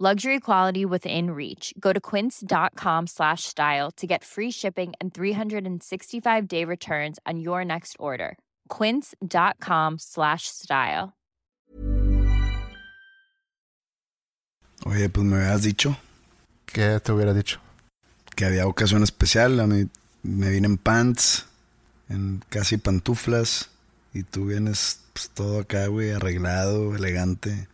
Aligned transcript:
Luxury 0.00 0.40
quality 0.40 0.84
within 0.84 1.30
reach. 1.30 1.72
Go 1.78 1.92
to 1.92 2.00
quince.com 2.00 3.06
slash 3.06 3.44
style 3.44 3.92
to 3.92 4.08
get 4.08 4.24
free 4.24 4.50
shipping 4.50 4.92
and 5.00 5.14
365 5.14 6.48
day 6.48 6.64
returns 6.64 7.20
on 7.24 7.38
your 7.38 7.64
next 7.64 7.94
order. 8.00 8.36
Quince.com 8.68 9.98
slash 10.00 10.48
style. 10.48 11.12
Oye, 14.84 15.08
pues 15.08 15.24
me 15.24 15.36
habías 15.36 15.62
dicho 15.62 15.96
¿Qué 16.66 17.00
te 17.00 17.12
hubiera 17.12 17.32
dicho? 17.32 17.60
que 18.34 18.44
había 18.44 18.66
ocasión 18.66 19.04
especial. 19.04 19.60
A 19.60 19.68
mí 19.68 19.88
me 20.24 20.50
vine 20.50 20.66
en 20.66 20.76
pants, 20.76 21.46
en 22.08 22.42
casi 22.48 22.78
pantuflas, 22.78 23.70
y 24.12 24.24
tú 24.24 24.46
vienes 24.46 25.00
pues, 25.12 25.30
todo 25.30 25.60
acá, 25.60 25.86
güey, 25.86 26.10
arreglado, 26.10 26.96
elegante. 26.96 27.68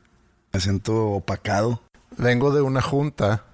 Me 0.52 0.60
siento 0.60 1.12
opacado. 1.12 1.80
Vengo 2.20 2.52
de 2.52 2.60
una 2.60 2.82
junta. 2.82 3.44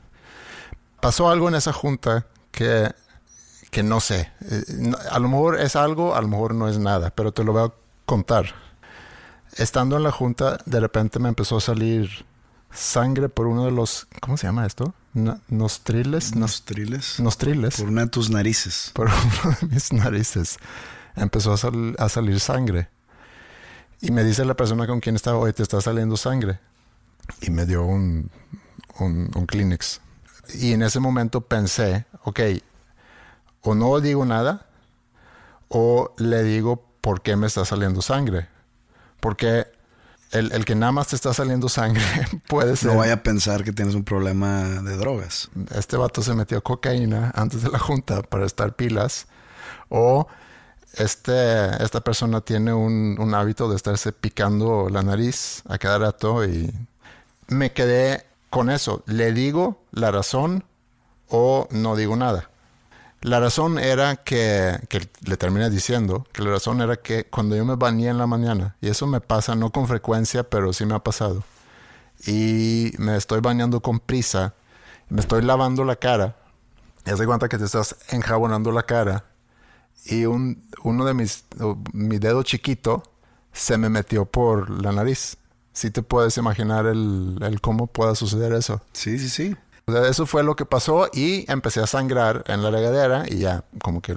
Pasó 1.01 1.29
algo 1.31 1.49
en 1.49 1.55
esa 1.55 1.73
junta 1.73 2.27
que, 2.51 2.93
que 3.71 3.83
no 3.83 4.01
sé. 4.01 4.31
Eh, 4.43 4.93
A 5.11 5.19
lo 5.19 5.29
mejor 5.29 5.61
es 5.61 5.77
algo, 5.77 6.15
a 6.15 6.21
lo 6.21 6.29
mejor 6.29 6.55
no 6.55 6.69
es 6.69 6.79
nada, 6.79 7.11
pero 7.11 7.33
te 7.33 7.45
lo 7.45 7.53
voy 7.53 7.69
a 7.69 7.73
contar. 8.07 8.55
Estando 9.57 9.97
en 9.97 10.03
la 10.03 10.11
junta, 10.11 10.59
de 10.67 10.81
repente 10.81 11.19
me 11.19 11.29
empezó 11.29 11.57
a 11.59 11.61
salir 11.61 12.27
sangre 12.73 13.29
por 13.29 13.47
uno 13.47 13.65
de 13.65 13.71
los... 13.71 14.07
¿Cómo 14.21 14.37
se 14.37 14.47
llama 14.47 14.67
esto? 14.67 14.95
No- 15.15 15.41
nostriles. 15.49 16.35
Nos- 16.35 16.41
Nostriles. 16.61 17.21
nostriles. 17.21 17.77
Por 17.79 17.89
una 17.89 18.03
de 18.03 18.09
tus 18.09 18.29
narices. 18.31 18.91
por 18.95 19.07
uno 19.45 19.57
de 19.61 19.67
mis 19.69 19.93
narices 19.93 20.59
empezó 21.15 21.53
a, 21.53 21.57
sal- 21.57 21.95
a 21.99 22.09
salir 22.09 22.41
sangre. 22.41 22.89
Y 24.03 24.11
me 24.11 24.25
dice 24.25 24.45
la 24.45 24.55
persona 24.55 24.87
con 24.87 25.01
quien 25.01 25.17
estaba, 25.17 25.39
oye, 25.39 25.53
te 25.55 25.63
está 25.63 25.81
saliendo 25.81 26.17
sangre. 26.19 26.59
Y 27.41 27.51
me 27.51 27.67
dio 27.67 27.85
un, 27.85 28.31
un, 28.99 29.31
un 29.35 29.47
Kleenex. 29.47 30.01
Y 30.55 30.73
en 30.73 30.83
ese 30.83 31.01
momento 31.01 31.41
pensé, 31.41 32.07
ok, 32.25 32.41
o 33.63 33.75
no 33.75 34.01
digo 34.01 34.25
nada, 34.25 34.67
o 35.69 36.15
le 36.19 36.43
digo 36.43 36.85
por 37.01 37.23
qué 37.23 37.37
me 37.37 37.47
está 37.47 37.65
saliendo 37.65 38.03
sangre. 38.03 38.49
Porque 39.21 39.67
el, 40.33 40.53
el 40.53 40.65
que 40.65 40.75
nada 40.75 40.93
más 40.93 41.09
te 41.09 41.17
está 41.17 41.33
saliendo 41.35 41.69
sangre 41.69 42.03
puede 42.49 42.77
ser... 42.77 42.93
No 42.93 42.99
vaya 42.99 43.15
a 43.15 43.23
pensar 43.23 43.65
que 43.65 43.73
tienes 43.73 43.95
un 43.95 44.05
problema 44.05 44.63
de 44.83 44.97
drogas. 44.97 45.51
este 45.75 45.97
vato 45.97 46.23
se 46.23 46.35
metió 46.35 46.63
cocaína 46.63 47.33
antes 47.35 47.63
de 47.63 47.71
la 47.71 47.79
junta 47.79 48.23
para 48.23 48.47
estar 48.47 48.75
pilas. 48.75 49.27
O 49.89 50.27
este, 50.95 51.83
esta 51.83 52.01
persona 52.01 52.41
tiene 52.41 52.73
un, 52.73 53.17
un 53.19 53.35
hábito 53.35 53.69
de 53.69 53.77
estarse 53.77 54.13
picando 54.13 54.89
la 54.91 55.03
nariz 55.03 55.63
a 55.69 55.79
cada 55.79 55.99
rato 55.99 56.45
y 56.45 56.73
me 57.49 57.73
quedé 57.73 58.25
con 58.51 58.71
eso. 58.71 59.03
¿Le 59.07 59.33
digo 59.33 59.83
la 59.93 60.11
razón 60.11 60.65
o 61.29 61.69
no 61.71 61.97
digo 61.97 62.17
nada? 62.17 62.51
La 63.23 63.41
razón 63.41 63.79
era 63.79 64.17
que, 64.17 64.79
que 64.89 65.09
le 65.25 65.37
terminé 65.37 65.69
diciendo, 65.71 66.27
que 66.33 66.43
la 66.43 66.51
razón 66.51 66.81
era 66.81 66.97
que 66.97 67.25
cuando 67.25 67.57
yo 67.57 67.65
me 67.65 67.75
bañé 67.75 68.09
en 68.09 68.19
la 68.19 68.27
mañana, 68.27 68.77
y 68.81 68.89
eso 68.89 69.07
me 69.07 69.21
pasa 69.21 69.55
no 69.55 69.73
con 69.73 69.89
frecuencia, 69.89 70.45
pero 70.45 70.73
sí 70.73 70.87
me 70.87 70.95
ha 70.95 71.01
pasado, 71.01 71.43
y 72.25 72.93
me 72.99 73.17
estoy 73.17 73.41
bañando 73.41 73.81
con 73.81 73.99
prisa, 73.99 74.55
me 75.09 75.21
estoy 75.21 75.43
lavando 75.43 75.83
la 75.85 75.97
cara, 75.97 76.37
y 77.05 77.11
haz 77.11 77.19
de 77.19 77.27
cuenta 77.27 77.49
que 77.49 77.59
te 77.59 77.65
estás 77.65 77.97
enjabonando 78.11 78.71
la 78.71 78.85
cara, 78.85 79.25
y 80.05 80.27
un, 80.27 80.69
uno 80.85 81.05
de 81.05 81.15
mis, 81.15 81.47
mi 81.93 82.19
dedo 82.19 82.43
chiquito 82.45 83.03
se 83.53 83.77
me 83.79 83.89
metió 83.89 84.27
por 84.27 84.71
la 84.71 84.93
nariz. 84.93 85.37
Si 85.77 85.91
te 85.91 86.01
puedes 86.01 86.39
imaginar 86.39 86.87
el, 86.87 87.37
el 87.43 87.61
cómo 87.61 87.87
pueda 87.87 88.15
suceder 88.15 88.55
eso. 88.55 88.81
Sí, 88.95 89.19
sí, 89.19 89.29
sí. 89.29 89.57
O 89.85 89.93
sea, 89.93 90.09
eso 90.09 90.25
fue 90.25 90.43
lo 90.43 90.57
que 90.57 90.65
pasó 90.65 91.11
y 91.13 91.45
empecé 91.53 91.83
a 91.83 91.87
sangrar 91.87 92.45
en 92.47 92.63
la 92.63 92.71
regadera 92.71 93.25
y 93.29 93.41
ya 93.41 93.63
como 93.83 94.01
que 94.01 94.15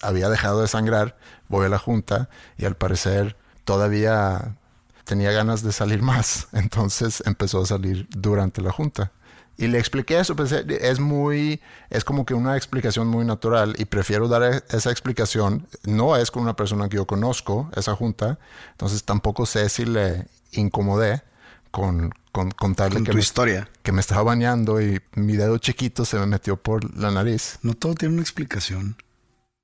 había 0.00 0.28
dejado 0.28 0.60
de 0.60 0.68
sangrar, 0.68 1.18
voy 1.48 1.66
a 1.66 1.68
la 1.68 1.80
junta 1.80 2.28
y 2.56 2.66
al 2.66 2.76
parecer 2.76 3.36
todavía 3.64 4.54
tenía 5.02 5.32
ganas 5.32 5.64
de 5.64 5.72
salir 5.72 6.02
más, 6.02 6.46
entonces 6.52 7.20
empezó 7.26 7.62
a 7.62 7.66
salir 7.66 8.06
durante 8.10 8.62
la 8.62 8.70
junta. 8.70 9.10
Y 9.56 9.66
le 9.66 9.80
expliqué 9.80 10.20
eso, 10.20 10.36
pensé, 10.36 10.64
es 10.68 11.00
muy, 11.00 11.60
es 11.90 12.04
como 12.04 12.24
que 12.24 12.34
una 12.34 12.56
explicación 12.56 13.08
muy 13.08 13.24
natural 13.24 13.74
y 13.76 13.86
prefiero 13.86 14.28
dar 14.28 14.62
esa 14.68 14.92
explicación, 14.92 15.66
no 15.82 16.16
es 16.16 16.30
con 16.30 16.44
una 16.44 16.54
persona 16.54 16.88
que 16.88 16.98
yo 16.98 17.08
conozco, 17.08 17.68
esa 17.74 17.96
junta, 17.96 18.38
entonces 18.70 19.02
tampoco 19.02 19.46
sé 19.46 19.68
si 19.68 19.84
le 19.84 20.28
incomodé 20.52 21.22
con, 21.70 22.12
con 22.32 22.50
contarle 22.50 22.96
Con 22.96 23.04
que 23.04 23.10
tu 23.12 23.16
me- 23.16 23.22
historia. 23.22 23.68
que 23.82 23.92
me 23.92 24.00
estaba 24.00 24.22
bañando 24.22 24.80
y 24.80 25.00
mi 25.14 25.36
dedo 25.36 25.58
chiquito 25.58 26.04
se 26.04 26.18
me 26.18 26.26
metió 26.26 26.56
por 26.56 26.96
la 26.96 27.10
nariz. 27.10 27.58
No 27.62 27.74
todo 27.74 27.94
tiene 27.94 28.14
una 28.14 28.22
explicación. 28.22 28.96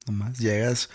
Nomás 0.07 0.39
llegas, 0.39 0.89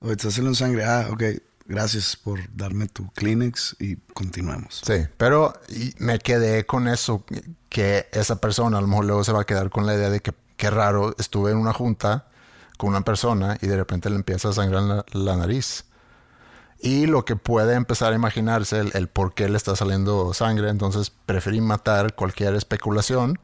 oye, 0.00 0.16
te 0.16 0.30
saliendo 0.30 0.54
sangre. 0.54 0.84
Ah, 0.84 1.08
ok. 1.10 1.22
Gracias 1.66 2.16
por 2.16 2.40
darme 2.56 2.88
tu 2.88 3.10
Kleenex 3.12 3.76
y 3.78 3.96
continuamos. 4.14 4.80
Sí, 4.86 5.04
pero 5.18 5.52
me 5.98 6.18
quedé 6.18 6.64
con 6.64 6.88
eso, 6.88 7.24
que 7.68 8.06
esa 8.12 8.40
persona 8.40 8.78
a 8.78 8.80
lo 8.80 8.86
mejor 8.86 9.04
luego 9.04 9.22
se 9.22 9.32
va 9.32 9.42
a 9.42 9.44
quedar 9.44 9.68
con 9.68 9.84
la 9.86 9.94
idea 9.94 10.08
de 10.08 10.20
que 10.20 10.32
qué 10.56 10.70
raro, 10.70 11.14
estuve 11.18 11.50
en 11.52 11.58
una 11.58 11.74
junta 11.74 12.26
con 12.78 12.88
una 12.88 13.02
persona 13.02 13.58
y 13.60 13.66
de 13.66 13.76
repente 13.76 14.08
le 14.08 14.16
empieza 14.16 14.48
a 14.48 14.52
sangrar 14.54 14.82
la, 14.82 15.04
la 15.12 15.36
nariz. 15.36 15.84
Y 16.80 17.06
lo 17.06 17.24
que 17.24 17.36
puede 17.36 17.74
empezar 17.74 18.12
a 18.12 18.16
imaginarse 18.16 18.78
el, 18.78 18.92
el 18.94 19.08
por 19.08 19.34
qué 19.34 19.48
le 19.48 19.56
está 19.56 19.74
saliendo 19.74 20.32
sangre, 20.32 20.70
entonces 20.70 21.10
preferí 21.26 21.60
matar 21.60 22.14
cualquier 22.14 22.54
especulación 22.54 23.38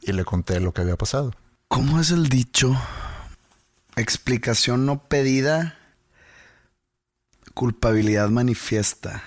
y 0.00 0.12
le 0.12 0.24
conté 0.24 0.60
lo 0.60 0.72
que 0.72 0.82
había 0.82 0.96
pasado. 0.96 1.32
¿Cómo 1.68 2.00
es 2.00 2.10
el 2.10 2.28
dicho? 2.28 2.76
Explicación 3.96 4.84
no 4.84 5.04
pedida, 5.04 5.76
culpabilidad 7.54 8.28
manifiesta. 8.28 9.22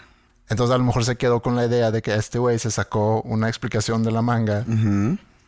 Entonces 0.50 0.76
a 0.76 0.78
lo 0.78 0.84
mejor 0.84 1.06
se 1.06 1.16
quedó 1.16 1.42
con 1.42 1.56
la 1.56 1.66
idea 1.66 1.92
de 1.92 2.02
que 2.02 2.14
este 2.14 2.38
güey 2.38 2.60
se 2.60 2.72
sacó 2.72 3.22
una 3.22 3.48
explicación 3.48 4.04
de 4.04 4.12
la 4.12 4.22
manga 4.22 4.66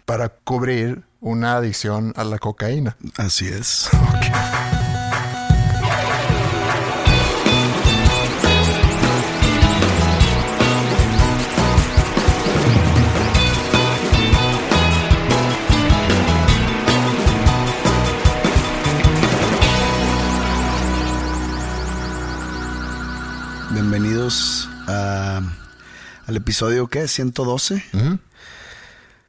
para 0.05 0.29
cubrir 0.29 1.03
una 1.19 1.57
adicción 1.57 2.13
a 2.15 2.23
la 2.23 2.39
cocaína. 2.39 2.95
Así 3.17 3.47
es. 3.47 3.89
Bienvenidos 24.27 24.69
a- 24.89 25.41
al 26.27 26.35
episodio, 26.35 26.87
¿qué? 26.89 27.07
112. 27.07 27.81
Ujú. 27.93 28.19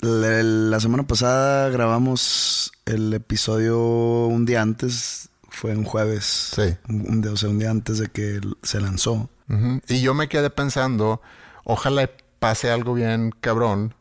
La, 0.00 0.42
la 0.42 0.80
semana 0.80 1.04
pasada 1.06 1.68
grabamos 1.68 2.72
el 2.84 3.14
episodio 3.14 3.78
un 4.26 4.44
día 4.44 4.60
antes, 4.60 5.28
fue 5.50 5.76
un 5.76 5.84
jueves. 5.84 6.50
Sí. 6.52 6.76
Un, 6.88 7.24
o 7.28 7.36
sea, 7.36 7.48
un 7.48 7.60
día 7.60 7.70
antes 7.70 7.98
de 7.98 8.08
que 8.08 8.40
se 8.64 8.80
lanzó. 8.80 9.30
Y 9.86 10.00
yo 10.00 10.14
me 10.14 10.28
quedé 10.28 10.50
pensando, 10.50 11.22
ojalá 11.62 12.10
pase 12.40 12.68
algo 12.72 12.92
bien 12.94 13.32
cabrón 13.40 13.94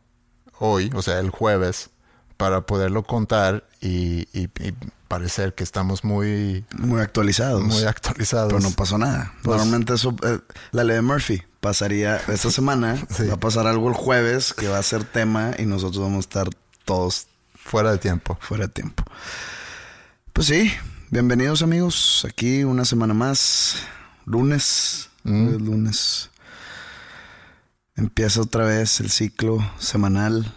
hoy, 0.58 0.90
o 0.96 1.02
sea, 1.02 1.20
el 1.20 1.30
jueves, 1.30 1.90
para 2.36 2.62
poderlo 2.62 3.04
contar 3.04 3.68
y, 3.80 4.26
y- 4.36 4.48
y 4.58 4.74
parecer 5.08 5.54
que 5.54 5.64
estamos 5.64 6.04
muy, 6.04 6.64
Muy 6.76 7.00
actualizados. 7.00 7.62
muy 7.62 7.82
actualizados. 7.84 8.52
Pero 8.52 8.60
no 8.60 8.70
pasó 8.72 8.98
nada. 8.98 9.32
Pues- 9.42 9.56
Normalmente 9.56 9.94
eso, 9.94 10.14
eh, 10.22 10.38
la 10.70 10.84
ley 10.84 10.96
de 10.96 11.02
Murphy 11.02 11.42
pasaría 11.60 12.18
esta 12.28 12.50
semana. 12.50 12.96
Sí. 13.10 13.26
Va 13.26 13.34
a 13.34 13.40
pasar 13.40 13.66
algo 13.66 13.88
el 13.88 13.94
jueves 13.94 14.52
que 14.54 14.68
va 14.68 14.78
a 14.78 14.82
ser 14.82 15.04
tema 15.04 15.52
y 15.58 15.64
nosotros 15.64 16.02
vamos 16.02 16.18
a 16.18 16.20
estar 16.28 16.48
todos 16.84 17.26
Fuera 17.56 17.90
de 17.90 17.98
tiempo. 17.98 18.38
fuera 18.40 18.66
de 18.66 18.72
tiempo. 18.72 19.02
Pues 20.32 20.46
sí, 20.46 20.70
bienvenidos 21.10 21.62
amigos. 21.62 22.24
Aquí 22.28 22.64
una 22.64 22.84
semana 22.84 23.12
más. 23.14 23.76
Lunes. 24.24 25.08
Mm. 25.24 25.56
Lunes. 25.64 26.30
Empieza 27.96 28.40
otra 28.42 28.64
vez 28.64 29.00
el 29.00 29.10
ciclo 29.10 29.58
semanal. 29.78 30.54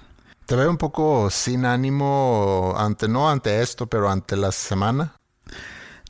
Te 0.52 0.58
veo 0.58 0.70
un 0.70 0.78
poco 0.78 1.30
sin 1.30 1.64
ánimo 1.64 2.74
ante, 2.76 3.08
no 3.08 3.30
ante 3.30 3.62
esto, 3.62 3.88
pero 3.88 4.12
ante 4.12 4.36
la 4.36 4.52
semana. 4.52 5.16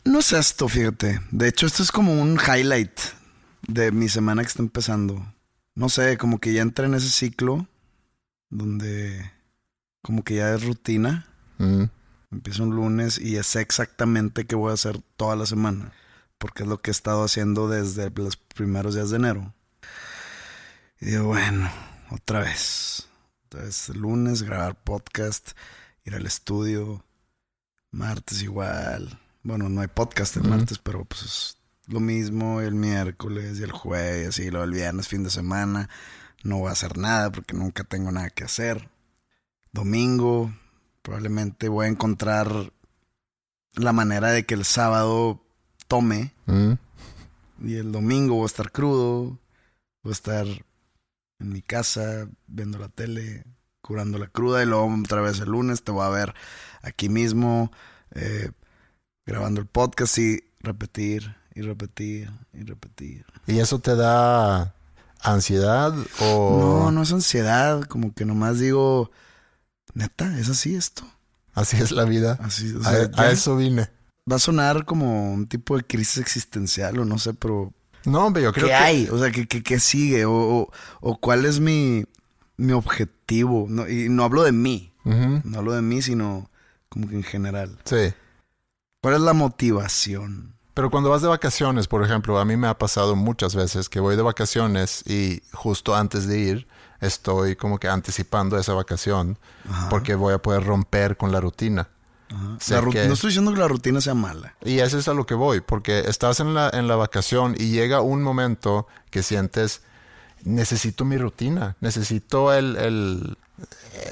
No 0.04 0.18
es 0.18 0.34
esto, 0.34 0.68
fíjate. 0.68 1.22
De 1.30 1.48
hecho, 1.48 1.68
esto 1.68 1.84
es 1.84 1.92
como 1.92 2.20
un 2.20 2.40
highlight 2.40 3.00
de 3.68 3.92
mi 3.92 4.10
semana 4.10 4.42
que 4.42 4.48
está 4.48 4.64
empezando. 4.64 5.24
No 5.76 5.90
sé, 5.90 6.18
como 6.18 6.40
que 6.40 6.54
ya 6.54 6.64
entré 6.64 6.88
en 6.88 6.96
ese 6.96 7.10
ciclo 7.10 7.68
donde 8.50 9.32
como 10.02 10.24
que 10.24 10.38
ya 10.38 10.56
es 10.56 10.66
rutina. 10.66 11.28
Mm. 11.60 11.84
Empiezo 12.32 12.64
un 12.64 12.76
lunes 12.76 13.20
y 13.20 13.34
ya 13.34 13.44
sé 13.44 13.62
exactamente 13.62 14.48
qué 14.48 14.56
voy 14.56 14.72
a 14.72 14.74
hacer 14.74 15.04
toda 15.18 15.36
la 15.36 15.46
semana. 15.46 15.92
Porque 16.40 16.64
es 16.64 16.68
lo 16.68 16.82
que 16.82 16.90
he 16.90 16.94
estado 16.94 17.24
haciendo 17.24 17.70
desde 17.70 18.10
los 18.10 18.38
primeros 18.38 18.96
días 18.96 19.12
de 19.12 19.18
enero. 19.18 19.54
Y 21.00 21.12
digo, 21.12 21.26
bueno, 21.26 21.70
otra 22.10 22.40
vez. 22.40 23.08
El 23.54 24.00
lunes, 24.00 24.44
grabar 24.44 24.82
podcast, 24.82 25.52
ir 26.06 26.16
al 26.16 26.26
estudio. 26.26 27.04
Martes 27.92 28.42
igual. 28.44 29.20
Bueno, 29.44 29.68
no 29.68 29.82
hay 29.82 29.90
podcast 29.90 30.38
el 30.38 30.44
martes, 30.44 30.80
pero 30.80 31.04
pues 31.04 31.24
es 31.24 31.58
lo 31.88 32.00
mismo 32.00 32.62
el 32.62 32.76
miércoles 32.76 33.60
y 33.60 33.64
el 33.64 33.74
jueves 33.74 34.40
y 34.40 34.50
luego 34.50 34.64
el 34.64 34.72
viernes, 34.72 35.10
fin 35.10 35.24
de 35.24 35.30
semana. 35.30 35.90
No 36.44 36.60
voy 36.60 36.70
a 36.70 36.72
hacer 36.72 36.98
nada 36.98 37.30
porque 37.30 37.54
nunca 37.54 37.84
tengo 37.84 38.10
nada 38.14 38.30
que 38.30 38.46
hacer. 38.46 38.90
Domingo, 39.74 40.54
probablemente 41.02 41.68
voy 41.68 41.88
a 41.88 41.90
encontrar 41.90 42.72
la 43.74 43.92
manera 43.92 44.30
de 44.30 44.46
que 44.46 44.54
el 44.54 44.64
sábado 44.64 45.44
tome 45.90 46.34
y 47.62 47.76
el 47.76 47.92
domingo 47.92 48.36
voy 48.36 48.44
a 48.44 48.46
estar 48.46 48.72
crudo, 48.72 49.38
voy 50.04 50.12
a 50.12 50.14
estar 50.14 50.48
en 51.42 51.50
mi 51.50 51.62
casa 51.62 52.28
viendo 52.48 52.78
la 52.78 52.90
tele, 52.90 53.44
curando 53.82 54.18
la 54.18 54.28
cruda 54.28 54.62
y 54.64 54.66
luego 54.66 54.90
otra 55.04 55.22
vez 55.22 55.40
el 55.40 55.50
lunes 55.50 55.84
te 55.84 55.92
voy 55.92 56.06
a 56.06 56.10
ver 56.10 56.34
aquí 56.82 57.10
mismo 57.10 57.72
eh, 58.12 58.52
grabando 59.26 59.60
el 59.62 59.68
podcast 59.68 60.18
y 60.20 60.44
repetir 60.60 61.36
y 61.54 61.62
repetir 61.62 62.32
y 62.54 62.64
repetir. 62.64 63.26
¿Y 63.48 63.60
eso 63.60 63.80
te 63.80 63.96
da 63.96 64.76
ansiedad 65.20 65.94
o...? 66.22 66.60
No, 66.86 66.92
no 66.92 67.02
es 67.04 67.12
ansiedad, 67.12 67.82
como 67.84 68.14
que 68.14 68.26
nomás 68.26 68.60
digo, 68.60 69.12
neta, 69.94 70.38
es 70.40 70.50
así 70.50 70.76
esto. 70.76 71.04
Así 71.54 71.78
es 71.78 71.92
la 71.92 72.06
vida. 72.06 72.38
Así, 72.42 72.74
o 72.74 72.80
A, 72.80 72.84
sea, 72.92 73.04
a 73.14 73.24
ya 73.24 73.32
eso 73.32 73.58
vine. 73.58 73.90
va 74.32 74.38
a 74.38 74.40
sonar 74.40 74.86
como 74.86 75.34
un 75.34 75.48
tipo 75.48 75.76
de 75.76 75.84
crisis 75.84 76.18
existencial 76.20 77.00
o 77.00 77.06
no 77.06 77.18
sé, 77.20 77.34
pero 77.34 77.74
No, 78.06 78.26
hombre, 78.26 78.44
yo 78.44 78.52
creo 78.52 78.66
¿qué 78.66 78.72
que... 78.72 78.76
hay? 78.76 79.08
O 79.10 79.18
sea, 79.18 79.32
¿qué, 79.32 79.48
qué, 79.48 79.62
qué 79.64 79.80
sigue? 79.80 80.26
O, 80.26 80.34
o, 80.34 80.72
o 81.02 81.18
cuál 81.20 81.46
es 81.46 81.60
mi, 81.60 82.06
mi 82.58 82.74
objetivo? 82.74 83.66
No, 83.70 83.88
y 83.88 84.10
no 84.10 84.24
hablo 84.24 84.44
de 84.44 84.52
mí, 84.52 84.94
no 85.04 85.58
hablo 85.58 85.74
de 85.74 85.82
mí, 85.82 86.02
sino 86.02 86.50
como 86.90 87.08
que 87.08 87.16
en 87.16 87.24
general. 87.24 87.78
Sí. 87.86 88.14
¿Cuál 89.02 89.16
es 89.16 89.22
la 89.22 89.34
motivación? 89.34 90.56
Pero 90.74 90.90
cuando 90.90 91.10
vas 91.10 91.22
de 91.22 91.28
vacaciones, 91.28 91.88
por 91.88 92.04
ejemplo, 92.04 92.40
a 92.40 92.46
mí 92.46 92.56
me 92.56 92.68
ha 92.68 92.78
pasado 92.78 93.16
muchas 93.16 93.56
veces 93.56 93.90
que 93.90 94.00
voy 94.00 94.16
de 94.16 94.22
vacaciones 94.22 95.04
y 95.06 95.42
justo 95.52 95.96
antes 95.96 96.28
de 96.28 96.40
ir 96.40 96.68
estoy 97.02 97.56
como 97.56 97.78
que 97.80 97.88
anticipando 97.88 98.58
esa 98.58 98.74
vacación 98.74 99.38
Ajá, 99.68 99.90
porque 99.90 100.16
voy 100.16 100.34
a 100.34 100.38
poder 100.38 100.64
romper 100.64 101.18
con 101.18 101.32
la 101.32 101.42
rutina. 101.42 101.90
Que- 102.92 103.08
No 103.08 103.14
estoy 103.14 103.30
diciendo 103.30 103.54
que 103.54 103.60
la 103.60 103.68
rutina 103.68 104.02
sea 104.02 104.14
mala. 104.14 104.56
Y 104.64 104.80
eso 104.80 104.98
es 104.98 105.08
a 105.08 105.14
lo 105.14 105.26
que 105.26 105.34
voy, 105.36 105.62
porque 105.62 106.00
estás 106.08 106.40
en 106.40 106.54
la, 106.54 106.70
en 106.74 106.88
la 106.88 106.96
vacación 106.96 107.56
y 107.58 107.72
llega 107.72 108.02
un 108.02 108.24
momento 108.24 108.88
que 109.10 109.24
sientes, 109.24 109.82
necesito 110.44 111.06
mi 111.06 111.18
rutina, 111.18 111.76
necesito 111.82 112.54
el, 112.54 112.76
el- 112.78 113.38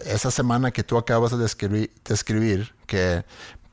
esa 0.06 0.30
semana 0.32 0.72
que 0.72 0.84
tú 0.84 0.98
acabas 0.98 1.32
de 1.32 1.38
describir, 1.38 1.92
describir, 2.06 2.74
que 2.86 3.24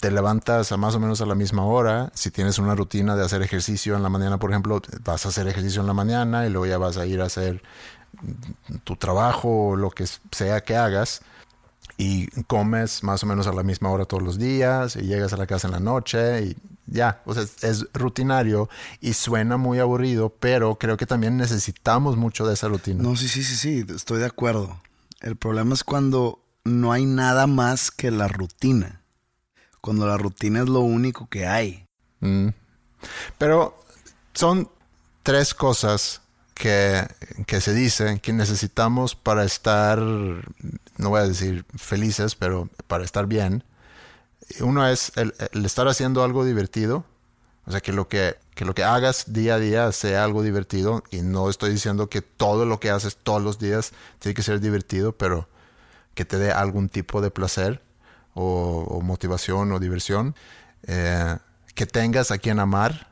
te 0.01 0.11
levantas 0.11 0.73
a 0.73 0.77
más 0.77 0.95
o 0.95 1.01
menos 1.01 1.21
a 1.21 1.27
la 1.27 1.35
misma 1.35 1.65
hora, 1.65 2.11
si 2.15 2.31
tienes 2.31 2.59
una 2.59 2.75
rutina 2.75 3.17
de 3.17 3.25
hacer 3.25 3.43
ejercicio 3.43 3.97
en 3.97 4.03
la 4.03 4.09
mañana, 4.09 4.39
por 4.39 4.51
ejemplo, 4.51 4.81
vas 5.05 5.27
a 5.27 5.31
hacer 5.31 5.49
ejercicio 5.49 5.81
en 5.81 5.87
la 5.87 5.93
mañana 5.95 6.47
y 6.47 6.51
luego 6.51 6.67
ya 6.67 6.79
vas 6.79 6.97
a 6.99 7.07
ir 7.07 7.21
a 7.21 7.25
hacer 7.27 7.63
tu 8.85 8.97
trabajo 8.97 9.69
o 9.71 9.77
lo 9.77 9.91
que 9.91 10.07
sea 10.31 10.63
que 10.63 10.77
hagas 10.77 11.21
y 11.97 12.27
comes 12.43 13.03
más 13.03 13.23
o 13.23 13.27
menos 13.27 13.47
a 13.47 13.53
la 13.53 13.63
misma 13.63 13.91
hora 13.91 14.05
todos 14.05 14.23
los 14.23 14.39
días 14.39 14.97
y 14.97 15.03
llegas 15.03 15.33
a 15.33 15.37
la 15.37 15.47
casa 15.47 15.69
en 15.69 15.73
la 15.73 15.81
noche 15.81 16.43
y 16.43 16.57
ya, 16.87 17.23
o 17.25 17.35
sea, 17.35 17.43
es, 17.43 17.65
es 17.65 17.87
rutinario 17.93 18.69
y 19.01 19.15
suena 19.15 19.57
muy 19.57 19.79
aburrido, 19.79 20.29
pero 20.29 20.77
creo 20.77 20.97
que 20.97 21.07
también 21.07 21.37
necesitamos 21.37 22.17
mucho 22.17 22.47
de 22.47 22.55
esa 22.55 22.69
rutina. 22.69 23.03
No, 23.03 23.17
sí, 23.17 23.29
sí, 23.29 23.43
sí, 23.43 23.57
sí, 23.57 23.87
estoy 23.95 24.21
de 24.21 24.27
acuerdo. 24.27 24.81
El 25.21 25.37
problema 25.37 25.75
es 25.75 25.83
cuando 25.83 26.41
no 26.65 26.93
hay 26.93 27.07
nada 27.07 27.47
más 27.47 27.91
que 27.91 28.11
la 28.11 28.29
rutina. 28.29 29.03
Cuando 29.81 30.07
la 30.07 30.17
rutina 30.17 30.61
es 30.61 30.69
lo 30.69 30.81
único 30.81 31.29
que 31.29 31.47
hay. 31.47 31.87
Mm. 32.21 32.49
Pero 33.39 33.79
son 34.35 34.69
tres 35.23 35.55
cosas 35.55 36.23
que, 36.57 37.07
que 37.47 37.61
se 37.61 37.75
dicen 37.75 38.19
que 38.19 38.33
necesitamos 38.33 39.15
para 39.15 39.45
estar, 39.45 39.99
no 39.99 41.11
voy 41.11 41.21
a 41.21 41.29
decir 41.29 41.67
felices, 41.77 42.35
pero 42.35 42.71
para 42.87 43.05
estar 43.05 43.27
bien. 43.27 43.63
Uno 44.61 44.89
es 44.89 45.13
el, 45.17 45.35
el 45.53 45.67
estar 45.67 45.87
haciendo 45.87 46.25
algo 46.25 46.47
divertido, 46.47 47.05
o 47.67 47.73
sea, 47.73 47.81
que 47.81 47.93
lo 47.93 48.09
que, 48.09 48.37
que 48.55 48.65
lo 48.65 48.75
que 48.75 48.85
hagas 48.85 49.35
día 49.35 49.57
a 49.57 49.59
día 49.59 49.93
sea 49.93 50.25
algo 50.25 50.43
divertido. 50.43 51.03
Y 51.11 51.21
no 51.21 51.51
estoy 51.51 51.73
diciendo 51.73 52.09
que 52.09 52.23
todo 52.23 52.65
lo 52.65 52.81
que 52.81 52.91
haces 52.91 53.17
todos 53.17 53.43
los 53.43 53.59
días 53.59 53.93
tiene 54.19 54.35
que 54.35 54.43
ser 54.43 54.61
divertido, 54.61 55.13
pero 55.13 55.49
que 56.15 56.25
te 56.25 56.39
dé 56.39 56.53
algún 56.53 56.89
tipo 56.89 57.21
de 57.21 57.31
placer 57.31 57.83
o, 58.33 58.87
o 58.89 59.03
motivación 59.03 59.73
o 59.73 59.79
diversión. 59.79 60.35
Eh, 60.85 61.37
que 61.75 61.85
tengas 61.85 62.31
a 62.31 62.39
quien 62.39 62.61
amar 62.61 63.11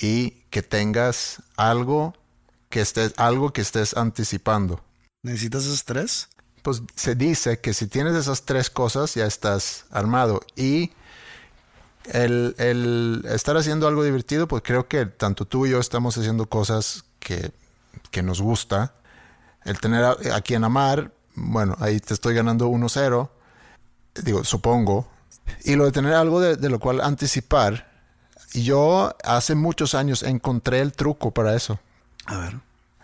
y 0.00 0.30
que 0.50 0.62
tengas 0.62 1.40
algo 1.56 2.14
que 2.68 2.80
estés, 2.80 3.14
algo 3.16 3.52
que 3.52 3.60
estés 3.60 3.96
anticipando. 3.96 4.80
¿Necesitas 5.22 5.64
esos 5.64 5.84
tres? 5.84 6.28
Pues 6.62 6.82
se 6.94 7.14
dice 7.14 7.60
que 7.60 7.72
si 7.74 7.86
tienes 7.86 8.14
esas 8.14 8.42
tres 8.42 8.70
cosas 8.70 9.14
ya 9.14 9.26
estás 9.26 9.84
armado. 9.90 10.40
Y 10.56 10.92
el, 12.12 12.54
el 12.58 13.24
estar 13.28 13.56
haciendo 13.56 13.88
algo 13.88 14.04
divertido, 14.04 14.48
pues 14.48 14.62
creo 14.64 14.88
que 14.88 15.06
tanto 15.06 15.44
tú 15.44 15.66
y 15.66 15.70
yo 15.70 15.80
estamos 15.80 16.16
haciendo 16.16 16.46
cosas 16.46 17.04
que, 17.18 17.52
que 18.10 18.22
nos 18.22 18.40
gusta. 18.40 18.94
El 19.64 19.80
tener 19.80 20.04
a, 20.04 20.16
a 20.34 20.40
quien 20.40 20.64
amar, 20.64 21.12
bueno, 21.34 21.76
ahí 21.80 22.00
te 22.00 22.14
estoy 22.14 22.34
ganando 22.34 22.68
1-0. 22.68 23.28
Digo, 24.24 24.44
supongo. 24.44 25.08
Y 25.64 25.76
lo 25.76 25.84
de 25.84 25.92
tener 25.92 26.14
algo 26.14 26.40
de, 26.40 26.56
de 26.56 26.68
lo 26.68 26.78
cual 26.78 27.00
anticipar. 27.00 27.88
Yo 28.54 29.14
hace 29.24 29.54
muchos 29.54 29.94
años 29.94 30.22
encontré 30.22 30.80
el 30.80 30.92
truco 30.92 31.32
para 31.32 31.54
eso. 31.54 31.78
A 32.28 32.36
ver. 32.36 32.60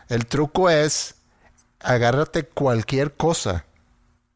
El 0.08 0.26
truco 0.26 0.68
es 0.68 1.14
agárrate 1.80 2.44
cualquier 2.44 3.14
cosa. 3.14 3.64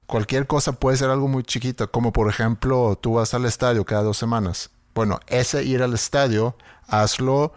Cualquier 0.06 0.46
cosa 0.46 0.72
puede 0.72 0.96
ser 0.96 1.10
algo 1.10 1.28
muy 1.28 1.42
chiquito, 1.42 1.90
como 1.90 2.10
por 2.10 2.30
ejemplo 2.30 2.98
tú 2.98 3.14
vas 3.14 3.34
al 3.34 3.44
estadio 3.44 3.84
cada 3.84 4.02
dos 4.02 4.16
semanas. 4.16 4.70
Bueno, 4.94 5.20
ese 5.26 5.62
ir 5.62 5.82
al 5.82 5.92
estadio, 5.92 6.56
hazlo 6.86 7.52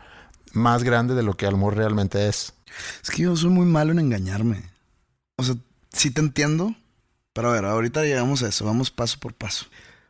más 0.51 0.83
grande 0.83 1.15
de 1.15 1.23
lo 1.23 1.37
que 1.37 1.45
el 1.45 1.53
amor 1.53 1.77
realmente 1.77 2.27
es. 2.27 2.53
Es 3.01 3.09
que 3.09 3.23
yo 3.23 3.35
soy 3.37 3.49
muy 3.49 3.65
malo 3.65 3.93
en 3.93 3.99
engañarme. 3.99 4.63
O 5.37 5.43
sea, 5.43 5.55
sí 5.93 6.11
te 6.11 6.19
entiendo. 6.19 6.75
Pero 7.31 7.49
a 7.49 7.53
ver, 7.53 7.63
ahorita 7.63 8.03
llegamos 8.03 8.43
a 8.43 8.49
eso. 8.49 8.65
Vamos 8.65 8.91
paso 8.91 9.17
por 9.21 9.33
paso. 9.33 9.67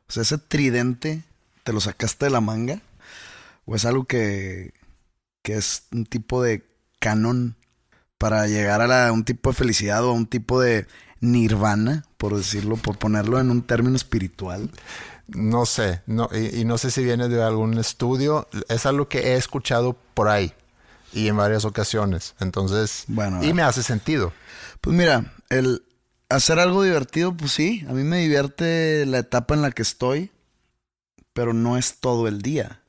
O 0.10 0.12
sea, 0.12 0.24
ese 0.24 0.40
tridente, 0.40 1.22
¿te 1.64 1.72
lo 1.72 1.80
sacaste 1.80 2.26
de 2.26 2.32
la 2.32 2.42
manga? 2.42 2.82
¿O 3.66 3.76
es 3.76 3.86
algo 3.86 4.06
que, 4.06 4.74
que 5.44 5.54
es 5.54 5.84
un 5.92 6.08
tipo 6.08 6.42
de 6.42 6.71
canon 7.02 7.58
para 8.18 8.48
llegar 8.48 8.80
a 8.82 8.88
la- 8.88 9.12
un 9.12 9.26
tipo 9.26 9.50
de 9.50 9.56
felicidad 9.58 10.06
o 10.06 10.12
a 10.12 10.14
un 10.14 10.28
tipo 10.28 10.62
de 10.62 10.86
nirvana, 11.20 12.06
por 12.18 12.36
decirlo, 12.38 12.78
por 12.78 12.98
ponerlo 12.98 13.40
en 13.40 13.50
un 13.52 13.64
término 13.64 13.96
espiritual? 13.96 14.70
No 15.28 15.66
sé, 15.66 16.02
no, 16.06 16.30
y, 16.32 16.62
y 16.62 16.66
no 16.66 16.78
sé 16.78 16.92
si 16.92 17.04
viene 17.04 17.28
de 17.30 17.42
algún 17.44 17.78
estudio. 17.78 18.48
Es 18.70 18.86
algo 18.86 19.08
que 19.10 19.20
he 19.20 19.36
escuchado 19.36 19.98
por 20.14 20.28
ahí 20.30 20.54
y 21.14 21.28
en 21.28 21.38
varias 21.38 21.66
ocasiones. 21.66 22.36
Entonces, 22.40 23.04
Bueno, 23.08 23.44
y 23.44 23.54
me 23.54 23.62
hace 23.64 23.82
sentido. 23.84 24.34
Pues 24.82 24.96
mira, 24.96 25.34
el 25.50 25.84
hacer 26.30 26.60
algo 26.60 26.84
divertido, 26.84 27.36
pues 27.36 27.52
sí, 27.54 27.86
a 27.90 27.94
mí 27.94 28.04
me 28.04 28.18
divierte 28.20 29.06
la 29.06 29.20
etapa 29.20 29.54
en 29.56 29.62
la 29.62 29.72
que 29.72 29.82
estoy, 29.82 30.32
pero 31.34 31.54
no 31.54 31.78
es 31.78 32.00
todo 32.00 32.28
el 32.28 32.42
día. 32.42 32.82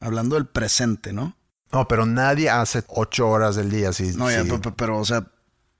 Hablando 0.00 0.36
del 0.36 0.46
presente, 0.46 1.12
¿no? 1.12 1.36
No, 1.74 1.88
pero 1.88 2.06
nadie 2.06 2.48
hace 2.48 2.82
ocho 2.88 3.28
horas 3.28 3.56
del 3.56 3.70
día. 3.70 3.92
Si, 3.92 4.12
No, 4.16 4.30
ya, 4.30 4.42
si- 4.44 4.48
pe- 4.50 4.58
pe- 4.58 4.72
pero, 4.72 4.98
o 4.98 5.04
sea, 5.04 5.26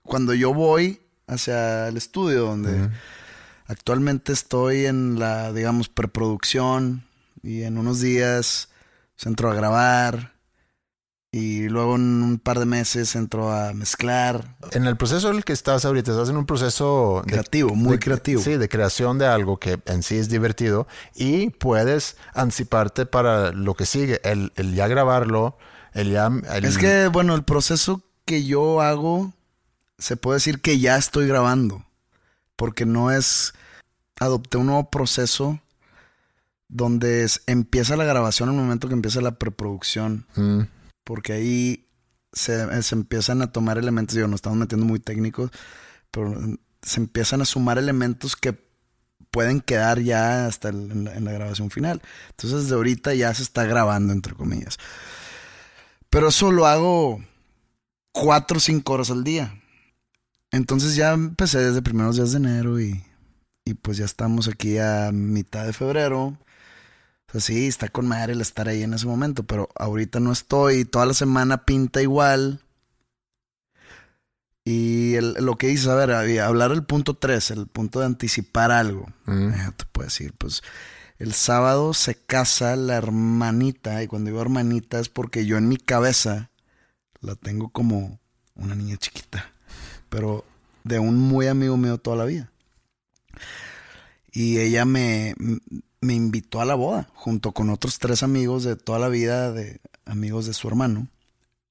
cuando 0.03 0.35
yo 0.35 0.53
voy 0.53 1.01
hacia 1.27 1.89
el 1.89 1.97
estudio 1.97 2.43
donde 2.47 2.91
actualmente 3.67 4.33
estoy 4.33 4.87
en 4.87 5.19
la, 5.19 5.53
digamos, 5.53 5.89
preproducción 5.89 7.05
y 7.43 7.63
en 7.63 7.79
unos 7.79 8.01
días 8.01 8.69
entro 9.25 9.51
a 9.51 9.55
grabar 9.55 10.35
y 11.33 11.69
luego 11.69 11.97
en 11.97 12.23
un 12.23 12.39
par 12.39 12.59
de 12.59 12.67
meses 12.67 13.17
entro 13.17 13.51
a 13.53 13.73
mezclar. 13.73 14.57
En 14.73 14.87
el 14.87 14.97
proceso 14.97 15.31
en 15.31 15.37
el 15.37 15.45
que 15.45 15.53
estás 15.53 15.85
ahorita, 15.85 16.11
estás 16.13 16.29
en 16.29 16.37
un 16.37 16.47
proceso 16.47 17.23
de- 17.25 17.33
Creativo, 17.33 17.75
muy 17.75 17.93
de- 17.93 17.99
creativo. 18.01 18.41
Sí, 18.43 18.57
de 18.57 18.69
creación 18.69 19.19
de 19.19 19.27
algo 19.27 19.59
que 19.59 19.81
en 19.87 20.03
sí 20.03 20.17
es 20.17 20.29
divertido 20.29 20.87
y 21.15 21.51
puedes 21.51 22.17
anticiparte 22.35 23.07
para 23.07 23.51
lo 23.53 23.75
que 23.75 23.87
sigue, 23.87 24.21
el, 24.25 24.53
el 24.57 24.75
ya 24.75 24.87
grabarlo, 24.87 25.57
el 25.95 26.11
ya... 26.11 26.27
el- 26.53 26.65
Es 26.65 26.77
que, 26.79 27.09
bueno, 27.09 27.35
el 27.35 27.45
proceso 27.45 28.03
que 28.27 28.45
yo 28.45 28.81
hago, 28.83 29.33
se 29.99 30.17
puede 30.17 30.37
decir 30.37 30.61
que 30.61 30.79
ya 30.79 30.97
estoy 30.97 31.27
grabando. 31.27 31.85
Porque 32.57 32.85
no 32.87 33.11
es. 33.11 33.53
Adopté 34.21 34.59
un 34.59 34.67
nuevo 34.67 34.91
proceso 34.91 35.61
donde 36.69 37.25
es- 37.25 37.43
empieza 37.47 37.97
la 37.97 38.05
grabación 38.05 38.49
en 38.49 38.57
el 38.57 38.61
momento 38.63 38.89
que 38.89 38.95
empieza 38.95 39.21
la 39.21 39.39
preproducción. 39.39 40.27
Mm, 40.37 40.61
Porque 41.05 41.33
ahí 41.35 41.87
se, 42.33 42.83
se 42.83 42.95
empiezan 42.95 43.43
a 43.43 43.53
tomar 43.53 43.77
elementos. 43.79 44.15
Digo, 44.15 44.27
nos 44.29 44.39
estamos 44.39 44.59
metiendo 44.59 44.87
muy 44.87 45.01
técnicos, 45.01 45.51
pero 46.11 46.35
se 46.83 47.01
empiezan 47.01 47.43
a 47.43 47.45
sumar 47.45 47.77
elementos 47.79 48.37
que 48.37 48.59
pueden 49.31 49.61
quedar 49.61 50.01
ya 50.01 50.47
hasta 50.47 50.69
el- 50.71 50.91
en, 50.93 51.05
la, 51.05 51.15
en 51.15 51.25
la 51.25 51.33
grabación 51.33 51.71
final. 51.71 52.01
Entonces, 52.31 52.63
desde 52.63 52.75
ahorita 52.77 53.15
ya 53.15 53.35
se 53.35 53.43
está 53.43 53.65
grabando, 53.65 54.13
entre 54.13 54.33
comillas. 54.35 54.79
Pero 56.15 56.29
eso 56.29 56.53
lo 56.53 56.67
hago 56.67 57.21
cuatro 58.13 58.59
o 58.59 58.61
cinco 58.61 58.93
horas 58.93 59.11
al 59.11 59.25
día. 59.25 59.61
Entonces 60.53 60.95
ya 60.95 61.13
empecé 61.13 61.59
desde 61.59 61.83
primeros 61.83 62.15
días 62.15 62.31
de 62.31 62.37
enero 62.39 62.81
y, 62.81 63.03
y 63.65 63.75
pues 63.75 63.97
ya 63.97 64.05
estamos 64.05 64.47
aquí 64.47 64.79
a 64.79 65.11
mitad 65.13 65.67
de 65.67 65.73
febrero. 65.73 66.27
O 66.27 67.33
sea, 67.33 67.41
sí, 67.41 67.67
está 67.67 67.89
con 67.89 68.07
madre 68.07 68.35
el 68.35 68.41
estar 68.41 68.69
ahí 68.69 68.85
en 68.85 68.95
ese 68.95 69.07
momento, 69.07 69.43
pero 69.43 69.69
ahorita 69.75 70.21
no 70.21 70.31
estoy. 70.31 70.85
Toda 70.85 71.07
la 71.07 71.15
semana 71.15 71.65
pinta 71.65 72.01
igual. 72.01 72.61
Y 74.65 75.15
el- 75.17 75.35
lo 75.41 75.57
que 75.59 75.67
dices, 75.67 75.89
a 75.89 75.97
ver, 75.97 76.13
hablar 76.41 76.71
del 76.71 76.85
punto 76.85 77.15
3, 77.15 77.51
el 77.51 77.67
punto 77.67 77.99
de 77.99 78.07
anticipar 78.07 78.71
algo. 78.71 79.09
mm. 79.27 79.49
Eh, 79.49 79.71
te 79.77 79.85
puedo 79.91 80.07
decir, 80.07 80.33
pues 80.39 80.63
el 81.25 81.33
sábado 81.35 81.93
se 81.95 82.15
casa 82.15 82.77
la 82.77 82.95
hermanita, 82.97 84.03
y 84.03 84.07
cuando 84.07 84.31
digo 84.31 84.41
hermanita 84.41 85.01
es 85.01 85.09
porque 85.09 85.45
yo 85.47 85.57
en 85.57 85.69
mi 85.69 85.77
cabeza 85.77 86.51
la 87.21 87.35
tengo 87.35 87.71
como 87.71 88.21
una 88.55 88.75
niña 88.75 88.97
chiquita, 88.99 89.53
pero 90.09 90.45
de 90.85 90.99
un 90.99 91.19
muy 91.19 91.47
amigo 91.49 91.77
mío 91.77 91.99
toda 91.99 92.17
la 92.17 92.25
vida. 92.25 92.51
Y 94.33 94.59
ella 94.59 94.85
me, 94.85 95.35
me 96.01 96.15
invitó 96.15 96.61
a 96.61 96.65
la 96.65 96.75
boda, 96.75 97.09
junto 97.15 97.53
con 97.53 97.71
otros 97.71 97.99
tres 97.99 98.23
amigos 98.23 98.65
de 98.65 98.77
toda 98.77 98.99
la 98.99 99.09
vida, 99.09 99.53
de 99.53 99.81
amigos 100.07 100.47
de 100.47 100.55
su 100.55 100.67
hermano. 100.69 101.09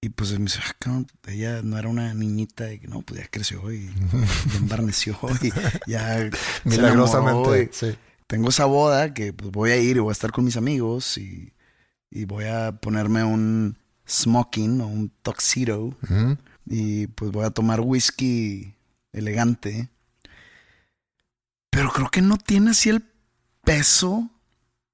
Y 0.01 0.09
pues 0.09 0.31
me 0.31 0.39
dice, 0.45 0.59
"Ah, 0.67 0.75
cabrón, 0.79 1.07
ella 1.27 1.61
no 1.61 1.77
era 1.77 1.87
una 1.89 2.13
niñita, 2.13 2.73
y 2.73 2.79
no, 2.87 3.01
pues 3.01 3.21
ya 3.21 3.27
creció 3.29 3.71
y 3.71 3.87
ya 4.51 4.57
embarneció 4.57 5.17
y 5.41 5.51
ya 5.89 6.29
Milagrosamente, 6.65 7.69
y- 7.71 7.75
sí. 7.75 7.95
Tengo 8.27 8.49
esa 8.49 8.65
boda 8.65 9.13
que 9.13 9.33
pues 9.33 9.51
voy 9.51 9.71
a 9.71 9.77
ir 9.77 9.97
y 9.97 9.99
voy 9.99 10.09
a 10.09 10.13
estar 10.13 10.31
con 10.31 10.45
mis 10.45 10.57
amigos 10.57 11.17
y, 11.17 11.53
y 12.09 12.25
voy 12.25 12.45
a 12.45 12.71
ponerme 12.73 13.23
un 13.23 13.77
smoking 14.07 14.81
o 14.81 14.87
un 14.87 15.09
tuxedo 15.21 15.95
y 16.65 17.07
pues 17.07 17.31
voy 17.31 17.45
a 17.45 17.49
tomar 17.51 17.81
whisky 17.81 18.75
elegante. 19.11 19.89
Pero 21.69 21.91
creo 21.91 22.09
que 22.09 22.21
no 22.21 22.37
tiene 22.37 22.71
así 22.71 22.89
el 22.89 23.03
peso 23.63 24.29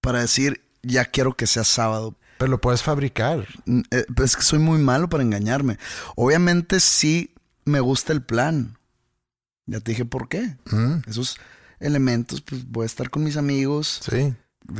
para 0.01 0.21
decir 0.21 0.61
ya 0.81 1.05
quiero 1.05 1.35
que 1.35 1.47
sea 1.47 1.63
sábado. 1.63 2.15
Pero 2.37 2.51
lo 2.51 2.61
puedes 2.61 2.83
fabricar. 2.83 3.45
Mm, 3.65 3.81
eh, 3.91 4.05
pues 4.15 4.31
es 4.31 4.37
que 4.37 4.43
soy 4.43 4.59
muy 4.59 4.79
malo 4.79 5.09
para 5.09 5.23
engañarme. 5.23 5.77
Obviamente 6.15 6.79
sí 6.79 7.33
me 7.65 7.81
gusta 7.81 8.13
el 8.13 8.23
plan. 8.23 8.77
Ya 9.65 9.81
te 9.81 9.91
dije 9.91 10.05
por 10.05 10.29
qué. 10.29 10.55
Mm, 10.71 11.01
Esos 11.07 11.37
elementos, 11.79 12.41
pues 12.41 12.69
voy 12.69 12.83
a 12.83 12.85
estar 12.85 13.09
con 13.09 13.23
mis 13.23 13.37
amigos, 13.37 14.01
Sí. 14.09 14.33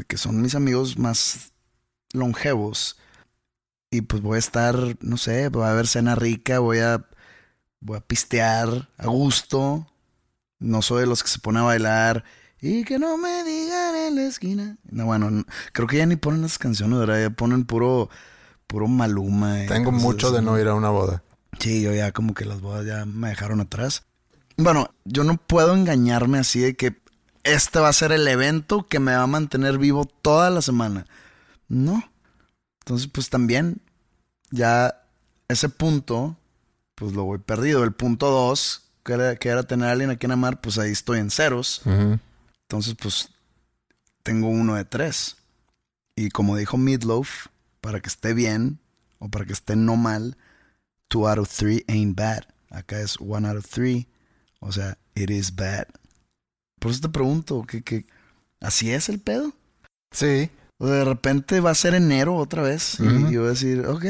que 0.07 0.17
son 0.17 0.41
mis 0.41 0.55
amigos 0.55 0.97
más 0.97 1.51
longevos. 2.13 2.97
Y 3.91 4.01
pues 4.01 4.21
voy 4.21 4.35
a 4.35 4.39
estar, 4.39 4.97
no 5.01 5.17
sé, 5.17 5.49
va 5.49 5.69
a 5.69 5.71
haber 5.71 5.87
cena 5.87 6.15
rica, 6.15 6.59
voy 6.59 6.79
a, 6.79 7.05
voy 7.79 7.97
a 7.97 8.01
pistear 8.01 8.89
a 8.97 9.07
gusto. 9.07 9.87
No 10.59 10.81
soy 10.81 11.01
de 11.01 11.07
los 11.07 11.23
que 11.23 11.29
se 11.29 11.39
pone 11.39 11.59
a 11.59 11.63
bailar 11.63 12.23
y 12.61 12.83
que 12.83 12.99
no 12.99 13.17
me 13.17 13.43
digan 13.45 13.95
en 13.95 14.15
la 14.15 14.23
esquina. 14.27 14.77
No, 14.83 15.05
bueno, 15.05 15.31
no- 15.31 15.45
creo 15.71 15.87
que 15.87 15.97
ya 15.97 16.05
ni 16.05 16.17
ponen 16.17 16.41
las 16.41 16.57
canciones, 16.59 16.99
¿verdad? 16.99 17.21
Ya 17.21 17.29
ponen 17.29 17.63
puro, 17.65 18.09
puro 18.67 18.87
maluma. 18.87 19.59
Tengo 19.67 19.91
mucho 19.91 20.31
de 20.31 20.41
no 20.41 20.59
ir 20.59 20.67
a 20.67 20.75
una 20.75 20.89
boda. 20.89 21.23
Sí, 21.59 21.81
yo 21.81 21.93
ya 21.93 22.11
como 22.11 22.33
que 22.35 22.45
las 22.45 22.61
bodas 22.61 22.85
ya 22.85 23.05
me 23.05 23.29
dejaron 23.29 23.61
atrás. 23.61 24.03
Bueno, 24.61 24.93
yo 25.05 25.23
no 25.23 25.37
puedo 25.37 25.73
engañarme 25.73 26.37
así 26.37 26.59
de 26.59 26.75
que 26.75 27.01
este 27.43 27.79
va 27.79 27.87
a 27.87 27.93
ser 27.93 28.11
el 28.11 28.27
evento 28.27 28.85
que 28.87 28.99
me 28.99 29.13
va 29.13 29.23
a 29.23 29.27
mantener 29.27 29.77
vivo 29.77 30.03
toda 30.03 30.49
la 30.49 30.61
semana. 30.61 31.05
No. 31.69 32.03
Entonces, 32.81 33.07
pues 33.07 33.29
también 33.29 33.79
ya 34.51 35.01
ese 35.47 35.69
punto, 35.69 36.35
pues 36.95 37.13
lo 37.13 37.23
voy 37.23 37.37
perdido. 37.37 37.85
El 37.85 37.93
punto 37.93 38.29
dos, 38.31 38.83
que 39.05 39.13
era, 39.13 39.37
que 39.37 39.47
era 39.47 39.63
tener 39.63 39.87
a 39.87 39.91
alguien 39.93 40.09
a 40.09 40.17
quien 40.17 40.33
amar, 40.33 40.59
pues 40.59 40.77
ahí 40.77 40.91
estoy 40.91 41.19
en 41.19 41.31
ceros. 41.31 41.81
Entonces, 41.85 42.97
pues 43.01 43.29
tengo 44.23 44.49
uno 44.49 44.75
de 44.75 44.83
tres. 44.83 45.37
Y 46.17 46.31
como 46.31 46.57
dijo 46.57 46.75
Meatloaf, 46.75 47.47
para 47.79 48.01
que 48.01 48.09
esté 48.09 48.33
bien 48.33 48.79
o 49.19 49.29
para 49.29 49.45
que 49.45 49.53
esté 49.53 49.77
no 49.77 49.95
mal, 49.95 50.35
two 51.07 51.29
out 51.29 51.37
of 51.37 51.47
three 51.47 51.85
ain't 51.87 52.17
bad. 52.17 52.43
Acá 52.69 52.99
es 52.99 53.15
one 53.21 53.47
out 53.47 53.55
of 53.55 53.65
three. 53.65 54.08
O 54.59 54.71
sea, 54.71 54.97
it 55.15 55.29
is 55.29 55.55
bad. 55.55 55.85
Por 56.79 56.91
eso 56.91 57.01
te 57.01 57.09
pregunto, 57.09 57.63
¿qué, 57.67 57.81
qué, 57.81 58.05
así 58.61 58.91
es 58.91 59.09
el 59.09 59.19
pedo? 59.19 59.53
Sí. 60.11 60.49
O 60.77 60.87
de 60.87 61.03
repente 61.03 61.59
va 61.59 61.71
a 61.71 61.75
ser 61.75 61.93
enero 61.93 62.35
otra 62.35 62.61
vez. 62.61 62.97
Y 62.99 63.33
yo 63.33 63.41
voy 63.41 63.47
a 63.47 63.51
decir, 63.51 63.85
ok. 63.85 64.05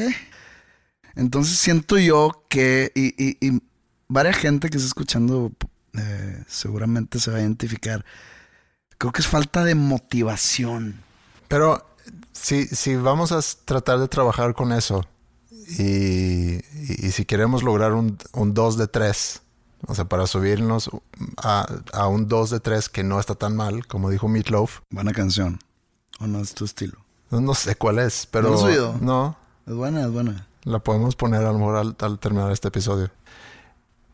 Entonces 1.15 1.57
siento 1.57 1.97
yo 1.97 2.45
que, 2.49 2.91
y, 2.95 3.07
y, 3.23 3.37
y 3.41 3.61
varias 4.07 4.37
gente 4.37 4.69
que 4.69 4.77
está 4.77 4.87
escuchando 4.87 5.51
eh, 5.97 6.43
seguramente 6.47 7.19
se 7.19 7.31
va 7.31 7.37
a 7.37 7.41
identificar. 7.41 8.05
Creo 8.97 9.11
que 9.11 9.21
es 9.21 9.27
falta 9.27 9.63
de 9.63 9.75
motivación. 9.75 11.01
Pero 11.47 11.85
si, 12.31 12.67
si 12.67 12.95
vamos 12.95 13.31
a 13.31 13.39
tratar 13.65 13.99
de 13.99 14.07
trabajar 14.07 14.53
con 14.53 14.71
eso 14.71 15.05
y, 15.77 15.83
y- 16.55 16.59
y 17.07 17.11
si 17.11 17.25
queremos 17.25 17.63
lograr 17.63 17.93
un, 17.93 18.17
un 18.33 18.53
2 18.53 18.77
de 18.77 18.87
3, 18.87 19.41
o 19.88 19.95
sea, 19.95 20.05
para 20.05 20.27
subirnos 20.27 20.89
a, 21.38 21.67
a 21.93 22.07
un 22.07 22.27
2 22.27 22.50
de 22.50 22.59
3 22.59 22.89
que 22.89 23.03
no 23.03 23.19
está 23.19 23.36
tan 23.36 23.55
mal, 23.55 23.88
como 23.88 24.09
dijo 24.09 24.27
Meatloaf, 24.27 24.79
Buena 24.89 25.12
canción. 25.13 25.59
¿O 26.19 26.27
no 26.27 26.39
es 26.39 26.53
tu 26.53 26.65
estilo? 26.65 26.98
no, 27.31 27.39
no 27.41 27.53
sé 27.53 27.75
cuál 27.75 28.00
es, 28.00 28.27
pero 28.29 28.50
¿No 28.50 28.55
has 28.55 28.63
oído? 28.63 28.95
no, 29.01 29.38
Es 29.67 29.74
buena, 29.74 30.01
es 30.01 30.12
buena. 30.12 30.48
la 30.63 30.79
podemos 30.79 31.15
poner 31.15 31.43
a 31.45 31.51
lo 31.51 31.59
mejor 31.59 31.75
al, 31.77 31.95
al 32.00 32.19
terminar 32.19 32.51
este 32.51 32.67
episodio. 32.69 33.09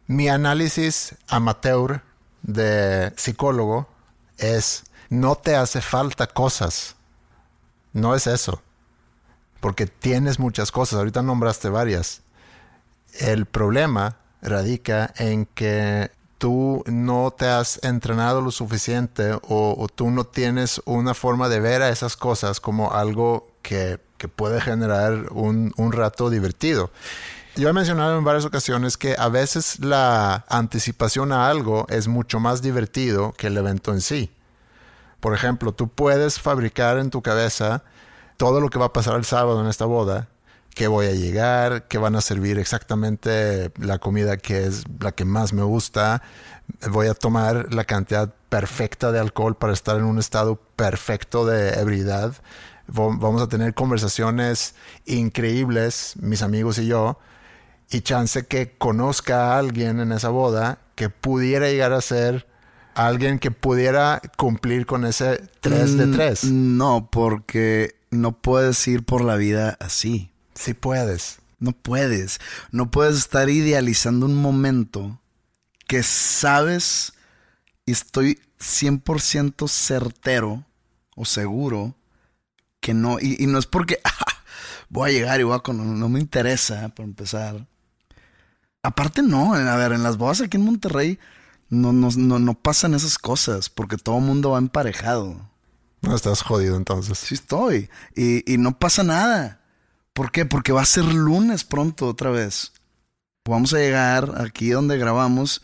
Mi 0.07 0.29
análisis 0.29 1.15
amateur 1.27 2.01
de 2.43 3.11
psicólogo 3.17 3.87
es 4.37 4.83
no 5.09 5.35
te 5.35 5.55
hace 5.55 5.81
falta 5.81 6.27
cosas. 6.27 6.95
No 7.93 8.13
es 8.13 8.27
eso. 8.27 8.61
Porque 9.61 9.87
tienes 9.87 10.37
muchas 10.37 10.71
cosas. 10.71 10.99
Ahorita 10.99 11.23
nombraste 11.23 11.69
varias. 11.69 12.21
El 13.19 13.45
problema 13.47 14.17
radica 14.41 15.13
en 15.17 15.45
que 15.45 16.11
tú 16.37 16.83
no 16.85 17.31
te 17.31 17.47
has 17.47 17.79
entrenado 17.83 18.41
lo 18.41 18.51
suficiente 18.51 19.37
o, 19.47 19.87
tú 19.93 20.11
no 20.11 20.25
tienes 20.25 20.81
una 20.85 21.13
forma 21.13 21.49
de 21.49 21.59
ver 21.59 21.81
a 21.81 21.89
esas 21.89 22.17
cosas 22.17 22.59
como 22.59 22.91
algo 22.93 23.47
que, 23.61 23.99
que 24.17 24.27
puede 24.27 24.61
generar 24.61 25.31
un, 25.31 25.73
un 25.77 25.91
rato 25.91 26.29
divertido. 26.29 26.91
Yo 27.55 27.69
he 27.69 27.73
mencionado 27.73 28.17
en 28.17 28.25
varias 28.25 28.43
ocasiones 28.45 28.97
que 28.97 29.15
a 29.17 29.29
veces 29.29 29.79
la 29.79 30.45
anticipación 30.49 31.31
a 31.31 31.47
algo 31.47 31.85
es 31.89 32.07
mucho 32.07 32.39
más 32.39 32.61
divertido 32.61 33.33
que 33.37 33.47
el 33.47 33.57
evento 33.57 33.93
en 33.93 34.01
sí. 34.01 34.29
Por 35.21 35.33
ejemplo, 35.33 35.71
tú 35.71 35.87
puedes 35.87 36.39
fabricar 36.39 36.97
en 36.97 37.09
tu 37.09 37.21
cabeza 37.21 37.83
todo 38.37 38.59
lo 38.59 38.69
que 38.69 38.77
va 38.77 38.87
a 38.87 38.93
pasar 38.93 39.15
el 39.15 39.25
sábado 39.25 39.61
en 39.61 39.67
esta 39.67 39.85
boda, 39.85 40.27
que 40.75 40.87
voy 40.87 41.07
a 41.07 41.13
llegar, 41.13 41.87
que 41.87 41.97
van 41.97 42.15
a 42.17 42.21
servir 42.21 42.59
exactamente 42.59 43.71
la 43.79 43.97
comida 43.97 44.35
que 44.35 44.65
es 44.65 44.83
la 44.99 45.13
que 45.13 45.23
más 45.23 45.53
me 45.53 45.63
gusta. 45.63 46.21
Voy 46.91 47.07
a 47.07 47.13
tomar 47.13 47.73
la 47.73 47.85
cantidad 47.85 48.33
perfecta 48.49 49.13
de 49.13 49.19
alcohol 49.19 49.55
para 49.55 49.71
estar 49.71 49.95
en 49.97 50.03
un 50.03 50.19
estado 50.19 50.57
perfecto 50.75 51.45
de 51.45 51.79
ebriedad. 51.79 52.33
Vamos 52.87 53.41
a 53.41 53.47
tener 53.47 53.73
conversaciones 53.73 54.75
increíbles, 55.05 56.15
mis 56.19 56.41
amigos 56.41 56.77
y 56.77 56.87
yo, 56.87 57.19
y 57.89 58.01
chance 58.01 58.45
que 58.45 58.77
conozca 58.77 59.53
a 59.53 59.57
alguien 59.57 60.01
en 60.01 60.11
esa 60.11 60.29
boda 60.29 60.79
que 60.95 61.09
pudiera 61.09 61.69
llegar 61.69 61.93
a 61.93 62.01
ser 62.01 62.47
alguien 62.95 63.39
que 63.39 63.51
pudiera 63.51 64.21
cumplir 64.37 64.85
con 64.85 65.05
ese 65.05 65.41
3 65.61 65.97
de 65.97 66.07
3. 66.07 66.43
Mm, 66.43 66.77
no, 66.77 67.09
porque 67.09 67.95
no 68.11 68.33
puedes 68.33 68.85
ir 68.89 69.05
por 69.05 69.23
la 69.23 69.37
vida 69.37 69.77
así. 69.79 70.31
Sí 70.55 70.73
puedes. 70.73 71.39
No 71.59 71.71
puedes. 71.73 72.39
No 72.71 72.91
puedes 72.91 73.17
estar 73.17 73.49
idealizando 73.49 74.25
un 74.25 74.35
momento 74.35 75.21
que 75.87 76.03
sabes 76.03 77.13
y 77.85 77.91
estoy 77.91 78.39
100% 78.59 79.67
certero 79.67 80.65
o 81.15 81.25
seguro 81.25 81.95
que 82.79 82.93
no. 82.93 83.19
Y, 83.19 83.45
no 83.47 83.59
es 83.59 83.65
porque 83.65 83.99
voy 84.89 85.09
a 85.09 85.13
llegar 85.13 85.39
y 85.39 85.43
voy 85.43 85.55
a 85.55 85.59
con, 85.59 85.99
No 85.99 86.09
me 86.09 86.19
interesa, 86.19 86.89
por 86.89 87.05
empezar. 87.05 87.67
Aparte, 88.81 89.21
no. 89.21 89.53
A 89.53 89.75
ver, 89.75 89.91
en 89.91 90.03
las 90.03 90.17
bodas 90.17 90.41
aquí 90.41 90.57
en 90.57 90.65
Monterrey 90.65 91.19
no, 91.69 91.91
no, 91.93 92.09
no, 92.11 92.53
pasan 92.53 92.93
esas 92.93 93.17
cosas 93.17 93.69
porque 93.69 93.97
todo 93.97 94.17
el 94.17 94.23
mundo 94.23 94.51
va 94.51 94.59
emparejado. 94.59 95.49
No 96.01 96.15
estás 96.15 96.41
jodido 96.41 96.77
entonces. 96.77 97.17
Sí 97.17 97.33
estoy. 97.33 97.89
Y, 98.15 98.51
y 98.51 98.57
no 98.57 98.77
pasa 98.77 99.03
nada. 99.03 99.64
¿Por 100.15 100.31
qué? 100.31 100.45
Porque 100.45 100.71
va 100.71 100.81
a 100.81 100.85
ser 100.85 101.03
lunes 101.03 101.65
pronto 101.65 102.07
otra 102.07 102.29
vez. 102.29 102.71
Vamos 103.45 103.73
a 103.73 103.79
llegar 103.79 104.41
aquí 104.41 104.69
donde 104.69 104.97
grabamos 104.97 105.61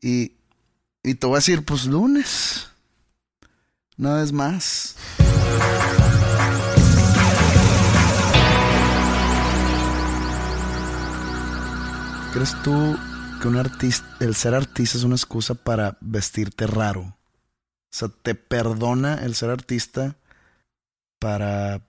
y, 0.00 0.36
y 1.02 1.16
te 1.16 1.26
voy 1.26 1.34
a 1.34 1.38
decir, 1.38 1.64
pues 1.64 1.86
lunes. 1.86 2.68
No 3.96 4.22
es 4.22 4.32
más. 4.32 4.94
¿Crees 12.32 12.54
tú 12.62 12.96
que 13.40 13.48
un 13.48 13.56
artista, 13.56 14.06
el 14.20 14.36
ser 14.36 14.54
artista 14.54 14.96
es 14.96 15.02
una 15.02 15.16
excusa 15.16 15.54
para 15.56 15.98
vestirte 16.00 16.68
raro? 16.68 17.00
O 17.00 17.16
sea, 17.90 18.08
¿te 18.08 18.36
perdona 18.36 19.16
el 19.24 19.34
ser 19.34 19.50
artista 19.50 20.14
para 21.18 21.82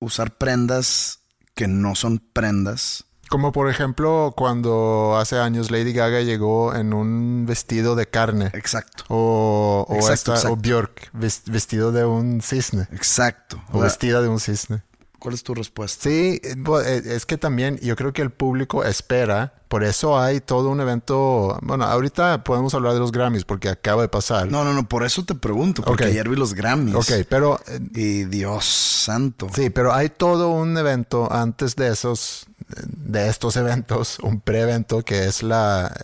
usar 0.00 0.36
prendas 0.36 1.19
que 1.54 1.68
no 1.68 1.94
son 1.94 2.22
prendas. 2.32 3.04
Como 3.28 3.52
por 3.52 3.70
ejemplo 3.70 4.34
cuando 4.36 5.16
hace 5.16 5.38
años 5.38 5.70
Lady 5.70 5.92
Gaga 5.92 6.20
llegó 6.22 6.74
en 6.74 6.92
un 6.92 7.46
vestido 7.46 7.94
de 7.94 8.06
carne. 8.06 8.50
Exacto. 8.54 9.04
O, 9.08 9.86
o, 9.88 10.56
Björk 10.56 11.10
vestido 11.12 11.92
de 11.92 12.04
un 12.04 12.42
cisne. 12.42 12.88
Exacto. 12.90 13.62
O 13.72 13.78
vestida 13.78 14.20
de 14.20 14.28
un 14.28 14.40
cisne. 14.40 14.82
¿Cuál 15.20 15.34
es 15.34 15.42
tu 15.42 15.54
respuesta? 15.54 16.04
Sí, 16.04 16.40
eh, 16.42 16.56
eh, 16.86 17.02
es 17.04 17.26
que 17.26 17.36
también 17.36 17.78
yo 17.82 17.94
creo 17.94 18.14
que 18.14 18.22
el 18.22 18.30
público 18.30 18.84
espera, 18.84 19.52
por 19.68 19.84
eso 19.84 20.18
hay 20.18 20.40
todo 20.40 20.70
un 20.70 20.80
evento, 20.80 21.58
bueno, 21.60 21.84
ahorita 21.84 22.42
podemos 22.42 22.72
hablar 22.72 22.94
de 22.94 23.00
los 23.00 23.12
Grammys 23.12 23.44
porque 23.44 23.68
acaba 23.68 24.00
de 24.00 24.08
pasar. 24.08 24.50
No, 24.50 24.64
no, 24.64 24.72
no, 24.72 24.88
por 24.88 25.04
eso 25.04 25.22
te 25.22 25.34
pregunto, 25.34 25.82
porque 25.82 26.04
ayer 26.04 26.26
vi 26.26 26.36
los 26.36 26.54
Grammys. 26.54 26.94
Ok, 26.94 27.26
pero... 27.28 27.60
Eh, 27.68 27.80
y 27.94 28.24
Dios 28.24 28.64
santo. 28.64 29.48
Sí, 29.54 29.68
pero 29.68 29.92
hay 29.92 30.08
todo 30.08 30.48
un 30.52 30.76
evento 30.78 31.30
antes 31.30 31.76
de 31.76 31.88
esos, 31.88 32.46
de 32.86 33.28
estos 33.28 33.56
eventos, 33.56 34.18
un 34.20 34.40
pre-evento 34.40 35.02
que 35.02 35.26
es 35.26 35.42
la, 35.42 35.94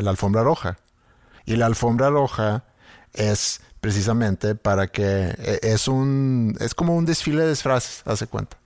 la 0.00 0.10
alfombra 0.10 0.42
roja. 0.42 0.76
Y 1.44 1.54
la 1.54 1.66
alfombra 1.66 2.10
roja 2.10 2.64
es 3.12 3.60
precisamente 3.86 4.56
para 4.56 4.88
que 4.88 5.32
e, 5.38 5.60
es 5.62 5.86
un 5.86 6.56
es 6.58 6.74
como 6.74 6.96
un 6.96 7.04
desfile 7.06 7.44
de 7.44 7.50
disfraces, 7.50 8.02
hace 8.04 8.26
cuenta. 8.26 8.56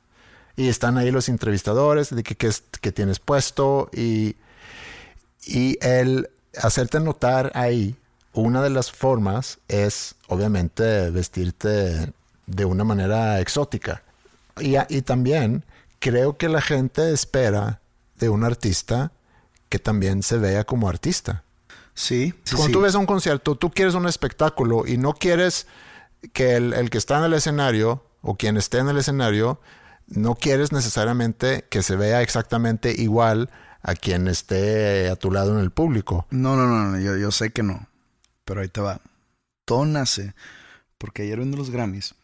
Y 0.56 0.68
están 0.68 0.96
ahí 0.96 1.10
los 1.10 1.28
entrevistadores 1.28 2.08
de 2.08 2.22
que, 2.22 2.34
que, 2.36 2.92
tienes 2.92 3.18
puesto 3.18 3.90
y, 3.92 4.36
y 5.44 5.76
el 5.82 6.30
hacerte 6.56 7.00
notar 7.00 7.52
ahí, 7.54 7.96
una 8.32 8.62
de 8.62 8.70
las 8.70 8.90
formas 8.90 9.58
es 9.68 10.14
obviamente 10.28 11.10
vestirte 11.10 12.14
de 12.46 12.64
una 12.64 12.84
manera 12.84 13.40
exótica. 13.40 14.02
Y, 14.58 14.76
y 14.88 15.02
también 15.02 15.66
creo 15.98 16.38
que 16.38 16.48
la 16.48 16.62
gente 16.62 17.12
espera 17.12 17.82
de 18.18 18.30
un 18.30 18.42
artista 18.42 19.12
que 19.68 19.78
también 19.78 20.22
se 20.22 20.38
vea 20.38 20.64
como 20.64 20.88
artista. 20.88 21.44
Sí. 21.94 22.34
Cuando 22.54 22.78
tú 22.78 22.80
ves 22.82 22.94
un 22.94 23.06
concierto, 23.06 23.56
tú 23.56 23.70
quieres 23.70 23.94
un 23.94 24.06
espectáculo 24.06 24.86
y 24.86 24.96
no 24.96 25.12
quieres 25.12 25.66
que 26.32 26.56
el, 26.56 26.90
que 26.90 26.98
está 26.98 27.18
en 27.18 27.24
el 27.24 27.34
escenario 27.34 28.04
o 28.22 28.36
quien 28.36 28.56
esté 28.56 28.78
en 28.78 28.88
el 28.88 28.98
escenario, 28.98 29.60
no 30.06 30.34
quieres 30.34 30.72
necesariamente 30.72 31.66
que 31.70 31.82
se 31.82 31.96
vea 31.96 32.22
exactamente 32.22 32.94
igual 33.00 33.50
a 33.82 33.94
quien 33.94 34.28
esté 34.28 35.08
a 35.08 35.16
tu 35.16 35.30
lado 35.30 35.54
en 35.54 35.60
el 35.60 35.70
público. 35.70 36.26
No, 36.30 36.56
no, 36.56 36.66
no, 36.66 36.98
yo, 36.98 37.16
yo 37.16 37.30
sé 37.30 37.50
que 37.50 37.62
no. 37.62 37.88
Pero 38.44 38.60
ahí 38.60 38.68
te 38.68 38.80
va. 38.80 39.00
Todo 39.64 39.86
nace 39.86 40.34
porque 40.98 41.22
ayer 41.22 41.38
viendo 41.38 41.56
los 41.56 41.70
Grammys 41.70 42.14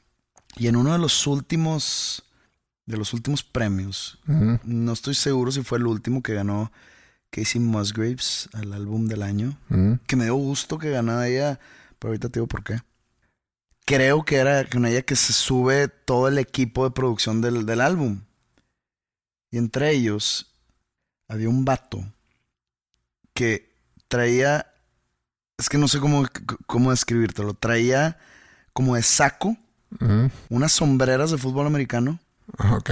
y 0.57 0.69
en 0.69 0.77
uno 0.77 0.93
de 0.93 0.99
los 0.99 1.27
últimos 1.27 2.23
de 2.87 2.97
los 2.97 3.13
últimos 3.13 3.43
premios, 3.43 4.19
no 4.27 4.93
estoy 4.93 5.15
seguro 5.15 5.51
si 5.51 5.63
fue 5.63 5.79
el 5.79 5.87
último 5.87 6.23
que 6.23 6.35
ganó 6.35 6.71
Casey 7.37 7.61
Musgraves 7.61 8.49
al 8.55 8.73
álbum 8.73 9.09
del 9.09 9.23
año. 9.23 9.59
Mm. 9.69 9.95
Que 10.07 10.17
me 10.17 10.25
dio 10.25 10.37
gusto 10.37 10.79
que 10.79 10.91
ganara 10.91 11.29
ella, 11.29 11.61
pero 11.99 12.11
ahorita 12.11 12.31
te 12.31 12.41
digo 12.41 12.47
por 12.47 12.65
qué. 12.65 12.81
Creo 13.85 14.25
que 14.25 14.37
era 14.37 14.65
con 14.65 14.87
ella 14.87 15.03
que 15.03 15.17
se 15.17 15.35
sube 15.35 15.89
todo 15.89 16.29
el 16.29 16.39
equipo 16.39 16.85
de 16.85 16.93
producción 16.93 17.43
del, 17.43 17.67
del 17.67 17.83
álbum. 17.83 18.23
Y 19.51 19.59
entre 19.59 19.91
ellos 19.91 20.55
había 21.29 21.51
un 21.51 21.67
vato 21.67 22.03
que 23.35 23.71
traía, 24.09 24.73
es 25.59 25.69
que 25.69 25.77
no 25.77 25.89
sé 25.89 26.01
cómo, 26.01 26.27
cómo 26.67 26.91
describírtelo, 26.91 27.53
traía 27.53 28.19
como 28.73 28.95
de 28.95 29.03
saco 29.03 29.59
mm. 30.01 30.27
unas 30.49 30.73
sombreras 30.73 31.31
de 31.31 31.39
fútbol 31.39 31.67
americano. 31.67 32.19
Ok. 32.73 32.91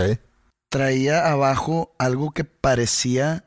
Traía 0.69 1.31
abajo 1.31 1.95
algo 1.99 2.33
que 2.33 2.45
parecía 2.45 3.44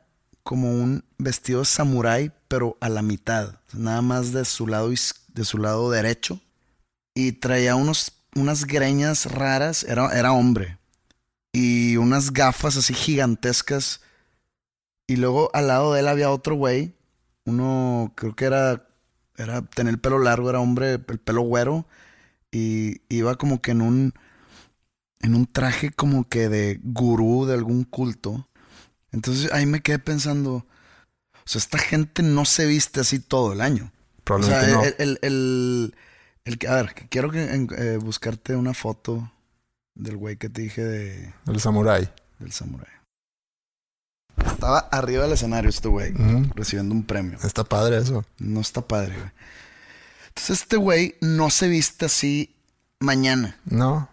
como 0.48 0.72
un 0.72 1.04
vestido 1.18 1.62
samurái, 1.62 2.32
pero 2.48 2.78
a 2.80 2.88
la 2.88 3.02
mitad, 3.02 3.60
nada 3.74 4.00
más 4.00 4.32
de 4.32 4.46
su 4.46 4.66
lado, 4.66 4.88
de 4.88 5.44
su 5.44 5.58
lado 5.58 5.90
derecho. 5.90 6.40
Y 7.14 7.32
traía 7.32 7.76
unos, 7.76 8.12
unas 8.34 8.64
greñas 8.64 9.30
raras, 9.30 9.84
era, 9.84 10.08
era 10.18 10.32
hombre. 10.32 10.78
Y 11.52 11.98
unas 11.98 12.32
gafas 12.32 12.78
así 12.78 12.94
gigantescas. 12.94 14.00
Y 15.06 15.16
luego 15.16 15.50
al 15.52 15.66
lado 15.66 15.92
de 15.92 16.00
él 16.00 16.08
había 16.08 16.30
otro 16.30 16.54
güey, 16.54 16.94
uno 17.44 18.14
creo 18.16 18.34
que 18.34 18.46
era, 18.46 18.88
era, 19.36 19.60
tenía 19.60 19.90
el 19.92 20.00
pelo 20.00 20.18
largo, 20.18 20.48
era 20.48 20.60
hombre, 20.60 20.92
el 20.92 21.18
pelo 21.18 21.42
güero. 21.42 21.86
Y 22.50 23.02
iba 23.10 23.34
como 23.36 23.60
que 23.60 23.72
en 23.72 23.82
un, 23.82 24.14
en 25.20 25.34
un 25.34 25.44
traje 25.44 25.90
como 25.90 26.26
que 26.26 26.48
de 26.48 26.80
gurú 26.82 27.44
de 27.44 27.52
algún 27.52 27.84
culto. 27.84 28.48
Entonces 29.12 29.52
ahí 29.52 29.66
me 29.66 29.80
quedé 29.80 29.98
pensando, 29.98 30.52
o 30.52 30.66
sea, 31.44 31.58
esta 31.58 31.78
gente 31.78 32.22
no 32.22 32.44
se 32.44 32.66
viste 32.66 33.00
así 33.00 33.18
todo 33.18 33.52
el 33.52 33.60
año. 33.60 33.90
Probablemente 34.24 34.74
o 34.74 34.82
sea, 34.82 34.94
el, 34.98 35.18
el, 35.22 35.94
el, 36.44 36.68
a 36.68 36.74
ver, 36.74 36.94
quiero 37.08 37.30
que, 37.30 37.44
eh, 37.44 37.96
buscarte 37.96 38.56
una 38.56 38.74
foto 38.74 39.32
del 39.94 40.16
güey 40.16 40.36
que 40.36 40.48
te 40.48 40.62
dije 40.62 40.84
de... 40.84 41.34
Del 41.46 41.60
samurái. 41.60 42.10
Del 42.38 42.52
samurái. 42.52 42.98
Estaba 44.46 44.78
arriba 44.78 45.24
del 45.24 45.32
escenario 45.32 45.70
este 45.70 45.88
güey, 45.88 46.12
recibiendo 46.54 46.94
un 46.94 47.04
premio. 47.04 47.38
Está 47.42 47.64
padre 47.64 47.98
eso. 47.98 48.24
No 48.38 48.60
está 48.60 48.86
padre, 48.86 49.14
güey. 49.16 49.30
Entonces 50.28 50.60
este 50.62 50.76
güey 50.76 51.16
no 51.20 51.50
se 51.50 51.68
viste 51.68 52.06
así 52.06 52.54
mañana. 53.00 53.58
No. 53.64 54.08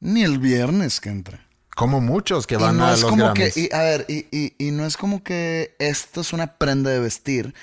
Ni 0.00 0.22
el 0.22 0.38
viernes 0.38 1.00
que 1.00 1.08
entra. 1.08 1.43
Como 1.74 2.00
muchos 2.00 2.46
que 2.46 2.56
van 2.56 2.80
a 2.80 2.92
los 2.92 3.04
como 3.04 3.34
Que, 3.34 3.52
y, 3.54 3.74
a 3.74 3.82
ver, 3.82 4.06
y, 4.08 4.54
y, 4.58 4.70
no 4.70 4.86
es 4.86 4.96
como 4.96 5.22
que 5.22 5.74
esto 5.78 6.20
es 6.20 6.32
una 6.32 6.56
prenda 6.56 6.90
de 6.90 7.00
vestir 7.00 7.54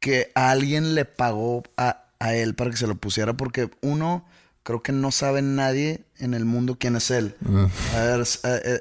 que 0.00 0.32
alguien 0.34 0.94
le 0.94 1.04
pagó 1.04 1.62
a, 1.76 2.04
a, 2.18 2.34
él 2.34 2.54
para 2.54 2.70
que 2.70 2.76
se 2.76 2.86
lo 2.86 2.96
pusiera, 2.96 3.34
porque 3.34 3.70
uno 3.80 4.24
creo 4.62 4.82
que 4.82 4.92
no 4.92 5.10
sabe 5.10 5.42
nadie 5.42 6.04
en 6.18 6.34
el 6.34 6.44
mundo 6.44 6.76
quién 6.78 6.96
es 6.96 7.10
él. 7.10 7.34
Mm. 7.40 7.66
A 7.94 8.00
ver, 8.00 8.26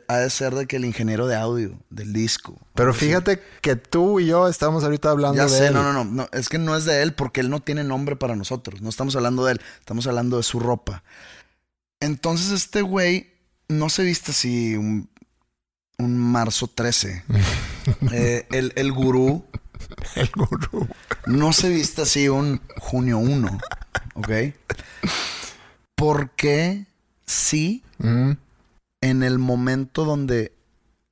ha 0.07 0.17
de 0.17 0.29
ser 0.29 0.55
de 0.55 0.65
que 0.67 0.75
el 0.75 0.85
ingeniero 0.85 1.27
de 1.27 1.35
audio, 1.35 1.77
del 1.89 2.13
disco. 2.13 2.57
Pero 2.75 2.93
fíjate 2.93 3.41
que 3.61 3.75
tú 3.75 4.19
y 4.19 4.27
yo 4.27 4.47
estamos 4.47 4.83
ahorita 4.83 5.11
hablando 5.11 5.37
ya 5.37 5.43
de 5.43 5.49
sé, 5.49 5.67
él. 5.67 5.73
No, 5.73 5.83
no, 5.83 5.93
no, 5.93 6.05
no, 6.05 6.29
es 6.31 6.49
que 6.49 6.57
no 6.57 6.75
es 6.75 6.85
de 6.85 7.01
él 7.01 7.13
porque 7.13 7.41
él 7.41 7.49
no 7.49 7.59
tiene 7.59 7.83
nombre 7.83 8.15
para 8.15 8.35
nosotros. 8.35 8.81
No 8.81 8.89
estamos 8.89 9.15
hablando 9.15 9.45
de 9.45 9.53
él, 9.53 9.61
estamos 9.79 10.05
hablando 10.07 10.37
de 10.37 10.43
su 10.43 10.59
ropa. 10.59 11.03
Entonces 11.99 12.51
este 12.51 12.81
güey 12.81 13.38
no 13.69 13.89
se 13.89 14.03
viste 14.03 14.31
así 14.31 14.75
un 14.75 15.07
marzo 16.17 16.67
13. 16.67 17.23
Eh, 18.11 18.45
el, 18.51 18.71
el 18.75 18.91
gurú 18.91 19.45
El 20.15 20.29
gurú. 20.35 20.87
no 21.25 21.53
se 21.53 21.69
viste 21.69 22.03
así 22.03 22.29
un 22.29 22.61
junio 22.77 23.17
1, 23.17 23.57
¿ok? 24.15 24.29
Porque 25.95 26.85
sí, 27.25 27.83
Mm. 27.97 28.31
en 29.01 29.23
el 29.23 29.39
momento 29.39 30.05
donde 30.05 30.53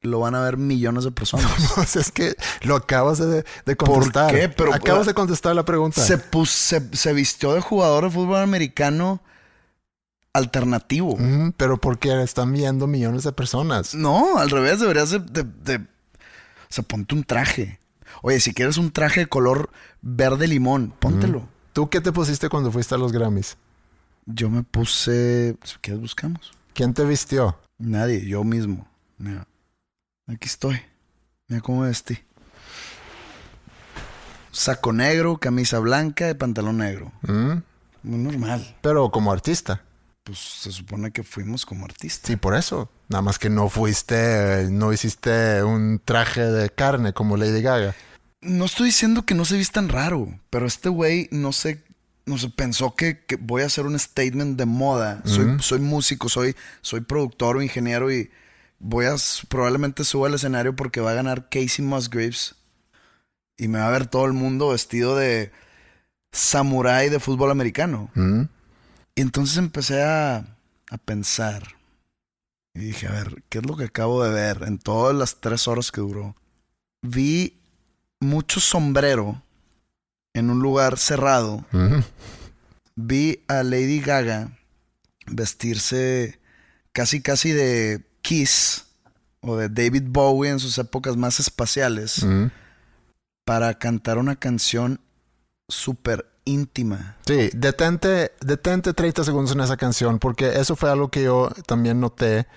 lo 0.01 0.19
van 0.19 0.35
a 0.35 0.41
ver 0.41 0.55
millones 0.57 1.03
de 1.03 1.11
personas. 1.11 1.51
Es 1.95 2.11
que 2.11 2.35
lo 2.61 2.75
acabas 2.75 3.17
de, 3.17 3.43
de 3.65 3.75
contestar. 3.75 4.33
qué? 4.33 4.47
Pero- 4.49 4.73
acabas 4.73 5.05
de 5.07 5.13
contestar 5.13 5.55
la 5.55 5.65
pregunta. 5.65 6.01
se, 6.05 6.17
pus- 6.17 6.51
se, 6.51 6.95
se 6.95 7.13
vistió 7.13 7.53
de 7.53 7.61
jugador 7.61 8.03
de 8.05 8.11
fútbol 8.11 8.37
americano 8.41 9.21
alternativo. 10.37 11.15
Mm, 11.17 11.51
pero 11.57 11.77
porque 11.77 12.21
están 12.23 12.53
viendo 12.53 12.87
millones 12.87 13.23
de 13.23 13.31
personas. 13.31 13.93
No, 13.95 14.37
al 14.37 14.49
revés, 14.49 14.79
deberías 14.79 15.09
de, 15.11 15.19
de- 15.19 15.43
de- 15.43 15.77
O 15.77 16.69
sea, 16.69 16.83
ponte 16.83 17.15
un 17.15 17.23
traje. 17.23 17.79
Oye, 18.21 18.39
si 18.39 18.53
quieres 18.53 18.77
un 18.77 18.91
traje 18.91 19.21
de 19.21 19.27
color 19.27 19.69
verde 20.01 20.47
limón, 20.47 20.93
póntelo. 20.99 21.47
¿Tú 21.73 21.89
qué 21.89 22.01
te 22.01 22.11
pusiste 22.11 22.49
cuando 22.49 22.71
fuiste 22.71 22.95
a 22.95 22.97
los 22.97 23.11
Grammys? 23.11 23.57
Yo 24.25 24.49
me 24.49 24.63
puse... 24.63 25.55
Si 25.63 25.75
quieres, 25.81 26.01
buscamos. 26.01 26.51
¿Quién 26.73 26.93
te 26.93 27.05
vistió? 27.05 27.57
Nadie, 27.77 28.25
yo 28.25 28.43
mismo. 28.43 28.87
Mira, 29.17 29.47
aquí 30.27 30.47
estoy. 30.47 30.79
Mira 31.47 31.61
cómo 31.61 31.81
vestí. 31.81 32.17
Saco 34.51 34.91
negro, 34.93 35.37
camisa 35.37 35.79
blanca 35.79 36.29
y 36.29 36.33
pantalón 36.33 36.77
negro. 36.79 37.11
Mm, 37.21 37.57
Muy 38.03 38.17
normal. 38.19 38.75
Pero 38.81 39.11
como 39.11 39.31
artista. 39.31 39.83
Pues 40.27 40.39
se 40.39 40.73
supone 40.73 41.11
que 41.11 41.23
fuimos 41.23 41.65
como 41.65 41.85
artistas. 41.85 42.27
Sí, 42.27 42.35
por 42.35 42.53
eso. 42.53 42.91
Nada 43.07 43.21
más 43.21 43.39
que 43.39 43.49
no 43.49 43.69
fuiste, 43.69 44.67
no 44.69 44.91
hiciste 44.91 45.63
un 45.63 46.01
traje 46.03 46.41
de 46.41 46.69
carne 46.69 47.13
como 47.13 47.37
Lady 47.37 47.61
Gaga. 47.61 47.95
No 48.41 48.65
estoy 48.65 48.87
diciendo 48.87 49.25
que 49.25 49.35
no 49.35 49.45
se 49.45 49.55
vistan 49.55 49.87
raro, 49.87 50.37
pero 50.49 50.65
este 50.65 50.89
güey 50.89 51.29
no 51.31 51.53
sé, 51.53 51.81
no 52.25 52.37
sé, 52.37 52.49
pensó 52.49 52.93
que, 52.93 53.23
que 53.23 53.37
voy 53.37 53.61
a 53.61 53.67
hacer 53.67 53.85
un 53.85 53.97
statement 53.97 54.57
de 54.57 54.65
moda. 54.65 55.21
Soy, 55.23 55.55
soy 55.61 55.79
músico, 55.79 56.27
soy, 56.27 56.57
soy 56.81 56.99
productor 56.99 57.55
o 57.55 57.61
ingeniero 57.61 58.11
y 58.11 58.29
voy 58.79 59.05
a 59.05 59.15
probablemente 59.47 60.03
suba 60.03 60.27
al 60.27 60.33
escenario 60.33 60.75
porque 60.75 60.99
va 60.99 61.11
a 61.11 61.15
ganar 61.15 61.47
Casey 61.47 61.85
Musgraves 61.85 62.55
y 63.57 63.69
me 63.69 63.79
va 63.79 63.87
a 63.87 63.91
ver 63.91 64.07
todo 64.07 64.25
el 64.25 64.33
mundo 64.33 64.69
vestido 64.71 65.15
de 65.15 65.53
samurái 66.33 67.07
de 67.07 67.21
fútbol 67.21 67.49
americano. 67.49 68.11
Mm, 68.13 68.41
Y 69.17 69.21
entonces 69.21 69.57
empecé 69.57 70.03
a, 70.03 70.45
a 70.91 70.97
pensar. 71.03 71.63
Y 72.75 72.81
dije, 72.81 73.07
a 73.07 73.11
ver, 73.11 73.43
¿qué 73.49 73.57
es 73.57 73.65
lo 73.65 73.75
que 73.75 73.85
acabo 73.85 74.23
de 74.23 74.29
ver 74.29 74.61
en 74.67 74.77
todas 74.77 75.15
las 75.15 75.37
tres 75.41 75.67
horas 75.67 75.91
que 75.91 76.01
duró? 76.01 76.35
Vi 77.01 77.59
mucho 78.19 78.59
sombrero 78.59 79.41
en 80.35 80.51
un 80.51 80.59
lugar 80.59 80.99
cerrado. 80.99 81.65
Vi 82.95 83.43
a 83.47 83.63
Lady 83.63 84.01
Gaga 84.01 84.51
vestirse 85.25 86.39
casi 86.91 87.19
casi 87.19 87.53
de 87.53 88.05
Kiss 88.21 88.85
o 89.41 89.55
de 89.55 89.67
David 89.67 90.03
Bowie 90.09 90.51
en 90.51 90.59
sus 90.59 90.77
épocas 90.77 91.17
más 91.17 91.39
espaciales 91.39 92.23
para 93.45 93.79
cantar 93.79 94.19
una 94.19 94.35
canción 94.35 95.01
súper 95.67 96.36
íntima. 96.47 97.15
Sí, 97.25 97.49
detente, 97.53 98.31
detente 98.41 98.93
30 98.93 99.23
segundos 99.23 99.51
en 99.53 99.61
esa 99.61 99.77
canción, 99.77 100.19
porque 100.19 100.59
eso 100.59 100.75
fue 100.75 100.89
algo 100.89 101.09
que 101.09 101.23
yo 101.23 101.49
también 101.65 101.99
noté, 101.99 102.47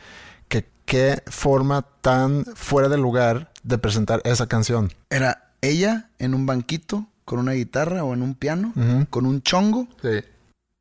que 0.48 0.66
qué 0.84 1.22
forma 1.26 1.82
tan 2.00 2.44
fuera 2.54 2.88
de 2.88 2.96
lugar 2.98 3.52
de 3.62 3.78
presentar 3.78 4.20
esa 4.24 4.46
canción. 4.46 4.92
Era 5.10 5.52
ella 5.60 6.10
en 6.18 6.34
un 6.34 6.46
banquito 6.46 7.06
con 7.24 7.38
una 7.38 7.52
guitarra 7.52 8.02
o 8.04 8.14
en 8.14 8.22
un 8.22 8.34
piano, 8.34 8.72
con 9.10 9.26
un 9.26 9.42
chongo 9.42 9.86
Sí. 10.02 10.24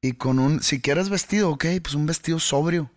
y 0.01 0.13
con 0.13 0.39
un, 0.39 0.61
si 0.63 0.79
quieres 0.81 1.09
vestido, 1.09 1.51
ok, 1.51 1.65
pues 1.83 1.93
un 1.95 2.05
vestido 2.05 2.39
sobrio. 2.39 2.89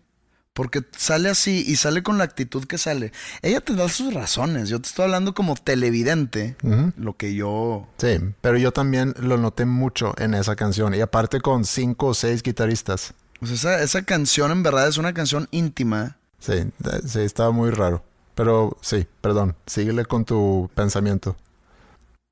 Porque 0.54 0.82
sale 0.96 1.30
así 1.30 1.64
y 1.66 1.76
sale 1.76 2.02
con 2.02 2.18
la 2.18 2.24
actitud 2.24 2.64
que 2.66 2.76
sale. 2.76 3.12
Ella 3.40 3.60
te 3.62 3.74
da 3.74 3.88
sus 3.88 4.12
razones. 4.12 4.68
Yo 4.68 4.80
te 4.80 4.88
estoy 4.88 5.04
hablando 5.06 5.32
como 5.34 5.54
televidente. 5.54 6.56
Lo 6.96 7.16
que 7.16 7.34
yo... 7.34 7.88
Sí, 7.98 8.18
pero 8.42 8.58
yo 8.58 8.70
también 8.72 9.14
lo 9.18 9.38
noté 9.38 9.64
mucho 9.64 10.14
en 10.18 10.34
esa 10.34 10.54
canción, 10.54 10.94
y 10.94 11.00
aparte 11.00 11.40
con 11.40 11.64
cinco 11.64 12.08
o 12.08 12.14
seis 12.14 12.42
guitaristas. 12.42 13.14
O 13.40 13.46
sea, 13.46 13.54
esa, 13.56 13.82
esa 13.82 14.02
canción 14.02 14.50
en 14.52 14.62
verdad 14.62 14.88
es 14.88 14.98
una 14.98 15.14
canción 15.14 15.48
íntima. 15.52 16.18
Sí, 16.38 16.52
de- 16.78 17.08
sí, 17.08 17.20
estaba 17.20 17.50
muy 17.50 17.70
raro. 17.70 18.04
Pero 18.34 18.76
sí, 18.82 19.06
perdón, 19.20 19.56
síguele 19.66 20.04
con 20.04 20.24
tu 20.24 20.70
pensamiento. 20.74 21.36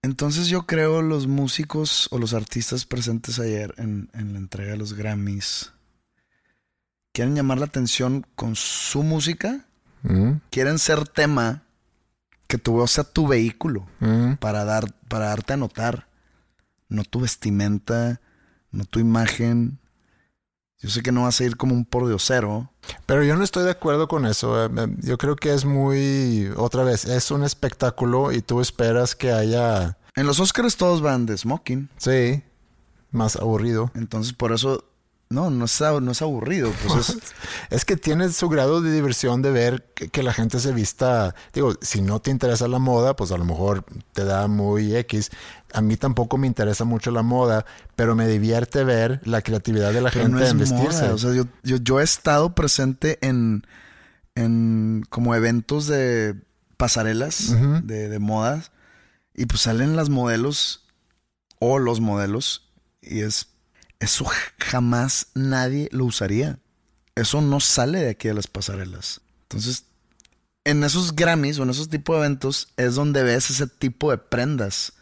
Entonces 0.03 0.47
yo 0.49 0.67
creo 0.67 1.03
los 1.03 1.27
músicos 1.27 2.09
o 2.11 2.19
los 2.19 2.33
artistas 2.33 2.87
presentes 2.87 3.39
ayer 3.39 3.75
en, 3.77 4.09
en 4.15 4.33
la 4.33 4.39
entrega 4.39 4.73
de 4.73 4.79
los 4.79 4.95
Grammys 4.95 5.73
quieren 7.13 7.35
llamar 7.35 7.59
la 7.59 7.67
atención 7.67 8.27
con 8.35 8.57
su 8.57 9.03
música, 9.03 9.67
Mm, 10.03 10.41
quieren 10.51 10.79
ser 10.79 11.07
tema 11.07 11.63
que 12.47 12.57
tu 12.57 12.87
sea 12.87 13.05
tu 13.05 13.29
vehículo 13.29 13.87
mm. 14.01 14.35
para, 14.41 14.65
dar, 14.65 14.93
para 15.09 15.27
darte 15.27 15.53
a 15.53 15.57
notar, 15.59 16.09
no 16.89 17.05
tu 17.05 17.21
vestimenta, 17.21 18.21
no 18.73 18.85
tu 18.85 18.99
imagen. 18.99 19.79
Yo 20.79 20.89
sé 20.89 21.03
que 21.03 21.13
no 21.13 21.25
vas 21.25 21.39
a 21.41 21.45
ir 21.45 21.59
como 21.59 21.75
un 21.75 21.85
pordiosero. 21.85 22.73
Pero 23.05 23.23
yo 23.23 23.37
no 23.37 23.45
estoy 23.45 23.65
de 23.65 23.73
acuerdo 23.73 24.09
con 24.09 24.25
eso. 24.25 24.65
eh, 24.65 24.71
Yo 25.03 25.19
creo 25.19 25.37
que 25.37 25.53
es 25.53 25.67
muy, 25.67 26.51
otra 26.57 26.83
vez, 26.83 27.05
es 27.05 27.31
un 27.31 27.45
espectáculo 27.45 28.33
y 28.33 28.41
tú 28.41 28.63
esperas 28.63 29.15
que 29.15 29.33
haya, 29.33 29.99
En 30.17 30.27
los 30.27 30.41
Oscars 30.41 30.77
todos 30.77 31.03
van 31.03 31.27
de 31.27 31.37
smoking, 31.37 31.91
sí, 31.99 32.43
más 33.11 33.37
aburrido. 33.37 33.91
entonces 33.95 34.33
por 34.33 34.53
eso... 34.53 34.85
No, 35.33 35.49
no 35.49 35.67
es, 35.67 35.81
no 35.81 36.11
es 36.11 36.23
aburrido, 36.23 36.73
pues 36.87 37.09
es... 37.09 37.19
Es 37.71 37.85
que 37.85 37.97
tienes 37.97 38.35
su 38.35 38.49
grado 38.49 38.81
de 38.81 38.93
diversión 38.93 39.43
de 39.43 39.53
ver 39.53 39.85
que, 39.95 40.09
que 40.09 40.25
la 40.25 40.33
gente 40.33 40.59
se 40.59 40.73
vista. 40.73 41.37
Digo, 41.55 41.75
si 41.81 42.03
no 42.03 42.21
te 42.21 42.33
interesa 42.33 42.67
la 42.67 42.81
moda, 42.81 43.15
pues 43.15 43.31
a 43.31 43.39
lo 43.39 43.45
mejor 43.45 43.85
te 44.13 44.25
da 44.25 44.49
muy 44.49 44.97
X. 44.97 45.31
A 45.73 45.81
mí 45.83 45.97
tampoco 45.97 46.37
me 46.37 46.49
interesa 46.49 46.85
mucho 46.85 47.13
la 47.13 47.23
moda, 47.23 47.65
pero 47.95 48.17
me 48.17 48.27
divierte 48.27 48.83
ver 48.83 49.21
la 49.25 49.41
creatividad 49.43 49.93
de 49.93 50.01
la 50.01 50.11
Pero 50.11 50.25
gente 50.25 50.37
no 50.39 50.45
es 50.45 50.51
en 50.51 50.59
vestirse. 50.59 51.03
moda. 51.05 51.15
O 51.15 51.19
sea, 51.19 51.33
yo, 51.33 51.45
yo, 51.63 51.77
yo 51.77 52.01
he 52.01 52.03
estado 52.03 52.57
presente 52.57 53.19
en, 53.25 53.65
en 54.35 55.05
como 55.11 55.37
eventos 55.37 55.87
de 55.87 56.35
pasarelas 56.77 57.51
Ujú. 57.51 57.81
de, 57.85 58.09
de 58.09 58.19
modas 58.19 58.73
y 59.35 59.47
pues 59.47 59.61
salen 59.61 59.95
las 59.95 60.09
modelos 60.09 60.87
o 61.61 61.79
los 61.79 62.01
modelos 62.01 62.69
y 63.01 63.21
es 63.21 63.47
eso 64.01 64.27
jamás 64.59 65.29
nadie 65.35 65.89
lo 65.93 66.07
usaría. 66.07 66.59
Eso 67.15 67.41
no 67.43 67.61
sale 67.61 68.01
de 68.01 68.11
aquí 68.11 68.29
de 68.29 68.35
las 68.35 68.47
pasarelas. 68.47 69.21
Entonces, 69.43 69.85
en 70.65 70.83
esos 70.85 71.15
Grammys 71.15 71.59
o 71.59 71.63
en 71.63 71.71
esos 71.71 71.89
tipos 71.89 72.17
de 72.17 72.21
eventos 72.21 72.69
es 72.77 72.95
donde 72.95 73.23
ves 73.23 73.51
ese 73.51 73.67
tipo 73.67 74.11
de 74.11 74.19
prendas. 74.19 74.95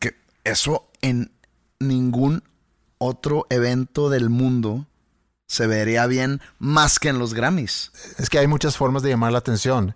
Que 0.00 0.16
eso 0.44 0.90
en 1.02 1.32
ningún 1.78 2.42
otro 2.98 3.46
evento 3.50 4.10
del 4.10 4.28
mundo 4.28 4.86
se 5.46 5.66
vería 5.66 6.06
bien 6.06 6.40
más 6.58 6.98
que 6.98 7.10
en 7.10 7.18
los 7.18 7.34
Grammys. 7.34 7.92
Es 8.18 8.30
que 8.30 8.38
hay 8.38 8.46
muchas 8.46 8.76
formas 8.76 9.02
de 9.02 9.10
llamar 9.10 9.32
la 9.32 9.38
atención. 9.38 9.94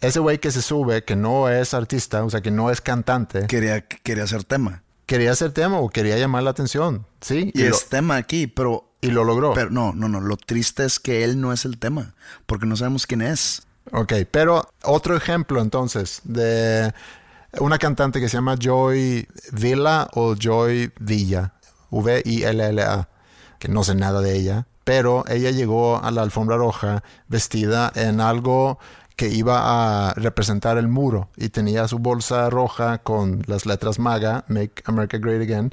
Ese 0.00 0.18
güey 0.18 0.38
que 0.38 0.50
se 0.50 0.62
sube, 0.62 1.04
que 1.04 1.16
no 1.16 1.48
es 1.48 1.74
artista, 1.74 2.24
o 2.24 2.30
sea, 2.30 2.40
que 2.40 2.50
no 2.50 2.70
es 2.70 2.80
cantante, 2.80 3.46
Quería, 3.46 3.86
quería 3.86 4.24
hacer 4.24 4.44
tema. 4.44 4.83
Quería 5.06 5.32
hacer 5.32 5.52
tema 5.52 5.78
o 5.78 5.88
quería 5.88 6.16
llamar 6.18 6.42
la 6.42 6.50
atención, 6.50 7.06
¿sí? 7.20 7.50
Y, 7.54 7.62
Y, 7.62 7.68
lo, 7.68 7.74
es 7.74 7.88
tema 7.88 8.16
aquí, 8.16 8.46
pero, 8.46 8.90
y 9.00 9.08
lo 9.08 9.24
logró. 9.24 9.54
pero 9.54 9.70
no, 9.70 9.92
no, 9.92 10.08
no. 10.08 10.20
Lo 10.20 10.36
triste 10.36 10.84
es 10.84 10.98
que 11.00 11.24
él 11.24 11.40
no 11.40 11.52
es 11.52 11.64
el 11.64 11.78
tema, 11.78 12.14
porque 12.46 12.66
no 12.66 12.76
sabemos 12.76 13.06
quién 13.06 13.22
es. 13.22 13.62
Ok, 13.92 14.12
pero 14.30 14.68
otro 14.82 15.16
ejemplo 15.16 15.60
entonces 15.60 16.22
de 16.24 16.92
una 17.60 17.78
cantante 17.78 18.18
que 18.20 18.28
se 18.28 18.38
llama 18.38 18.56
Joy 18.58 19.28
Villa 19.52 20.08
o 20.14 20.34
Joy 20.34 20.90
Villa, 20.98 21.52
V-I-L-L-A, 21.90 23.08
que 23.58 23.68
no 23.68 23.84
sé 23.84 23.94
nada 23.94 24.20
de 24.20 24.36
ella, 24.36 24.66
pero 24.84 25.24
ella 25.28 25.50
llegó 25.50 26.02
a 26.02 26.10
la 26.10 26.22
alfombra 26.22 26.56
roja 26.56 27.02
vestida 27.28 27.92
en 27.94 28.20
algo 28.20 28.78
que 29.16 29.28
iba 29.28 30.08
a 30.08 30.14
representar 30.14 30.76
el 30.76 30.88
muro 30.88 31.28
y 31.36 31.48
tenía 31.48 31.86
su 31.86 31.98
bolsa 31.98 32.50
roja 32.50 32.98
con 32.98 33.42
las 33.46 33.64
letras 33.66 33.98
MAGA, 33.98 34.44
Make 34.48 34.82
America 34.86 35.18
Great 35.18 35.42
Again, 35.42 35.72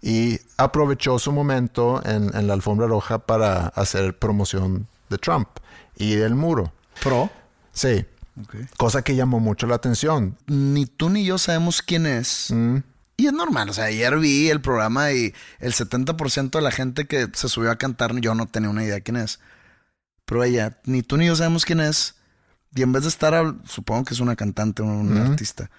y 0.00 0.40
aprovechó 0.56 1.18
su 1.18 1.32
momento 1.32 2.00
en, 2.04 2.34
en 2.34 2.46
la 2.46 2.54
alfombra 2.54 2.86
roja 2.86 3.18
para 3.18 3.66
hacer 3.68 4.16
promoción 4.18 4.86
de 5.10 5.18
Trump 5.18 5.48
y 5.96 6.14
del 6.14 6.34
muro. 6.34 6.72
Pro. 7.02 7.30
Sí, 7.72 8.06
cosa 8.76 9.02
que 9.02 9.16
llamó 9.16 9.40
mucho 9.40 9.66
la 9.66 9.74
atención. 9.74 10.36
Ni 10.46 10.86
tú 10.86 11.10
ni 11.10 11.24
yo 11.24 11.38
sabemos 11.38 11.82
quién 11.82 12.06
es. 12.06 12.50
Mm, 12.50 12.78
Y 13.16 13.26
es 13.26 13.32
normal, 13.32 13.68
o 13.68 13.72
sea, 13.72 13.86
ayer 13.86 14.16
vi 14.18 14.48
el 14.48 14.60
programa 14.60 15.12
y 15.12 15.34
el 15.58 15.72
70% 15.74 16.50
de 16.50 16.60
la 16.62 16.70
gente 16.70 17.06
que 17.06 17.28
se 17.34 17.48
subió 17.48 17.70
a 17.72 17.76
cantar, 17.76 18.14
yo 18.20 18.34
no 18.34 18.46
tenía 18.46 18.70
una 18.70 18.84
idea 18.84 19.00
quién 19.00 19.16
es. 19.16 19.40
Pero 20.24 20.44
ella, 20.44 20.78
ni 20.84 21.02
tú 21.02 21.16
ni 21.16 21.26
yo 21.26 21.34
sabemos 21.34 21.64
quién 21.64 21.80
es, 21.80 22.14
Y 22.74 22.82
en 22.82 22.92
vez 22.92 23.02
de 23.02 23.08
estar, 23.08 23.54
supongo 23.64 24.04
que 24.04 24.14
es 24.14 24.20
una 24.20 24.36
cantante 24.36 24.82
o 24.82 24.86
un 24.86 25.16
artista, 25.16 25.70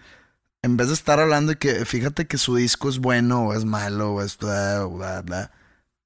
en 0.61 0.75
vez 0.75 0.87
de 0.87 0.93
estar 0.93 1.19
hablando 1.19 1.51
de 1.51 1.57
que 1.57 1.85
fíjate 1.85 2.27
que 2.27 2.37
su 2.37 2.55
disco 2.55 2.89
es 2.89 2.99
bueno 2.99 3.47
o 3.47 3.53
es 3.53 3.65
malo 3.65 4.13
o 4.13 4.21
es 4.21 4.37
bla, 4.37 4.85
bla, 4.85 5.21
bla, 5.21 5.51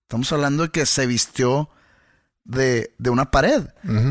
estamos 0.04 0.32
hablando 0.32 0.63
de 0.63 0.69
que 0.69 0.86
se 0.86 1.08
vistió 1.08 1.69
de, 2.43 2.93
de 2.98 3.10
una 3.10 3.32
pared 3.32 3.63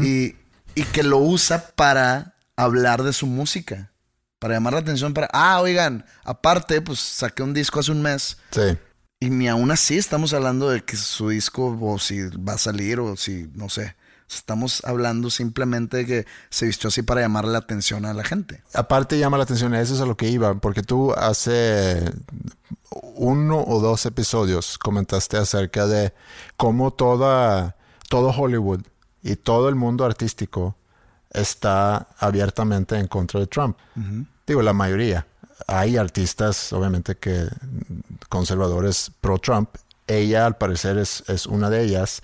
y, 0.02 0.34
y 0.74 0.82
que 0.92 1.02
lo 1.02 1.18
usa 1.18 1.68
para 1.76 2.34
hablar 2.56 3.02
de 3.02 3.12
su 3.12 3.26
música, 3.26 3.92
para 4.38 4.54
llamar 4.54 4.72
la 4.72 4.80
atención, 4.80 5.14
para, 5.14 5.28
ah, 5.32 5.60
oigan, 5.60 6.04
aparte, 6.24 6.80
pues 6.80 6.98
saqué 6.98 7.42
un 7.42 7.54
disco 7.54 7.80
hace 7.80 7.92
un 7.92 8.02
mes. 8.02 8.38
Sí. 8.50 8.76
Y 9.20 9.30
ni 9.30 9.46
aún 9.46 9.70
así 9.70 9.96
estamos 9.96 10.32
hablando 10.32 10.68
de 10.70 10.82
que 10.82 10.96
su 10.96 11.28
disco 11.28 11.78
o 11.80 11.98
si 12.00 12.22
va 12.36 12.54
a 12.54 12.58
salir 12.58 12.98
o 12.98 13.16
si, 13.16 13.48
no 13.54 13.68
sé. 13.68 13.94
Estamos 14.34 14.82
hablando 14.84 15.30
simplemente 15.30 15.98
de 15.98 16.06
que 16.06 16.26
se 16.50 16.66
vistió 16.66 16.88
así 16.88 17.02
para 17.02 17.20
llamar 17.20 17.46
la 17.46 17.58
atención 17.58 18.04
a 18.04 18.14
la 18.14 18.24
gente. 18.24 18.62
Aparte 18.74 19.18
llama 19.18 19.36
la 19.36 19.44
atención, 19.44 19.74
eso 19.74 19.94
es 19.94 20.00
a 20.00 20.06
lo 20.06 20.16
que 20.16 20.28
iba, 20.28 20.54
porque 20.54 20.82
tú 20.82 21.12
hace 21.12 22.12
uno 23.14 23.62
o 23.62 23.80
dos 23.80 24.06
episodios 24.06 24.78
comentaste 24.78 25.36
acerca 25.36 25.86
de 25.86 26.12
cómo 26.56 26.92
toda, 26.92 27.76
todo 28.08 28.30
Hollywood 28.30 28.82
y 29.22 29.36
todo 29.36 29.68
el 29.68 29.74
mundo 29.74 30.04
artístico 30.04 30.76
está 31.30 32.08
abiertamente 32.18 32.98
en 32.98 33.06
contra 33.06 33.40
de 33.40 33.46
Trump. 33.46 33.78
Digo, 34.46 34.62
la 34.62 34.72
mayoría. 34.72 35.26
Hay 35.66 35.96
artistas, 35.96 36.72
obviamente, 36.72 37.16
que 37.16 37.46
conservadores 38.28 39.12
pro-Trump. 39.20 39.70
Ella, 40.06 40.46
al 40.46 40.56
parecer, 40.56 40.98
es, 40.98 41.22
es 41.28 41.46
una 41.46 41.70
de 41.70 41.84
ellas. 41.84 42.20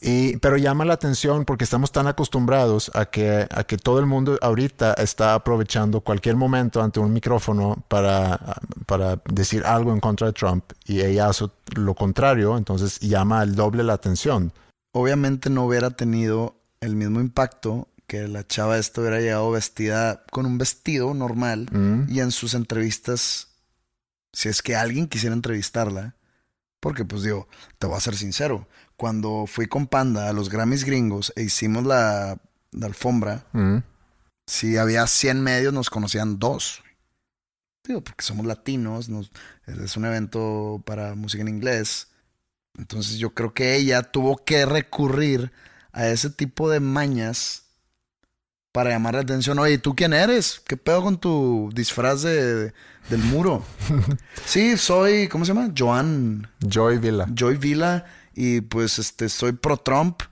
Y, 0.00 0.36
pero 0.36 0.56
llama 0.56 0.84
la 0.84 0.94
atención 0.94 1.44
porque 1.44 1.64
estamos 1.64 1.90
tan 1.90 2.06
acostumbrados 2.06 2.90
a 2.94 3.06
que, 3.06 3.48
a 3.50 3.64
que 3.64 3.76
todo 3.76 3.98
el 3.98 4.06
mundo 4.06 4.38
ahorita 4.40 4.94
está 4.94 5.34
aprovechando 5.34 6.00
cualquier 6.02 6.36
momento 6.36 6.80
ante 6.82 7.00
un 7.00 7.12
micrófono 7.12 7.84
para, 7.88 8.60
para 8.86 9.20
decir 9.28 9.64
algo 9.64 9.92
en 9.92 10.00
contra 10.00 10.28
de 10.28 10.32
Trump 10.32 10.64
y 10.84 11.00
ella 11.00 11.28
hace 11.28 11.46
lo 11.74 11.94
contrario, 11.94 12.56
entonces 12.56 13.00
llama 13.00 13.42
el 13.42 13.56
doble 13.56 13.82
la 13.82 13.94
atención. 13.94 14.52
Obviamente 14.92 15.50
no 15.50 15.64
hubiera 15.64 15.90
tenido 15.90 16.54
el 16.80 16.94
mismo 16.94 17.20
impacto 17.20 17.88
que 18.06 18.26
la 18.26 18.46
chava 18.46 18.78
esta 18.78 19.00
hubiera 19.00 19.20
llegado 19.20 19.50
vestida 19.50 20.24
con 20.30 20.46
un 20.46 20.58
vestido 20.58 21.12
normal 21.12 21.68
y 22.08 22.20
en 22.20 22.30
sus 22.30 22.54
entrevistas, 22.54 23.48
si 24.32 24.48
es 24.48 24.62
que 24.62 24.76
alguien 24.76 25.08
quisiera 25.08 25.34
entrevistarla, 25.34 26.16
porque 26.80 27.04
pues 27.04 27.22
digo, 27.22 27.48
te 27.78 27.86
voy 27.86 27.96
a 27.96 28.00
ser 28.00 28.16
sincero, 28.16 28.66
cuando 28.98 29.46
fui 29.46 29.66
con 29.68 29.86
Panda 29.86 30.28
a 30.28 30.32
los 30.34 30.50
Grammys 30.50 30.84
gringos 30.84 31.32
e 31.36 31.44
hicimos 31.44 31.86
la, 31.86 32.36
la 32.72 32.86
alfombra, 32.86 33.46
Mm. 33.52 33.78
si 34.46 34.76
había 34.76 35.06
100 35.06 35.40
medios, 35.42 35.72
nos 35.72 35.88
conocían 35.88 36.38
dos. 36.38 36.82
Digo, 37.86 38.02
porque 38.02 38.24
somos 38.24 38.44
latinos, 38.44 39.08
nos- 39.08 39.30
es 39.66 39.96
un 39.96 40.04
evento 40.04 40.82
para 40.84 41.14
música 41.14 41.40
en 41.42 41.48
inglés. 41.48 42.08
Entonces 42.76 43.18
yo 43.18 43.32
creo 43.34 43.54
que 43.54 43.76
ella 43.76 44.02
tuvo 44.02 44.44
que 44.44 44.66
recurrir 44.66 45.52
a 45.92 46.08
ese 46.08 46.28
tipo 46.30 46.68
de 46.68 46.80
mañas 46.80 47.64
para 48.72 48.90
llamar 48.90 49.14
la 49.14 49.20
atención. 49.22 49.58
Oye, 49.58 49.78
¿tú 49.78 49.94
quién 49.96 50.12
eres? 50.12 50.60
¿Qué 50.66 50.76
pedo 50.76 51.02
con 51.02 51.18
tu 51.18 51.70
disfraz 51.72 52.22
de, 52.22 52.72
del 53.10 53.22
muro? 53.24 53.64
sí, 54.44 54.76
soy, 54.76 55.28
¿cómo 55.28 55.44
se 55.44 55.54
llama? 55.54 55.72
Joan. 55.76 56.48
Joy 56.60 56.98
Villa. 56.98 57.26
Joy 57.34 57.56
Vila 57.56 58.04
y 58.40 58.60
pues 58.60 59.00
este 59.00 59.28
soy 59.28 59.52
pro 59.52 59.78
Trump 59.78 60.22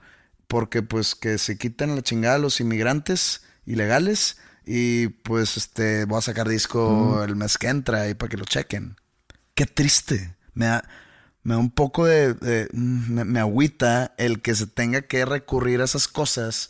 porque 0.47 0.81
pues 0.81 1.13
que 1.15 1.37
se 1.37 1.57
quiten 1.57 1.93
la 1.95 2.01
chingada 2.01 2.35
a 2.35 2.39
los 2.39 2.61
inmigrantes 2.61 3.43
ilegales 3.65 4.37
y 4.65 5.09
pues 5.09 5.57
este 5.57 6.05
voy 6.05 6.19
a 6.19 6.21
sacar 6.21 6.47
disco 6.47 7.21
el 7.23 7.35
mes 7.35 7.57
que 7.57 7.67
entra 7.67 8.03
ahí 8.03 8.13
para 8.13 8.29
que 8.29 8.37
lo 8.37 8.45
chequen. 8.45 8.95
Qué 9.55 9.65
triste. 9.65 10.35
Me 10.53 10.67
da, 10.67 10.83
me 11.43 11.55
da 11.55 11.59
un 11.59 11.71
poco 11.71 12.05
de, 12.05 12.33
de- 12.35 12.69
me, 12.73 13.25
me 13.25 13.39
agüita 13.41 14.13
el 14.17 14.41
que 14.41 14.55
se 14.55 14.67
tenga 14.67 15.01
que 15.01 15.25
recurrir 15.25 15.81
a 15.81 15.85
esas 15.85 16.07
cosas 16.07 16.69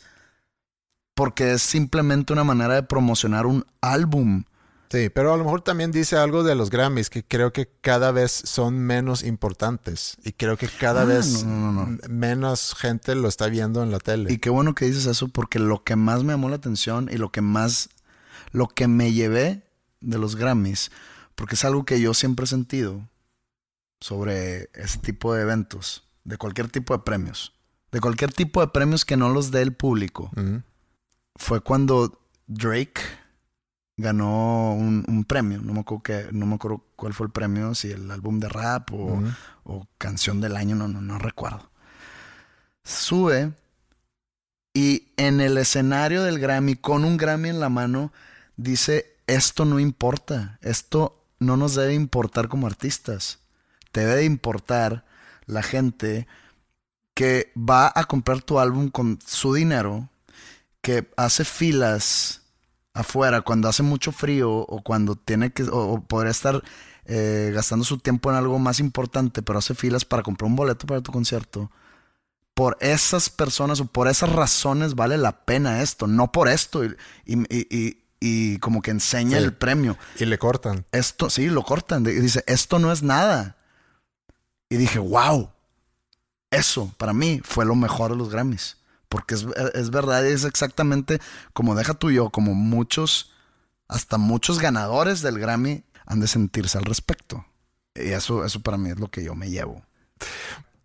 porque 1.14 1.52
es 1.52 1.62
simplemente 1.62 2.32
una 2.32 2.44
manera 2.44 2.74
de 2.74 2.82
promocionar 2.82 3.46
un 3.46 3.64
álbum. 3.80 4.44
Sí, 4.90 5.10
pero 5.10 5.34
a 5.34 5.36
lo 5.36 5.44
mejor 5.44 5.60
también 5.60 5.92
dice 5.92 6.16
algo 6.16 6.42
de 6.42 6.54
los 6.54 6.70
Grammys 6.70 7.10
que 7.10 7.22
creo 7.22 7.52
que 7.52 7.68
cada 7.82 8.10
vez 8.10 8.32
son 8.32 8.78
menos 8.78 9.22
importantes 9.22 10.16
y 10.24 10.32
creo 10.32 10.56
que 10.56 10.66
cada 10.66 11.02
Ah, 11.02 11.04
vez 11.04 11.44
no, 11.44 11.50
no, 11.50 11.72
no, 11.72 11.72
no. 11.72 11.88
m- 11.88 11.98
menos 12.08 12.74
gente 12.74 13.14
lo 13.14 13.28
está 13.28 13.48
viendo 13.48 13.82
en 13.82 13.90
la 13.90 13.98
tele. 13.98 14.32
Y 14.32 14.38
qué 14.38 14.48
bueno 14.48 14.74
que 14.74 14.86
dices 14.86 15.04
eso 15.06 15.28
porque 15.28 15.58
lo 15.58 15.84
que 15.84 15.94
más 15.96 16.24
me 16.24 16.32
llamó 16.32 16.48
la 16.48 16.56
atención 16.56 17.10
y 17.12 17.18
lo 17.18 17.30
que 17.30 17.42
más, 17.42 17.90
lo 18.52 18.66
que 18.68 18.88
me 18.88 19.12
llevé 19.12 19.62
de 20.00 20.16
los 20.18 20.36
Grammys, 20.36 20.90
porque 21.34 21.54
es 21.56 21.64
algo 21.66 21.84
que 21.84 22.00
yo 22.00 22.14
siempre 22.14 22.44
he 22.44 22.48
sentido 22.48 23.06
sobre 24.00 24.70
ese 24.74 24.98
tipo 25.00 25.34
de 25.34 25.42
eventos, 25.42 26.04
de 26.24 26.36
cualquier 26.38 26.70
tipo 26.70 26.94
de 26.96 27.02
premios, 27.02 27.52
de 27.92 28.00
cualquier 28.00 28.32
tipo 28.32 28.60
de 28.60 28.68
premios 28.68 29.04
que 29.04 29.16
no 29.16 29.28
los 29.28 29.50
dé 29.50 29.62
el 29.62 29.72
público, 29.74 30.30
fue 31.36 31.60
cuando 31.60 32.20
Drake 32.46 33.00
ganó 33.98 34.74
un, 34.74 35.04
un 35.08 35.24
premio, 35.24 35.60
no 35.60 35.74
me, 35.74 35.80
acuerdo 35.80 36.02
que, 36.02 36.26
no 36.32 36.46
me 36.46 36.54
acuerdo 36.54 36.84
cuál 36.94 37.12
fue 37.12 37.26
el 37.26 37.32
premio, 37.32 37.74
si 37.74 37.90
el 37.90 38.10
álbum 38.10 38.38
de 38.38 38.48
rap 38.48 38.92
o, 38.92 39.20
o 39.64 39.86
canción 39.98 40.40
del 40.40 40.56
año, 40.56 40.76
no, 40.76 40.86
no, 40.86 41.02
no 41.02 41.18
recuerdo. 41.18 41.68
Sube 42.84 43.52
y 44.72 45.08
en 45.16 45.40
el 45.40 45.58
escenario 45.58 46.22
del 46.22 46.38
Grammy, 46.38 46.76
con 46.76 47.04
un 47.04 47.16
Grammy 47.16 47.48
en 47.48 47.58
la 47.58 47.68
mano, 47.68 48.12
dice, 48.56 49.16
esto 49.26 49.64
no 49.64 49.80
importa, 49.80 50.58
esto 50.62 51.26
no 51.40 51.56
nos 51.56 51.74
debe 51.74 51.94
importar 51.94 52.48
como 52.48 52.68
artistas, 52.68 53.40
te 53.90 54.00
debe 54.00 54.16
de 54.16 54.24
importar 54.24 55.04
la 55.46 55.62
gente 55.62 56.28
que 57.14 57.52
va 57.56 57.90
a 57.92 58.04
comprar 58.04 58.42
tu 58.42 58.60
álbum 58.60 58.90
con 58.90 59.18
su 59.26 59.54
dinero, 59.54 60.08
que 60.82 61.10
hace 61.16 61.44
filas 61.44 62.42
afuera 62.98 63.40
cuando 63.42 63.68
hace 63.68 63.82
mucho 63.82 64.12
frío 64.12 64.50
o 64.52 64.82
cuando 64.82 65.14
tiene 65.16 65.52
que, 65.52 65.62
o, 65.64 65.92
o 65.94 66.00
podría 66.00 66.30
estar 66.30 66.62
eh, 67.06 67.50
gastando 67.54 67.84
su 67.84 67.98
tiempo 67.98 68.30
en 68.30 68.36
algo 68.36 68.58
más 68.58 68.80
importante, 68.80 69.42
pero 69.42 69.58
hace 69.58 69.74
filas 69.74 70.04
para 70.04 70.22
comprar 70.22 70.48
un 70.48 70.56
boleto 70.56 70.86
para 70.86 71.00
tu 71.00 71.12
concierto. 71.12 71.70
Por 72.54 72.76
esas 72.80 73.30
personas 73.30 73.80
o 73.80 73.84
por 73.86 74.08
esas 74.08 74.30
razones 74.32 74.94
vale 74.94 75.16
la 75.16 75.44
pena 75.44 75.80
esto, 75.80 76.06
no 76.08 76.32
por 76.32 76.48
esto. 76.48 76.84
Y, 76.84 76.94
y- 77.24 77.66
y- 77.70 78.02
y- 78.20 78.58
como 78.58 78.82
que 78.82 78.90
enseña 78.90 79.38
Sí. 79.38 79.44
el 79.44 79.52
premio. 79.52 79.96
Y 80.18 80.24
le 80.24 80.38
cortan. 80.38 80.84
Esto, 80.90 81.30
sí, 81.30 81.46
lo 81.48 81.62
cortan. 81.62 82.02
Y 82.04 82.10
dice, 82.10 82.42
esto 82.48 82.80
no 82.80 82.90
es 82.90 83.02
nada. 83.04 83.56
Y 84.68 84.76
dije, 84.76 84.98
wow. 84.98 85.50
Eso, 86.50 86.92
para 86.98 87.12
mí, 87.12 87.40
fue 87.44 87.64
lo 87.64 87.74
mejor 87.76 88.10
de 88.10 88.16
los 88.16 88.28
Grammys. 88.30 88.76
Porque 89.08 89.34
es, 89.34 89.46
es 89.74 89.90
verdad, 89.90 90.26
es 90.26 90.44
exactamente 90.44 91.20
como 91.52 91.74
deja 91.74 91.94
tú 91.94 92.10
y 92.10 92.14
yo, 92.16 92.30
como 92.30 92.54
muchos, 92.54 93.32
hasta 93.88 94.18
muchos 94.18 94.58
ganadores 94.58 95.22
del 95.22 95.38
Grammy 95.38 95.84
han 96.06 96.20
de 96.20 96.26
sentirse 96.28 96.76
al 96.78 96.84
respecto. 96.84 97.44
Y 97.94 98.08
eso, 98.10 98.44
eso 98.44 98.60
para 98.60 98.76
mí 98.78 98.90
es 98.90 98.98
lo 98.98 99.10
que 99.10 99.24
yo 99.24 99.34
me 99.34 99.50
llevo. 99.50 99.82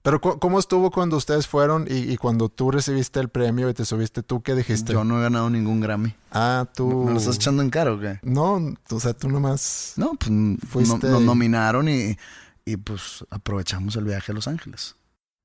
Pero 0.02 0.20
¿cómo 0.20 0.60
estuvo 0.60 0.92
cuando 0.92 1.16
ustedes 1.16 1.48
fueron 1.48 1.86
y, 1.90 2.12
y 2.12 2.18
cuando 2.18 2.50
tú 2.50 2.72
recibiste 2.72 3.22
el 3.22 3.30
premio 3.30 3.70
y 3.70 3.74
te 3.74 3.86
subiste 3.86 4.22
tú? 4.22 4.42
¿Qué 4.44 4.54
dijiste? 4.54 4.92
Yo 4.92 5.06
no 5.06 5.18
he 5.18 5.22
ganado 5.22 5.50
ningún 5.50 5.80
Grammy. 5.80 6.14
Ah, 6.32 6.68
tú... 6.76 7.06
¿Me 7.06 7.12
lo 7.14 7.18
estás 7.20 7.36
echando 7.38 7.62
en 7.62 7.70
cara 7.70 7.94
o 7.94 8.00
qué? 8.00 8.20
No, 8.22 8.74
o 8.90 9.00
sea, 9.00 9.14
tú 9.14 9.30
nomás... 9.30 9.94
No, 9.96 10.14
pues 10.16 10.30
no- 10.30 10.58
Fuiste- 10.58 11.08
nos 11.10 11.22
nominaron 11.22 11.88
y, 11.88 12.18
y 12.66 12.76
pues 12.76 13.24
aprovechamos 13.30 13.96
el 13.96 14.04
viaje 14.04 14.34
a 14.34 14.36
Los 14.36 14.50
Ángeles. 14.50 14.98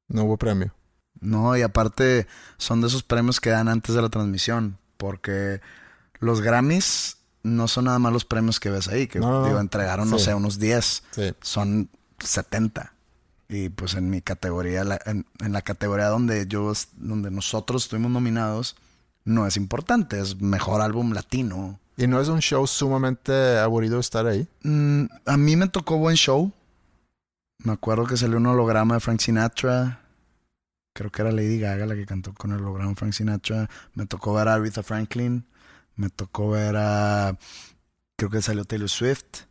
No 0.09 0.25
hubo 0.25 0.37
premio. 0.37 0.75
No, 1.21 1.57
y 1.57 1.63
aparte 1.63 2.27
son 2.57 2.81
de 2.81 2.87
esos 2.89 3.03
premios 3.03 3.41
que 3.41 3.51
dan 3.51 3.69
antes 3.69 3.95
de 3.95 4.03
la 4.03 4.09
transmisión, 4.09 4.79
porque 4.97 5.61
los 6.21 6.41
Grammys 6.41 7.17
no 7.43 7.69
son 7.69 7.87
nada 7.87 7.99
más 7.99 8.13
los 8.13 8.25
premios 8.25 8.61
que 8.61 8.71
ves 8.71 8.89
ahí, 8.89 9.07
que 9.07 9.21
No, 9.21 9.45
digo, 9.47 9.59
entregaron, 9.61 10.11
no 10.11 10.19
sé, 10.19 10.35
unos 10.35 10.59
10, 10.59 11.03
Sí. 11.13 11.33
son 11.41 11.89
70. 12.19 12.93
Y 13.49 13.71
pues 13.71 13.95
en 13.95 14.11
mi 14.11 14.21
categoría, 14.21 14.85
la- 14.85 15.01
en, 15.07 15.25
en 15.41 15.53
la 15.53 15.63
categoría 15.63 16.09
donde 16.09 16.47
yo, 16.47 16.73
donde 16.97 17.31
nosotros 17.31 17.85
estuvimos 17.85 18.11
nominados, 18.11 18.77
no 19.25 19.47
es 19.47 19.57
importante, 19.57 20.21
es 20.21 20.41
mejor 20.41 20.81
álbum 20.83 21.13
latino. 21.13 21.79
¿Y 21.97 22.07
no 22.07 22.21
es 22.21 22.29
un 22.29 22.41
show 22.41 22.67
sumamente 22.67 23.59
aburrido 23.59 23.99
estar 23.99 24.27
ahí? 24.27 24.47
Mm, 24.63 25.05
a 25.27 25.37
mí 25.37 25.57
me 25.57 25.69
tocó 25.69 25.97
buen 25.97 26.17
show. 26.17 26.53
Me 27.65 27.73
acuerdo 27.73 28.07
que 28.07 28.17
salió 28.17 28.37
un 28.37 28.47
holograma 28.47 28.95
de 28.95 29.01
Frank 29.01 29.21
Sinatra. 29.21 30.01
Creo 30.99 31.13
que 31.13 31.23
era 31.23 31.31
Lady 31.31 31.61
Gaga 31.61 31.87
la 31.87 31.95
que 31.95 32.05
cantó 32.07 32.35
con 32.35 32.51
el 32.51 32.59
de 32.59 32.95
Frank 32.97 33.13
Sinatra. 33.13 33.71
Me 33.95 34.07
tocó 34.07 34.35
ver 34.35 34.49
a 34.49 34.55
Aretha 34.55 34.83
Franklin. 34.83 35.47
Me 35.95 36.11
tocó 36.11 36.51
ver 36.51 36.75
a. 36.77 37.39
Creo 38.17 38.31
que 38.31 38.43
salió 38.43 38.65
Taylor 38.65 38.89
Swift. 38.89 39.45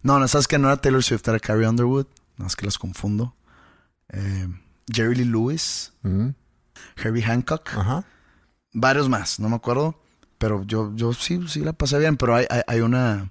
No, 0.00 0.18
no, 0.18 0.26
sabes 0.28 0.48
que 0.48 0.58
no 0.58 0.68
era 0.68 0.78
Taylor 0.78 1.02
Swift, 1.02 1.28
era 1.28 1.38
Carrie 1.40 1.68
Underwood. 1.68 2.06
No 2.38 2.46
es 2.46 2.56
que 2.56 2.64
las 2.64 2.78
confundo. 2.78 3.36
Eh, 4.08 4.48
Jerry 4.90 5.16
Lee 5.16 5.24
Lewis. 5.26 5.92
Ujú. 6.04 6.32
Herbie 6.96 7.22
Hancock. 7.22 7.68
Varios 8.72 9.10
más, 9.10 9.38
no 9.40 9.50
me 9.50 9.56
acuerdo. 9.56 10.00
Pero 10.38 10.62
yo, 10.62 10.96
yo 10.96 11.12
sí, 11.12 11.46
sí 11.48 11.60
la 11.60 11.74
pasé 11.74 11.98
bien, 11.98 12.16
pero 12.16 12.34
hay, 12.34 12.46
hay, 12.48 12.62
hay 12.66 12.80
una, 12.80 13.30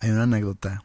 hay 0.00 0.10
una 0.10 0.24
anécdota. 0.24 0.82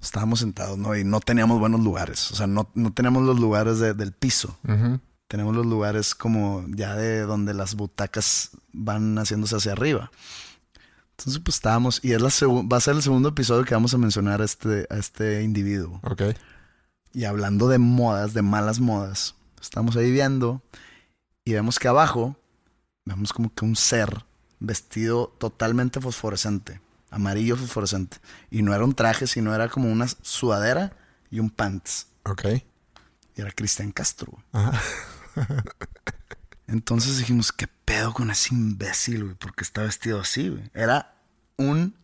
Estábamos 0.00 0.40
sentados, 0.40 0.78
¿no? 0.78 0.94
Y 0.96 1.04
no 1.04 1.20
teníamos 1.20 1.58
buenos 1.58 1.80
lugares. 1.80 2.30
O 2.30 2.36
sea, 2.36 2.46
no, 2.46 2.68
no 2.74 2.92
teníamos 2.92 3.22
los 3.24 3.40
lugares 3.40 3.78
de- 3.78 3.94
del 3.94 4.12
piso. 4.12 4.58
Tenemos 5.28 5.56
los 5.56 5.66
lugares 5.66 6.14
como 6.14 6.64
ya 6.68 6.94
de 6.94 7.22
donde 7.22 7.52
las 7.54 7.74
butacas 7.74 8.50
van 8.72 9.16
haciéndose 9.18 9.56
hacia 9.56 9.72
arriba. 9.72 10.10
Entonces, 11.18 11.42
pues 11.42 11.56
estábamos, 11.56 12.00
y 12.04 12.12
es 12.12 12.20
la 12.20 12.28
va 12.70 12.76
a 12.76 12.80
ser 12.80 12.94
el 12.94 13.02
segundo 13.02 13.30
episodio 13.30 13.64
que 13.64 13.74
vamos 13.74 13.94
a 13.94 13.98
mencionar 13.98 14.42
a 14.42 14.44
este, 14.44 14.86
a 14.90 14.96
este 14.98 15.42
individuo. 15.42 15.98
Ok. 16.04 16.22
Y 17.14 17.24
hablando 17.24 17.68
de 17.68 17.78
modas, 17.78 18.34
de 18.34 18.42
malas 18.42 18.78
modas, 18.78 19.34
estamos 19.60 19.96
ahí 19.96 20.10
viendo 20.12 20.62
y 21.44 21.54
vemos 21.54 21.78
que 21.78 21.88
abajo 21.88 22.36
vemos 23.06 23.32
como 23.32 23.52
que 23.54 23.64
un 23.64 23.76
ser 23.76 24.24
vestido 24.60 25.34
totalmente 25.38 26.00
fosforescente, 26.00 26.80
amarillo 27.10 27.56
fosforescente. 27.56 28.18
Y 28.50 28.62
no 28.62 28.74
era 28.74 28.84
un 28.84 28.94
traje, 28.94 29.26
sino 29.26 29.54
era 29.54 29.68
como 29.68 29.90
una 29.90 30.06
sudadera 30.22 30.96
y 31.30 31.40
un 31.40 31.50
pants. 31.50 32.08
Ok. 32.24 32.44
Y 33.36 33.40
era 33.40 33.50
Cristian 33.52 33.92
Castro. 33.92 34.32
Ajá. 34.52 34.80
Entonces 36.66 37.18
dijimos, 37.18 37.52
¿qué 37.52 37.68
pedo 37.68 38.12
con 38.12 38.30
ese 38.30 38.54
imbécil, 38.54 39.24
güey? 39.24 39.34
Porque 39.36 39.62
está 39.62 39.82
vestido 39.82 40.20
así, 40.20 40.48
güey. 40.48 40.68
Era 40.74 41.14
un 41.56 41.94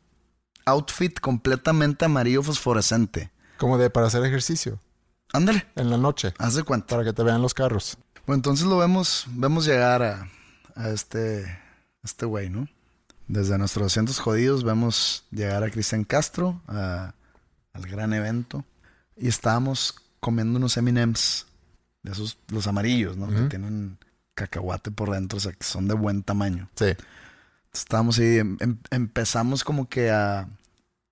outfit 0.64 1.18
completamente 1.18 2.04
amarillo 2.04 2.42
fosforescente. 2.42 3.30
Como 3.58 3.78
de 3.78 3.90
para 3.90 4.06
hacer 4.06 4.24
ejercicio. 4.24 4.78
Ándale, 5.32 5.66
En 5.76 5.90
la 5.90 5.96
noche. 5.96 6.34
haz 6.38 6.54
de 6.54 6.62
cuenta. 6.62 6.88
Para 6.88 7.04
que 7.04 7.12
te 7.12 7.22
vean 7.22 7.42
los 7.42 7.54
carros. 7.54 7.96
Bueno, 8.26 8.36
entonces 8.36 8.66
lo 8.66 8.78
vemos, 8.78 9.24
vemos 9.30 9.64
llegar 9.66 10.02
a, 10.02 10.28
a 10.76 10.90
este, 10.90 11.58
este 12.04 12.26
güey, 12.26 12.50
¿no? 12.50 12.68
Desde 13.28 13.56
nuestros 13.58 13.86
asientos 13.86 14.18
jodidos 14.18 14.64
vemos 14.64 15.24
llegar 15.30 15.62
a 15.62 15.70
Cristian 15.70 16.04
Castro 16.04 16.60
a- 16.68 17.14
al 17.72 17.82
gran 17.86 18.12
evento 18.12 18.64
y 19.16 19.28
estábamos 19.28 19.94
comiendo 20.20 20.58
unos 20.58 20.76
M&M's 20.76 21.46
de 22.02 22.12
esos, 22.12 22.36
los 22.48 22.66
amarillos, 22.66 23.16
¿no? 23.16 23.28
Que 23.28 23.42
tienen 23.48 23.98
cacahuate 24.34 24.90
por 24.90 25.10
dentro, 25.10 25.36
o 25.38 25.40
sea, 25.40 25.52
que 25.52 25.64
son 25.64 25.88
de 25.88 25.94
buen 25.94 26.22
tamaño. 26.22 26.68
Sí. 26.74 26.86
Estábamos 27.72 28.18
ahí, 28.18 28.38
em- 28.38 28.56
em- 28.60 28.78
empezamos 28.90 29.64
como 29.64 29.88
que 29.88 30.10
a, 30.10 30.48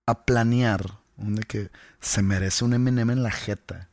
a 0.06 0.24
planear 0.24 0.98
un 1.16 1.36
de 1.36 1.42
que 1.44 1.70
se 2.00 2.22
merece 2.22 2.64
un 2.64 2.74
M&M 2.74 3.12
en 3.12 3.22
la 3.22 3.30
jeta 3.30 3.88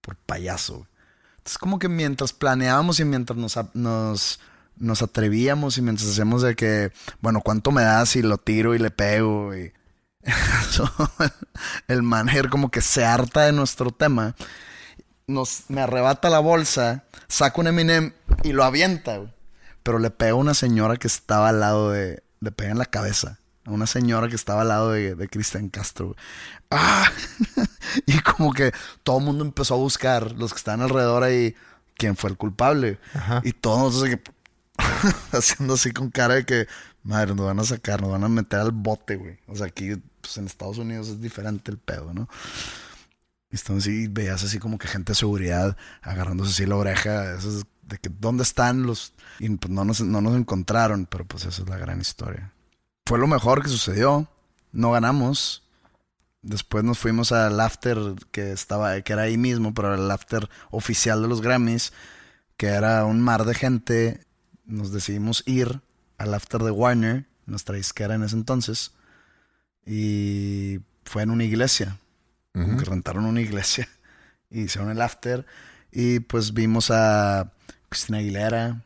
por 0.00 0.16
payaso. 0.16 0.86
Entonces 1.38 1.58
como 1.58 1.78
que 1.78 1.88
mientras 1.88 2.32
planeábamos 2.32 3.00
y 3.00 3.04
mientras 3.04 3.36
nos, 3.38 3.58
nos, 3.74 4.40
nos 4.78 5.02
atrevíamos 5.02 5.78
y 5.78 5.82
mientras 5.82 6.10
hacíamos 6.10 6.42
de 6.42 6.54
que, 6.54 6.92
bueno, 7.20 7.40
¿cuánto 7.40 7.72
me 7.72 7.82
das 7.82 8.16
y 8.16 8.22
lo 8.22 8.38
tiro 8.38 8.74
y 8.74 8.78
le 8.78 8.90
pego? 8.90 9.54
Y 9.56 9.72
eso, 10.22 10.90
el 11.88 12.02
manager 12.02 12.48
como 12.50 12.70
que 12.70 12.80
se 12.80 13.04
harta 13.04 13.42
de 13.42 13.52
nuestro 13.52 13.90
tema. 13.90 14.34
Nos, 15.26 15.64
me 15.68 15.80
arrebata 15.80 16.30
la 16.30 16.38
bolsa, 16.38 17.04
saca 17.28 17.60
un 17.60 17.66
Eminem 17.66 18.12
y 18.44 18.52
lo 18.52 18.64
avienta, 18.64 19.16
güey. 19.16 19.34
Pero 19.82 19.98
le 19.98 20.10
pega 20.10 20.32
a 20.32 20.36
una 20.36 20.54
señora 20.54 20.96
que 20.96 21.06
estaba 21.06 21.48
al 21.48 21.60
lado 21.60 21.90
de... 21.90 22.22
Le 22.40 22.50
pega 22.50 22.72
en 22.72 22.78
la 22.78 22.86
cabeza. 22.86 23.38
A 23.64 23.70
una 23.70 23.86
señora 23.86 24.28
que 24.28 24.34
estaba 24.34 24.62
al 24.62 24.68
lado 24.68 24.90
de, 24.90 25.14
de 25.14 25.28
Cristian 25.28 25.68
Castro. 25.68 26.06
güey. 26.06 26.18
¡Ah! 26.70 27.10
y 28.06 28.18
como 28.20 28.52
que 28.52 28.72
todo 29.04 29.18
el 29.18 29.24
mundo 29.24 29.44
empezó 29.44 29.74
a 29.74 29.78
buscar, 29.78 30.32
los 30.32 30.52
que 30.52 30.58
estaban 30.58 30.82
alrededor 30.82 31.22
ahí, 31.22 31.54
quién 31.96 32.16
fue 32.16 32.30
el 32.30 32.36
culpable. 32.36 32.98
Ajá. 33.14 33.40
Y 33.44 33.52
todos 33.52 34.02
que... 34.04 34.20
haciendo 35.32 35.74
así 35.74 35.92
con 35.92 36.10
cara 36.10 36.34
de 36.34 36.44
que... 36.44 36.66
Madre, 37.02 37.36
nos 37.36 37.46
van 37.46 37.60
a 37.60 37.64
sacar, 37.64 38.00
nos 38.00 38.10
van 38.10 38.24
a 38.24 38.28
meter 38.28 38.58
al 38.58 38.72
bote, 38.72 39.14
güey. 39.14 39.38
O 39.46 39.54
sea, 39.54 39.66
aquí 39.66 39.94
pues, 40.20 40.36
en 40.38 40.46
Estados 40.46 40.78
Unidos 40.78 41.08
es 41.08 41.20
diferente 41.20 41.70
el 41.70 41.78
pedo, 41.78 42.12
¿no? 42.12 42.28
Entonces 43.50 43.84
sí, 43.84 44.08
veías 44.08 44.42
así 44.42 44.58
como 44.58 44.76
que 44.76 44.88
gente 44.88 45.12
de 45.12 45.16
seguridad 45.16 45.76
agarrándose 46.02 46.50
así 46.50 46.66
la 46.66 46.76
oreja, 46.76 47.36
eso 47.36 47.58
es 47.58 47.64
de 47.82 47.98
que 47.98 48.10
dónde 48.10 48.42
están 48.42 48.82
los... 48.82 49.14
Y 49.38 49.48
pues 49.50 49.72
no 49.72 49.84
nos, 49.84 50.00
no 50.00 50.20
nos 50.20 50.34
encontraron, 50.36 51.06
pero 51.06 51.24
pues 51.24 51.44
esa 51.44 51.62
es 51.62 51.68
la 51.68 51.78
gran 51.78 52.00
historia. 52.00 52.52
Fue 53.06 53.18
lo 53.18 53.28
mejor 53.28 53.62
que 53.62 53.68
sucedió, 53.68 54.28
no 54.72 54.90
ganamos. 54.90 55.62
Después 56.42 56.84
nos 56.84 56.98
fuimos 56.98 57.32
al 57.32 57.58
after 57.60 57.98
que 58.30 58.52
estaba, 58.52 59.00
que 59.00 59.12
era 59.12 59.22
ahí 59.22 59.38
mismo, 59.38 59.74
pero 59.74 59.94
el 59.94 60.10
after 60.10 60.48
oficial 60.70 61.22
de 61.22 61.28
los 61.28 61.40
Grammys, 61.40 61.92
que 62.56 62.66
era 62.66 63.04
un 63.04 63.20
mar 63.20 63.44
de 63.44 63.54
gente. 63.54 64.25
Nos 64.66 64.92
decidimos 64.92 65.42
ir 65.46 65.80
al 66.18 66.34
after 66.34 66.62
de 66.62 66.70
Warner, 66.70 67.26
nuestra 67.46 67.76
disquera 67.76 68.14
en 68.14 68.22
ese 68.22 68.36
entonces, 68.36 68.92
y 69.84 70.80
fue 71.04 71.22
en 71.22 71.30
una 71.30 71.44
iglesia 71.44 71.98
como 72.52 72.78
que 72.78 72.84
rentaron 72.86 73.26
una 73.26 73.40
iglesia 73.40 73.86
y 74.50 74.62
hicieron 74.62 74.90
el 74.90 75.00
after 75.00 75.44
y 75.92 76.20
pues 76.20 76.54
vimos 76.54 76.90
a 76.90 77.52
Cristina 77.88 78.18
Aguilera. 78.18 78.82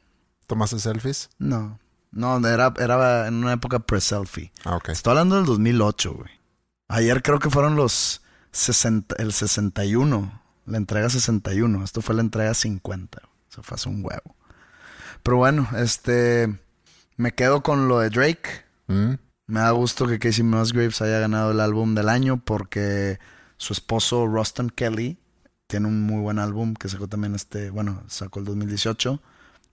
¿Tomaste 0.47 0.79
selfies? 0.79 1.31
No, 1.39 1.79
no, 2.13 2.47
era, 2.47 2.75
era 2.79 3.29
en 3.29 3.35
una 3.35 3.53
época 3.53 3.79
pre-selfie. 3.79 4.53
Ah. 4.65 4.79
Estoy 4.89 5.11
hablando 5.13 5.37
del 5.37 5.47
2008, 5.47 6.15
güey. 6.15 6.31
Ayer 6.89 7.23
creo 7.23 7.39
que 7.39 7.51
fueron 7.51 7.77
los 7.77 8.23
60, 8.53 9.17
el 9.19 9.33
61, 9.33 10.43
la 10.67 10.77
entrega 10.77 11.09
61. 11.09 11.85
Esto 11.85 12.03
fue 12.03 12.17
la 12.17 12.23
entrega 12.23 12.53
50. 12.53 13.23
Eso 13.51 13.63
fue 13.63 13.77
hace 13.77 13.89
un 13.89 14.05
huevo. 14.05 14.37
Pero 15.23 15.37
bueno, 15.37 15.69
este, 15.77 16.59
me 17.17 17.33
quedo 17.33 17.63
con 17.63 17.89
lo 17.89 18.01
de 18.01 18.11
Drake. 18.11 18.65
Mm. 18.87 19.15
Me 19.47 19.61
da 19.61 19.71
gusto 19.73 20.07
que 20.07 20.19
Casey 20.19 20.45
Musgraves 20.45 21.03
haya 21.03 21.19
ganado 21.19 21.51
el 21.51 21.61
álbum 21.61 21.95
del 21.95 22.09
año 22.09 22.43
porque 22.45 23.19
su 23.57 23.73
esposo 23.73 24.27
Ruston 24.27 24.71
Kelly 24.71 25.19
tiene 25.67 25.89
un 25.89 26.03
muy 26.03 26.21
buen 26.21 26.39
álbum 26.39 26.75
que 26.75 26.89
sacó 26.89 27.09
también 27.09 27.35
este, 27.35 27.71
bueno, 27.71 28.03
sacó 28.07 28.41
el 28.41 28.47
2018 28.47 29.21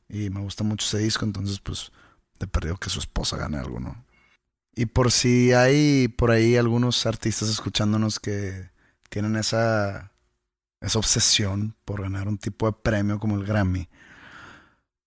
y 0.10 0.30
me 0.30 0.42
gusta 0.42 0.64
mucho 0.64 0.86
ese 0.86 1.04
disco, 1.04 1.26
entonces 1.26 1.60
pues 1.60 1.92
de 2.40 2.48
perdido 2.48 2.78
que 2.78 2.90
su 2.90 3.00
esposa 3.00 3.38
gane 3.38 3.58
algo, 3.58 3.80
¿no? 3.80 4.04
Y 4.76 4.86
por 4.88 5.12
si 5.12 5.54
hay 5.54 6.08
por 6.08 6.32
ahí 6.32 6.56
algunos 6.56 7.06
artistas 7.06 7.50
escuchándonos 7.50 8.20
que 8.20 8.70
tienen 9.10 9.36
esa 9.36 10.12
esa 10.82 11.00
obsesión 11.00 11.76
por 11.86 12.02
ganar 12.02 12.28
un 12.28 12.38
tipo 12.38 12.68
de 12.68 12.74
premio 12.74 13.20
como 13.20 13.36
el 13.36 13.46
Grammy. 13.46 13.90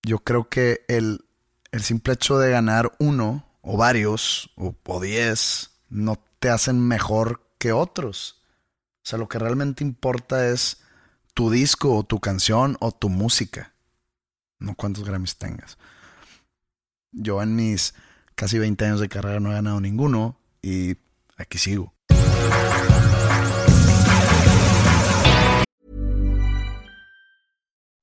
Yo 0.02 0.18
creo 0.20 0.48
que 0.48 0.84
el, 0.88 1.24
simple 1.80 2.14
hecho 2.14 2.38
de 2.38 2.50
ganar 2.50 2.92
uno 2.98 3.46
o 3.62 3.76
varios 3.76 4.50
o, 4.56 4.74
o 4.86 5.00
diez 5.00 5.70
no 5.88 6.22
te 6.38 6.48
hacen 6.48 6.80
mejor 6.80 7.42
que 7.58 7.72
otros. 7.72 8.42
O 8.96 9.08
sea, 9.10 9.18
lo 9.18 9.28
que 9.28 9.38
realmente 9.38 9.84
importa 9.84 10.48
es 10.48 10.82
tu 11.34 11.50
disco 11.50 11.96
o 11.96 12.04
tu 12.04 12.20
canción 12.20 12.76
o 12.80 12.92
tu 12.92 13.08
música. 13.08 13.74
No 14.58 14.74
cuántos 14.74 15.04
Grammys 15.04 15.36
tengas. 15.36 15.78
Yo 17.12 17.42
en 17.42 17.56
mis 17.56 17.94
casi 18.34 18.58
20 18.58 18.84
años 18.84 19.00
de 19.00 19.08
carrera 19.08 19.40
no 19.40 19.50
he 19.50 19.54
ganado 19.54 19.80
ninguno 19.80 20.38
y 20.62 20.96
aquí 21.36 21.58
sigo. 21.58 21.94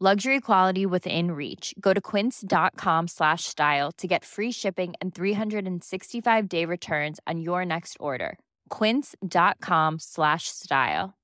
Luxury 0.00 0.38
quality 0.38 0.86
within 0.86 1.32
reach. 1.32 1.74
Go 1.80 1.92
to 1.92 2.00
quince.com 2.00 3.08
slash 3.08 3.42
style 3.44 3.90
to 3.92 4.06
get 4.06 4.24
free 4.24 4.52
shipping 4.52 4.94
and 5.00 5.12
365 5.12 6.48
day 6.48 6.64
returns 6.64 7.18
on 7.26 7.40
your 7.40 7.64
next 7.64 7.96
order. 7.98 8.38
Quince.com 8.68 9.98
slash 9.98 10.44
style. 10.46 11.14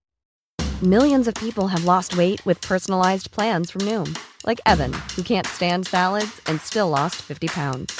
Millions 0.82 1.28
of 1.28 1.34
people 1.36 1.68
have 1.68 1.84
lost 1.84 2.16
weight 2.16 2.44
with 2.44 2.60
personalized 2.62 3.30
plans 3.30 3.70
from 3.70 3.82
Noom, 3.82 4.18
like 4.44 4.60
Evan, 4.66 4.92
who 5.14 5.22
can't 5.22 5.46
stand 5.46 5.86
salads 5.86 6.40
and 6.48 6.60
still 6.60 6.88
lost 6.88 7.22
50 7.22 7.46
pounds. 7.46 7.96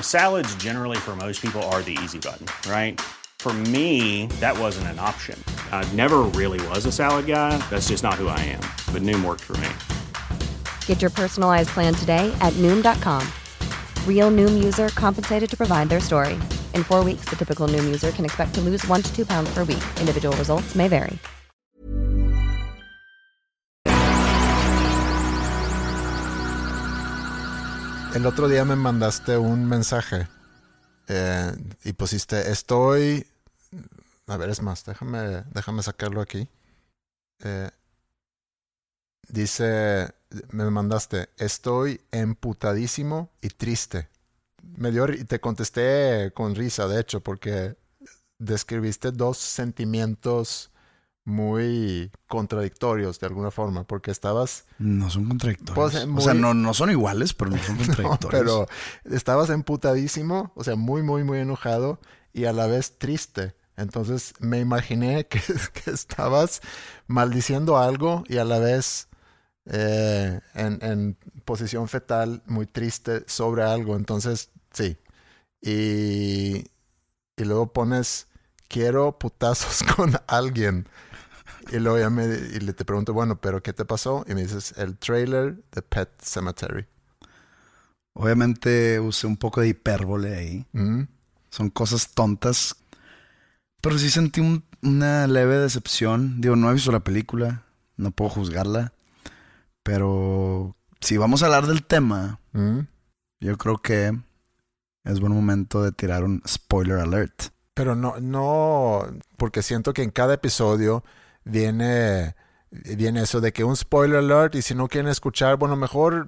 Salads, 0.00 0.52
generally, 0.56 0.96
for 0.96 1.14
most 1.14 1.40
people, 1.40 1.62
are 1.70 1.82
the 1.82 1.96
easy 2.02 2.18
button, 2.18 2.46
right? 2.68 3.00
For 3.38 3.52
me, 3.52 4.26
that 4.40 4.58
wasn't 4.58 4.88
an 4.88 4.98
option. 4.98 5.40
I 5.70 5.86
never 5.92 6.22
really 6.34 6.58
was 6.66 6.86
a 6.86 6.92
salad 6.92 7.26
guy. 7.28 7.56
That's 7.70 7.86
just 7.86 8.02
not 8.02 8.14
who 8.14 8.26
I 8.26 8.40
am. 8.40 8.64
But 8.92 9.02
Noom 9.02 9.24
worked 9.24 9.44
for 9.44 9.56
me. 9.58 9.68
Get 10.88 11.02
your 11.02 11.12
personalized 11.12 11.68
plan 11.68 11.94
today 11.94 12.34
at 12.40 12.52
Noom.com. 12.54 13.22
Real 14.06 14.30
Noom 14.32 14.64
user 14.64 14.88
compensated 14.96 15.48
to 15.50 15.56
provide 15.56 15.88
their 15.88 16.00
story. 16.00 16.34
In 16.74 16.82
four 16.82 17.04
weeks, 17.04 17.28
the 17.28 17.36
typical 17.36 17.68
Noom 17.68 17.84
user 17.84 18.10
can 18.10 18.24
expect 18.24 18.54
to 18.54 18.60
lose 18.60 18.84
one 18.88 19.02
to 19.02 19.14
two 19.14 19.24
pounds 19.24 19.50
per 19.54 19.64
week. 19.64 19.84
Individual 20.00 20.36
results 20.36 20.74
may 20.74 20.88
vary. 20.88 21.18
El 28.14 28.26
otro 28.26 28.48
día 28.48 28.64
me 28.64 28.74
mandaste 28.74 29.36
un 29.36 29.68
mensaje 29.68 30.26
eh, 31.08 31.52
y 31.84 31.92
pusiste, 31.92 32.50
estoy... 32.50 33.26
A 34.26 34.36
ver, 34.38 34.48
es 34.48 34.62
más, 34.62 34.84
déjame, 34.84 35.44
déjame 35.52 35.82
sacarlo 35.82 36.22
aquí. 36.22 36.48
Eh, 37.44 37.70
dice, 39.28 40.10
me 40.50 40.68
mandaste, 40.70 41.28
estoy 41.38 42.00
emputadísimo 42.10 43.30
y 43.40 43.48
triste. 43.48 44.08
Me 44.76 44.90
dio, 44.90 45.10
y 45.12 45.24
te 45.24 45.40
contesté 45.40 46.32
con 46.34 46.54
risa, 46.54 46.86
de 46.88 47.00
hecho, 47.00 47.20
porque 47.22 47.76
describiste 48.38 49.10
dos 49.10 49.38
sentimientos 49.38 50.70
muy 51.24 52.10
contradictorios 52.26 53.20
de 53.20 53.26
alguna 53.26 53.50
forma, 53.50 53.84
porque 53.84 54.10
estabas... 54.10 54.64
No 54.78 55.10
son 55.10 55.28
contradictorios. 55.28 55.92
Pues, 55.92 56.06
O 56.06 56.20
sea, 56.20 56.34
no, 56.34 56.54
no 56.54 56.72
son 56.74 56.90
iguales, 56.90 57.34
pero 57.34 57.50
no 57.50 57.58
son 57.58 57.76
No, 57.78 57.84
contradictorios. 57.84 58.30
pero 58.30 58.68
estabas 59.16 59.50
emputadísimo, 59.50 60.52
o 60.54 60.64
sea, 60.64 60.76
muy, 60.76 61.02
muy, 61.02 61.24
muy 61.24 61.38
enojado 61.38 62.00
y 62.32 62.46
a 62.46 62.52
la 62.52 62.66
vez 62.66 62.98
triste. 62.98 63.54
Entonces 63.76 64.34
me 64.40 64.58
imaginé 64.60 65.26
que, 65.28 65.40
que 65.72 65.90
estabas 65.90 66.62
maldiciendo 67.06 67.78
algo 67.78 68.24
y 68.28 68.38
a 68.38 68.44
la 68.44 68.58
vez 68.58 69.08
eh, 69.68 70.40
en, 70.54 70.78
en 70.82 71.16
posición 71.44 71.88
fetal, 71.88 72.42
muy 72.46 72.66
triste 72.66 73.24
sobre 73.26 73.62
algo. 73.64 73.96
Entonces, 73.96 74.50
sí. 74.72 74.96
Y, 75.62 76.58
y 77.36 77.44
luego 77.44 77.72
pones, 77.72 78.28
quiero 78.68 79.18
putazos 79.18 79.82
con 79.96 80.14
alguien. 80.28 80.88
Y 81.72 81.78
luego 81.78 81.98
ya 81.98 82.10
me, 82.10 82.24
y 82.26 82.60
le 82.60 82.72
te 82.74 82.84
pregunto, 82.84 83.14
bueno, 83.14 83.40
pero 83.40 83.62
¿qué 83.62 83.72
te 83.72 83.84
pasó? 83.84 84.24
Y 84.28 84.34
me 84.34 84.42
dices, 84.42 84.74
el 84.78 84.98
trailer 84.98 85.56
de 85.72 85.82
Pet 85.82 86.10
Cemetery. 86.22 86.86
Obviamente 88.14 88.98
usé 89.00 89.26
un 89.26 89.36
poco 89.36 89.60
de 89.60 89.68
hipérbole 89.68 90.34
ahí. 90.36 90.66
Mm. 90.72 91.02
Son 91.50 91.70
cosas 91.70 92.10
tontas. 92.14 92.76
Pero 93.80 93.98
sí 93.98 94.10
sentí 94.10 94.40
un- 94.40 94.64
una 94.82 95.26
leve 95.26 95.56
decepción. 95.58 96.40
Digo, 96.40 96.56
no 96.56 96.70
he 96.70 96.74
visto 96.74 96.92
la 96.92 97.04
película. 97.04 97.64
No 97.96 98.10
puedo 98.10 98.30
juzgarla. 98.30 98.92
Pero 99.88 100.76
si 101.00 101.16
vamos 101.16 101.42
a 101.42 101.46
hablar 101.46 101.66
del 101.66 101.82
tema, 101.84 102.40
Mm. 102.52 102.80
yo 103.40 103.56
creo 103.56 103.78
que 103.78 104.12
es 105.04 105.20
buen 105.20 105.32
momento 105.32 105.82
de 105.82 105.92
tirar 105.92 106.24
un 106.24 106.42
spoiler 106.46 106.98
alert. 106.98 107.44
Pero 107.74 107.94
no, 107.94 108.14
no, 108.20 109.06
porque 109.36 109.62
siento 109.62 109.92
que 109.92 110.02
en 110.02 110.10
cada 110.10 110.34
episodio 110.34 111.04
viene, 111.44 112.34
viene 112.70 113.22
eso 113.22 113.40
de 113.40 113.52
que 113.52 113.64
un 113.64 113.76
spoiler 113.76 114.18
alert 114.18 114.56
y 114.56 114.62
si 114.62 114.74
no 114.74 114.88
quieren 114.88 115.10
escuchar, 115.10 115.56
bueno, 115.56 115.76
mejor, 115.76 116.26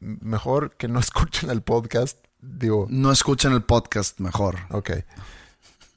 mejor 0.00 0.76
que 0.76 0.88
no 0.88 0.98
escuchen 1.00 1.50
el 1.50 1.62
podcast. 1.62 2.18
Digo, 2.40 2.86
No 2.88 3.12
escuchen 3.12 3.52
el 3.52 3.62
podcast 3.62 4.18
mejor. 4.18 4.56
ok. 4.70 4.90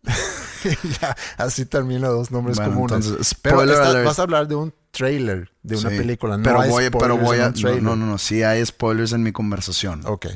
ya, 1.01 1.15
así 1.37 1.65
termino 1.65 2.09
dos 2.11 2.29
nombres 2.31 2.57
Bueno, 2.57 2.73
comunes. 2.73 3.05
entonces, 3.05 3.35
Pero 3.41 3.55
spoiler 3.57 3.75
está- 3.75 3.89
alert. 3.89 4.05
vas 4.05 4.19
a 4.19 4.21
hablar 4.23 4.47
de 4.47 4.55
un 4.55 4.73
trailer, 4.93 5.51
de 5.63 5.75
una 5.75 5.89
Sí, 5.89 5.97
película. 5.97 6.37
No 6.37 6.43
pero 6.43 6.61
hay 6.61 6.69
voy, 6.69 6.89
pero 6.89 7.17
voy 7.17 7.39
a. 7.39 7.51
trailer. 7.51 7.83
No, 7.83 7.95
no, 7.97 8.05
no. 8.05 8.17
Sí 8.17 8.43
hay 8.43 8.65
spoilers 8.65 9.11
en 9.11 9.23
mi 9.23 9.31
conversación. 9.33 10.01
Ok, 10.05 10.27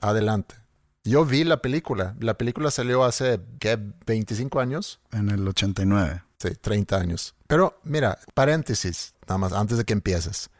adelante. 0.00 0.54
Yo 1.04 1.24
vi 1.24 1.42
la 1.42 1.60
película. 1.62 2.14
La 2.20 2.34
película 2.38 2.70
salió 2.70 3.02
hace, 3.02 3.40
¿qué? 3.58 3.76
¿25 3.76 4.60
años? 4.62 5.00
En 5.10 5.30
el 5.30 5.46
89. 5.48 6.22
Sí, 6.38 6.50
30 6.60 6.96
años. 6.96 7.34
Pero 7.48 7.80
mira, 7.82 8.18
paréntesis, 8.34 9.14
nada 9.26 9.38
más, 9.38 9.52
antes 9.52 9.78
de 9.78 9.84
que 9.84 9.92
empieces. 9.94 10.50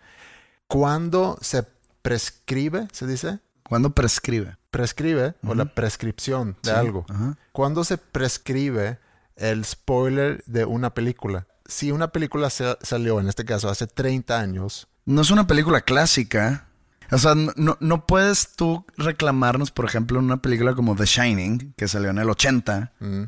¿Cuándo 0.67 1.39
se 1.41 1.65
prescribe, 2.03 2.89
se 2.93 3.07
dice? 3.07 3.39
¿Cuándo 3.69 3.91
prescribe? 3.91 4.57
Prescribe, 4.71 5.35
o 5.47 5.55
la 5.55 5.67
prescripción 5.67 6.57
de 6.63 6.71
Sí, 6.71 6.77
algo. 6.77 7.05
¿Cuándo 7.53 7.85
se 7.85 7.99
prescribe 7.99 8.99
el 9.37 9.65
spoiler 9.65 10.43
de 10.47 10.65
una 10.65 10.95
película? 10.95 11.47
Si 11.73 11.91
una 11.91 12.09
película 12.12 12.51
sa- 12.51 12.79
salió, 12.83 13.18
en 13.20 13.29
este 13.29 13.45
caso, 13.45 13.68
hace 13.68 13.87
30 13.87 14.39
años, 14.41 14.89
No 15.05 15.20
es 15.23 15.31
una 15.33 15.47
película 15.49 15.81
clásica. 15.81 16.68
O 17.11 17.18
sea, 17.18 17.35
no, 17.35 17.77
no- 17.81 18.07
puedes 18.07 18.55
tú 18.55 18.87
reclamarnos, 18.97 19.70
por 19.73 19.85
ejemplo, 19.85 20.18
en 20.20 20.27
una 20.27 20.41
película 20.41 20.75
como 20.75 20.95
The 20.95 21.05
Shining, 21.07 21.75
que 21.77 21.89
salió 21.89 22.11
en 22.11 22.18
el 22.18 22.31
80, 22.31 22.93
mm, 23.01 23.23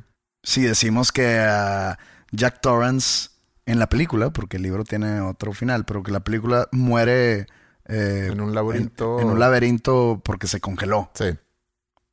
si 0.45 0.63
decimos 0.63 1.11
que 1.11 1.39
a 1.41 1.99
Jack 2.31 2.61
Torrance 2.61 3.31
en 3.67 3.79
la 3.79 3.89
película, 3.89 4.31
porque 4.31 4.57
el 4.59 4.63
libro 4.63 4.85
tiene 4.85 5.21
otro 5.21 5.53
final, 5.53 5.85
pero 5.85 6.03
que 6.03 6.13
la 6.13 6.21
película 6.21 6.69
muere 6.71 7.47
eh, 7.87 8.29
en 8.31 8.41
un 8.41 8.55
laberinto. 8.55 9.19
en, 9.19 9.27
en 9.27 9.33
un 9.33 9.39
laberinto 9.41 10.23
porque 10.25 10.47
se 10.47 10.61
congeló. 10.61 11.11
Sí, 11.15 11.37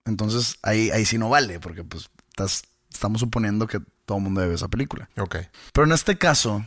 Entonces 0.06 0.58
ahí, 0.64 0.90
ahí 0.92 1.06
sí 1.06 1.18
no 1.18 1.30
vale, 1.30 1.60
porque 1.60 1.84
pues 1.84 2.10
estás- 2.30 2.64
estamos 2.92 3.22
suponiendo 3.22 3.68
que 3.68 3.80
todo 4.06 4.18
el 4.18 4.24
mundo 4.24 4.42
debe 4.42 4.56
esa 4.56 4.68
película. 4.68 5.10
ok. 5.18 5.38
Pero 5.74 5.86
en 5.86 5.92
este 5.94 6.18
caso, 6.18 6.66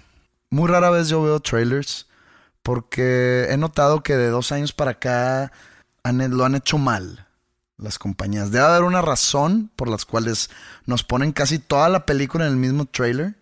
muy 0.51 0.69
rara 0.69 0.91
vez 0.91 1.09
yo 1.09 1.23
veo 1.23 1.41
trailers 1.41 2.07
porque 2.63 3.47
he 3.51 3.57
notado 3.57 4.03
que 4.03 4.17
de 4.17 4.29
dos 4.29 4.53
años 4.53 4.73
para 4.73 4.93
acá 4.93 5.53
han- 6.03 6.37
lo 6.37 6.45
han 6.45 6.55
hecho 6.55 6.79
mal 6.79 7.27
las 7.77 7.99
compañías. 7.99 8.51
Debe 8.51 8.65
haber 8.65 8.83
una 8.85 9.03
razón 9.03 9.71
por 9.77 9.89
las 9.89 10.05
cuales 10.05 10.49
nos 10.87 11.03
ponen 11.05 11.33
casi 11.33 11.59
toda 11.59 11.89
la 11.89 12.07
película 12.07 12.47
en 12.47 12.53
el 12.53 12.57
mismo 12.57 12.87
trailer, 12.87 13.35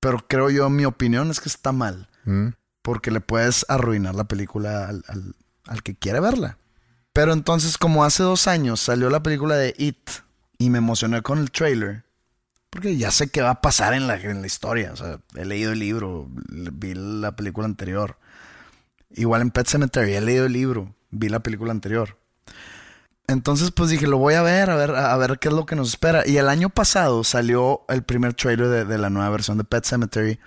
pero 0.00 0.24
creo 0.26 0.48
yo, 0.50 0.70
mi 0.70 0.84
opinión 0.84 1.30
es 1.30 1.40
que 1.40 1.48
está 1.48 1.72
mal 1.72 2.08
Mm, 2.26 2.48
porque 2.82 3.10
le 3.10 3.20
puedes 3.20 3.66
arruinar 3.68 4.14
la 4.14 4.24
película 4.24 4.88
al, 4.88 5.04
al- 5.08 5.34
al 5.66 5.82
que 5.82 5.94
quiere 5.94 6.20
verla. 6.20 6.56
Pero 7.12 7.32
entonces, 7.34 7.76
como 7.76 8.02
hace 8.04 8.22
dos 8.22 8.46
años 8.48 8.80
salió 8.80 9.10
la 9.10 9.22
película 9.22 9.56
de 9.56 9.74
It 9.76 10.08
y 10.56 10.70
me 10.70 10.78
emocioné 10.78 11.20
con 11.22 11.38
el 11.38 11.50
trailer, 11.50 12.03
porque 12.74 12.96
ya 12.96 13.12
sé 13.12 13.28
qué 13.28 13.40
va 13.40 13.50
a 13.50 13.60
pasar 13.60 13.94
en 13.94 14.06
la, 14.08 14.16
en 14.16 14.40
la 14.40 14.46
historia. 14.48 14.92
O 14.92 14.96
sea, 14.96 15.20
he 15.36 15.44
leído 15.44 15.72
el 15.72 15.78
libro, 15.78 16.28
vi 16.48 16.92
la 16.94 17.36
película 17.36 17.66
anterior. 17.66 18.18
Igual 19.10 19.42
en 19.42 19.50
Pet 19.52 19.68
Cemetery, 19.68 20.14
he 20.14 20.20
leído 20.20 20.46
el 20.46 20.52
libro, 20.52 20.92
vi 21.12 21.28
la 21.28 21.38
película 21.40 21.70
anterior. 21.70 22.18
Entonces, 23.28 23.70
pues 23.70 23.90
dije, 23.90 24.08
lo 24.08 24.18
voy 24.18 24.34
a 24.34 24.42
ver, 24.42 24.70
a 24.70 24.76
ver, 24.76 24.90
a 24.90 25.16
ver 25.16 25.38
qué 25.38 25.48
es 25.48 25.54
lo 25.54 25.66
que 25.66 25.76
nos 25.76 25.88
espera. 25.90 26.26
Y 26.26 26.36
el 26.36 26.48
año 26.48 26.68
pasado 26.68 27.22
salió 27.22 27.82
el 27.88 28.02
primer 28.02 28.34
trailer 28.34 28.66
de, 28.68 28.84
de 28.84 28.98
la 28.98 29.08
nueva 29.08 29.30
versión 29.30 29.56
de 29.56 29.64
Pet 29.64 29.84
Cemetery. 29.84 30.40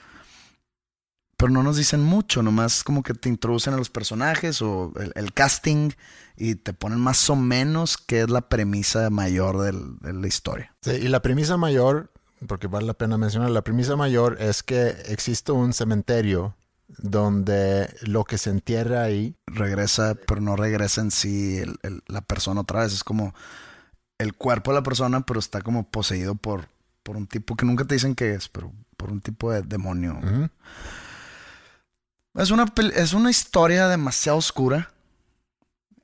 Pero 1.37 1.51
no 1.51 1.63
nos 1.63 1.77
dicen 1.77 2.03
mucho, 2.03 2.43
nomás 2.43 2.83
como 2.83 3.03
que 3.03 3.13
te 3.13 3.29
introducen 3.29 3.73
a 3.73 3.77
los 3.77 3.89
personajes 3.89 4.61
o 4.61 4.91
el, 4.99 5.11
el 5.15 5.33
casting 5.33 5.91
y 6.35 6.55
te 6.55 6.73
ponen 6.73 6.99
más 6.99 7.29
o 7.29 7.35
menos 7.35 7.97
qué 7.97 8.21
es 8.21 8.29
la 8.29 8.41
premisa 8.49 9.09
mayor 9.11 9.61
del- 9.61 9.97
de 9.99 10.13
la 10.13 10.27
historia. 10.27 10.75
Sí, 10.81 10.91
y 10.91 11.07
la 11.07 11.21
premisa 11.21 11.55
mayor, 11.55 12.11
porque 12.47 12.67
vale 12.67 12.85
la 12.87 12.93
pena 12.93 13.17
mencionar, 13.17 13.49
la 13.49 13.63
premisa 13.63 13.95
mayor 13.95 14.37
es 14.41 14.61
que 14.63 14.89
existe 15.07 15.51
un 15.51 15.73
cementerio 15.73 16.55
donde 16.99 17.93
lo 18.01 18.23
que 18.23 18.37
se 18.37 18.49
entierra 18.49 19.03
ahí, 19.03 19.35
Regresa, 19.47 20.15
pero 20.27 20.39
no 20.41 20.55
regresa 20.55 21.01
en 21.01 21.11
sí 21.11 21.57
el- 21.57 21.77
el- 21.83 22.03
la 22.07 22.21
persona 22.21 22.61
otra 22.61 22.81
vez. 22.81 22.93
Es 22.93 23.03
como 23.03 23.33
el 24.19 24.33
cuerpo 24.35 24.71
de 24.71 24.75
la 24.79 24.83
persona, 24.83 25.21
pero 25.21 25.39
está 25.39 25.61
como 25.61 25.89
poseído 25.89 26.35
por, 26.35 26.67
por 27.03 27.17
un 27.17 27.27
tipo 27.27 27.55
que 27.55 27.65
nunca 27.65 27.85
te 27.85 27.95
dicen 27.95 28.15
qué 28.15 28.33
es, 28.33 28.47
pero 28.49 28.71
por 28.95 29.11
un 29.11 29.19
tipo 29.21 29.51
de 29.51 29.61
demonio. 29.63 30.19
Es 32.35 32.51
una, 32.51 32.65
es 32.95 33.13
una 33.13 33.31
historia 33.31 33.87
demasiado 33.87 34.37
oscura. 34.37 34.91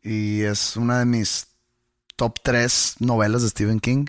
Y 0.02 0.42
es 0.42 0.76
una 0.76 1.00
de 1.00 1.06
mis 1.06 1.48
top 2.18 2.40
3 2.44 2.96
novelas 3.00 3.42
de 3.44 3.50
Stephen 3.50 3.80
King. 3.80 4.06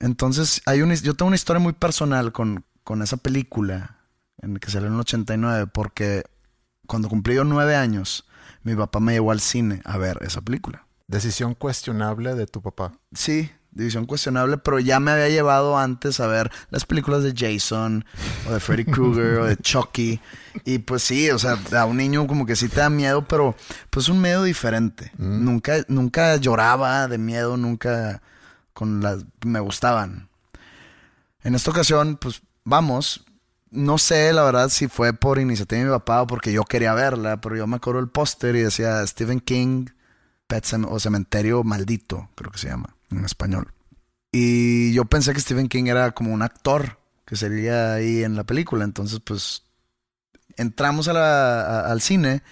Entonces, 0.00 0.62
hay 0.66 0.82
una, 0.82 0.94
yo 0.94 1.14
tengo 1.14 1.28
una 1.28 1.36
historia 1.36 1.60
muy 1.60 1.72
personal 1.72 2.32
con, 2.32 2.64
con 2.84 3.02
esa 3.02 3.16
película 3.16 3.98
en 4.42 4.54
la 4.54 4.60
que 4.60 4.70
salió 4.70 4.88
en 4.88 4.94
el 4.94 5.00
89, 5.00 5.70
porque 5.72 6.24
cuando 6.86 7.08
cumplí 7.08 7.34
yo 7.34 7.44
nueve 7.44 7.76
años, 7.76 8.26
mi 8.62 8.74
papá 8.74 9.00
me 9.00 9.12
llevó 9.12 9.32
al 9.32 9.40
cine 9.40 9.80
a 9.84 9.96
ver 9.96 10.18
esa 10.22 10.40
película. 10.40 10.86
decisión 11.06 11.54
cuestionable 11.54 12.34
de 12.34 12.46
tu 12.46 12.60
papá. 12.62 12.92
Sí, 13.12 13.50
división 13.70 14.06
cuestionable, 14.06 14.58
pero 14.58 14.78
ya 14.78 15.00
me 15.00 15.10
había 15.10 15.28
llevado 15.28 15.78
antes 15.78 16.18
a 16.20 16.26
ver 16.26 16.50
las 16.70 16.84
películas 16.84 17.22
de 17.22 17.34
Jason, 17.36 18.04
o 18.48 18.52
de 18.52 18.60
Freddy 18.60 18.84
Krueger, 18.84 19.38
o 19.38 19.44
de 19.46 19.56
Chucky. 19.62 20.20
Y 20.64 20.78
pues 20.78 21.02
sí, 21.02 21.30
o 21.30 21.38
sea, 21.38 21.58
a 21.78 21.84
un 21.84 21.98
niño 21.98 22.26
como 22.26 22.46
que 22.46 22.56
sí 22.56 22.68
te 22.68 22.80
da 22.80 22.90
miedo, 22.90 23.26
pero 23.28 23.54
pues 23.90 24.08
un 24.08 24.20
miedo 24.20 24.42
diferente. 24.44 25.12
Nunca, 25.18 25.84
nunca 25.88 26.36
lloraba 26.36 27.06
de 27.08 27.18
miedo, 27.18 27.56
nunca 27.56 28.22
con 28.76 29.00
las 29.00 29.24
me 29.42 29.58
gustaban. 29.58 30.28
En 31.42 31.54
esta 31.54 31.70
ocasión, 31.70 32.18
pues 32.20 32.42
vamos. 32.62 33.24
No 33.70 33.96
sé, 33.96 34.34
la 34.34 34.44
verdad, 34.44 34.68
si 34.68 34.86
fue 34.86 35.14
por 35.14 35.38
iniciativa 35.38 35.78
de 35.78 35.86
mi 35.86 35.90
papá 35.90 36.20
o 36.20 36.26
porque 36.26 36.52
yo 36.52 36.62
quería 36.64 36.92
verla, 36.92 37.40
pero 37.40 37.56
yo 37.56 37.66
me 37.66 37.76
acuerdo 37.76 38.00
el 38.00 38.10
póster 38.10 38.54
y 38.54 38.60
decía 38.60 39.04
Stephen 39.06 39.40
King, 39.40 39.86
Pet 40.46 40.66
o 40.86 41.00
Cementerio 41.00 41.64
Maldito, 41.64 42.28
creo 42.34 42.52
que 42.52 42.58
se 42.58 42.68
llama 42.68 42.94
en 43.10 43.24
español. 43.24 43.72
Y 44.30 44.92
yo 44.92 45.06
pensé 45.06 45.32
que 45.32 45.40
Stephen 45.40 45.68
King 45.68 45.86
era 45.86 46.10
como 46.10 46.34
un 46.34 46.42
actor 46.42 47.00
que 47.24 47.34
sería 47.34 47.94
ahí 47.94 48.24
en 48.24 48.36
la 48.36 48.44
película. 48.44 48.84
Entonces, 48.84 49.20
pues, 49.24 49.62
entramos 50.58 51.08
al 51.08 52.00
cine 52.02 52.42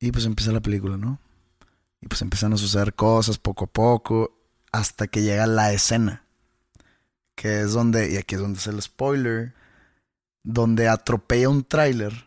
y 0.00 0.12
pues 0.12 0.24
empieza 0.24 0.50
la 0.50 0.60
película, 0.60 0.96
¿no? 0.96 1.18
Y 2.00 2.08
pues 2.08 2.22
empiezan 2.22 2.54
a 2.54 2.56
suceder 2.56 2.94
cosas 2.94 3.36
poco 3.36 3.66
a 3.66 3.68
poco 3.68 4.41
hasta 4.72 5.06
que 5.06 5.22
llega 5.22 5.46
la 5.46 5.72
escena. 5.72 6.24
Que 7.34 7.60
es 7.62 7.72
donde, 7.72 8.12
y 8.12 8.16
aquí 8.16 8.34
es 8.34 8.40
donde 8.40 8.58
es 8.58 8.66
el 8.66 8.80
spoiler, 8.82 9.54
donde 10.42 10.88
atropella 10.88 11.48
un 11.48 11.64
tráiler 11.64 12.26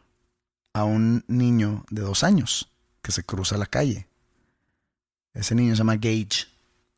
a 0.73 0.83
un 0.83 1.23
niño 1.27 1.85
de 1.89 2.01
dos 2.01 2.23
años 2.23 2.71
que 3.01 3.11
se 3.11 3.23
cruza 3.23 3.57
la 3.57 3.65
calle. 3.65 4.07
Ese 5.33 5.53
niño 5.55 5.73
se 5.73 5.79
llama 5.79 5.95
Gage. 5.95 6.47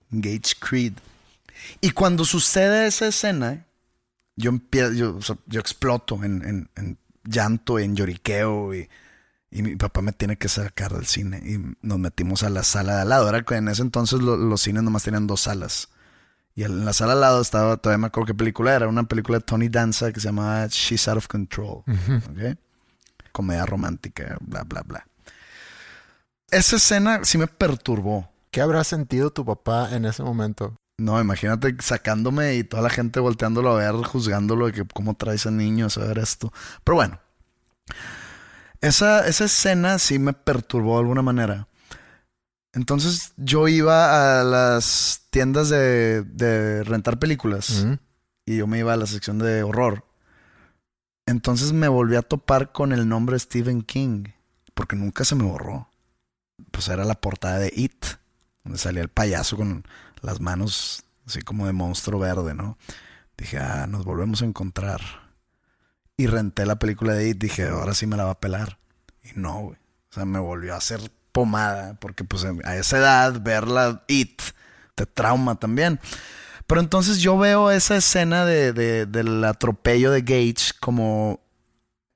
Gage 0.09 0.55
Creed. 0.59 0.93
Y 1.81 1.91
cuando 1.91 2.23
sucede 2.23 2.87
esa 2.87 3.07
escena, 3.07 3.65
yo 4.35 4.49
empiezo, 4.49 4.93
yo, 4.93 5.59
exploto 5.59 6.23
en, 6.23 6.43
en- 6.47 6.69
en 6.75 6.97
llanto, 7.23 7.79
en 7.79 7.95
lloriqueo 7.95 8.73
y, 8.75 8.87
y 9.49 9.61
mi 9.63 9.75
papá 9.75 10.01
me 10.01 10.11
tiene 10.11 10.37
que 10.37 10.49
sacar 10.49 10.93
del 10.93 11.05
cine 11.05 11.41
y 11.45 11.59
nos 11.81 11.99
metimos 11.99 12.43
a 12.43 12.49
la 12.49 12.63
sala 12.63 12.95
de 12.97 13.01
al 13.03 13.09
lado. 13.09 13.29
Era 13.29 13.43
que 13.43 13.55
en 13.55 13.67
ese 13.69 13.81
entonces 13.81 14.19
lo- 14.21 14.37
los 14.37 14.61
cines 14.61 14.83
nomás 14.83 15.03
tenían 15.03 15.27
dos 15.27 15.41
salas. 15.41 15.89
Y 16.55 16.63
en 16.63 16.85
la 16.85 16.93
sala 16.93 17.13
al 17.13 17.21
lado 17.21 17.41
estaba, 17.41 17.77
todavía 17.77 17.99
me 17.99 18.07
acuerdo 18.07 18.27
qué 18.27 18.33
película 18.33 18.73
era, 18.75 18.87
una 18.87 19.03
película 19.03 19.37
de 19.37 19.43
Tony 19.43 19.69
Danza 19.69 20.11
que 20.11 20.19
se 20.19 20.27
llamaba 20.27 20.65
She's 20.67 21.07
Out 21.07 21.17
of 21.17 21.27
Control. 21.27 21.83
¿ok? 21.87 22.57
Comedia 23.31 23.65
romántica, 23.65 24.37
bla, 24.41 24.63
bla, 24.63 24.81
bla. 24.81 25.07
Esa 26.49 26.77
escena 26.77 27.21
sí 27.23 27.37
me 27.37 27.47
perturbó. 27.47 28.29
¿Qué 28.51 28.61
habrá 28.61 28.83
sentido 28.83 29.29
tu 29.31 29.45
papá 29.45 29.89
en 29.95 30.05
ese 30.05 30.23
momento? 30.23 30.75
No, 30.97 31.19
imagínate 31.21 31.75
sacándome 31.79 32.55
y 32.55 32.63
toda 32.63 32.81
la 32.81 32.89
gente 32.89 33.19
volteándolo 33.19 33.71
a 33.71 33.77
ver, 33.77 33.93
juzgándolo 34.03 34.65
de 34.65 34.71
que 34.73 34.85
cómo 34.85 35.13
traes 35.13 35.45
a 35.45 35.51
niños 35.51 35.97
a 35.99 36.05
ver 36.05 36.17
esto. 36.17 36.51
Pero 36.83 36.95
bueno, 36.95 37.19
esa, 38.81 39.27
esa 39.27 39.45
escena 39.45 39.99
sí 39.99 40.19
me 40.19 40.33
perturbó 40.33 40.93
de 40.93 40.99
alguna 40.99 41.21
manera. 41.21 41.67
Entonces 42.73 43.33
yo 43.37 43.67
iba 43.67 44.39
a 44.39 44.43
las 44.43 45.23
tiendas 45.29 45.69
de, 45.69 46.23
de 46.23 46.83
rentar 46.83 47.17
películas 47.17 47.87
y 48.45 48.57
yo 48.57 48.67
me 48.67 48.79
iba 48.79 48.93
a 48.93 48.97
la 48.97 49.07
sección 49.07 49.39
de 49.39 49.63
horror. 49.63 50.05
Entonces 51.25 51.73
me 51.73 51.87
volví 51.87 52.15
a 52.15 52.21
topar 52.21 52.71
con 52.71 52.93
el 52.93 53.09
nombre 53.09 53.37
Stephen 53.39 53.81
King, 53.81 54.25
porque 54.73 54.95
nunca 54.95 55.25
se 55.25 55.35
me 55.35 55.43
borró. 55.43 55.89
Pues 56.71 56.87
era 56.87 57.03
la 57.03 57.15
portada 57.15 57.59
de 57.59 57.71
It, 57.75 58.05
donde 58.63 58.79
salía 58.79 59.01
el 59.01 59.09
payaso 59.09 59.57
con 59.57 59.83
las 60.21 60.39
manos 60.39 61.03
así 61.27 61.41
como 61.41 61.67
de 61.67 61.73
monstruo 61.73 62.19
verde, 62.19 62.53
¿no? 62.53 62.77
Dije, 63.37 63.59
ah, 63.59 63.85
nos 63.87 64.05
volvemos 64.05 64.41
a 64.41 64.45
encontrar. 64.45 65.01
Y 66.17 66.27
renté 66.27 66.65
la 66.65 66.77
película 66.79 67.13
de 67.13 67.29
It, 67.29 67.37
dije, 67.37 67.67
ahora 67.67 67.93
sí 67.93 68.07
me 68.07 68.17
la 68.17 68.25
va 68.25 68.31
a 68.31 68.39
pelar. 68.39 68.79
Y 69.23 69.39
no, 69.39 69.59
güey. 69.61 69.77
O 70.09 70.13
sea, 70.13 70.25
me 70.25 70.39
volvió 70.39 70.73
a 70.73 70.77
hacer 70.77 71.11
pomada, 71.31 71.93
porque 71.99 72.23
pues 72.23 72.43
a 72.45 72.75
esa 72.75 72.97
edad 72.97 73.39
verla 73.41 74.03
It 74.07 74.41
te 74.95 75.05
trauma 75.05 75.55
también. 75.59 75.99
Pero 76.65 76.81
entonces 76.81 77.19
yo 77.19 77.37
veo 77.37 77.69
esa 77.71 77.95
escena 77.97 78.45
de, 78.45 78.73
de- 78.73 79.05
del 79.05 79.43
atropello 79.45 80.11
de 80.11 80.21
Gage 80.21 80.73
como 80.79 81.39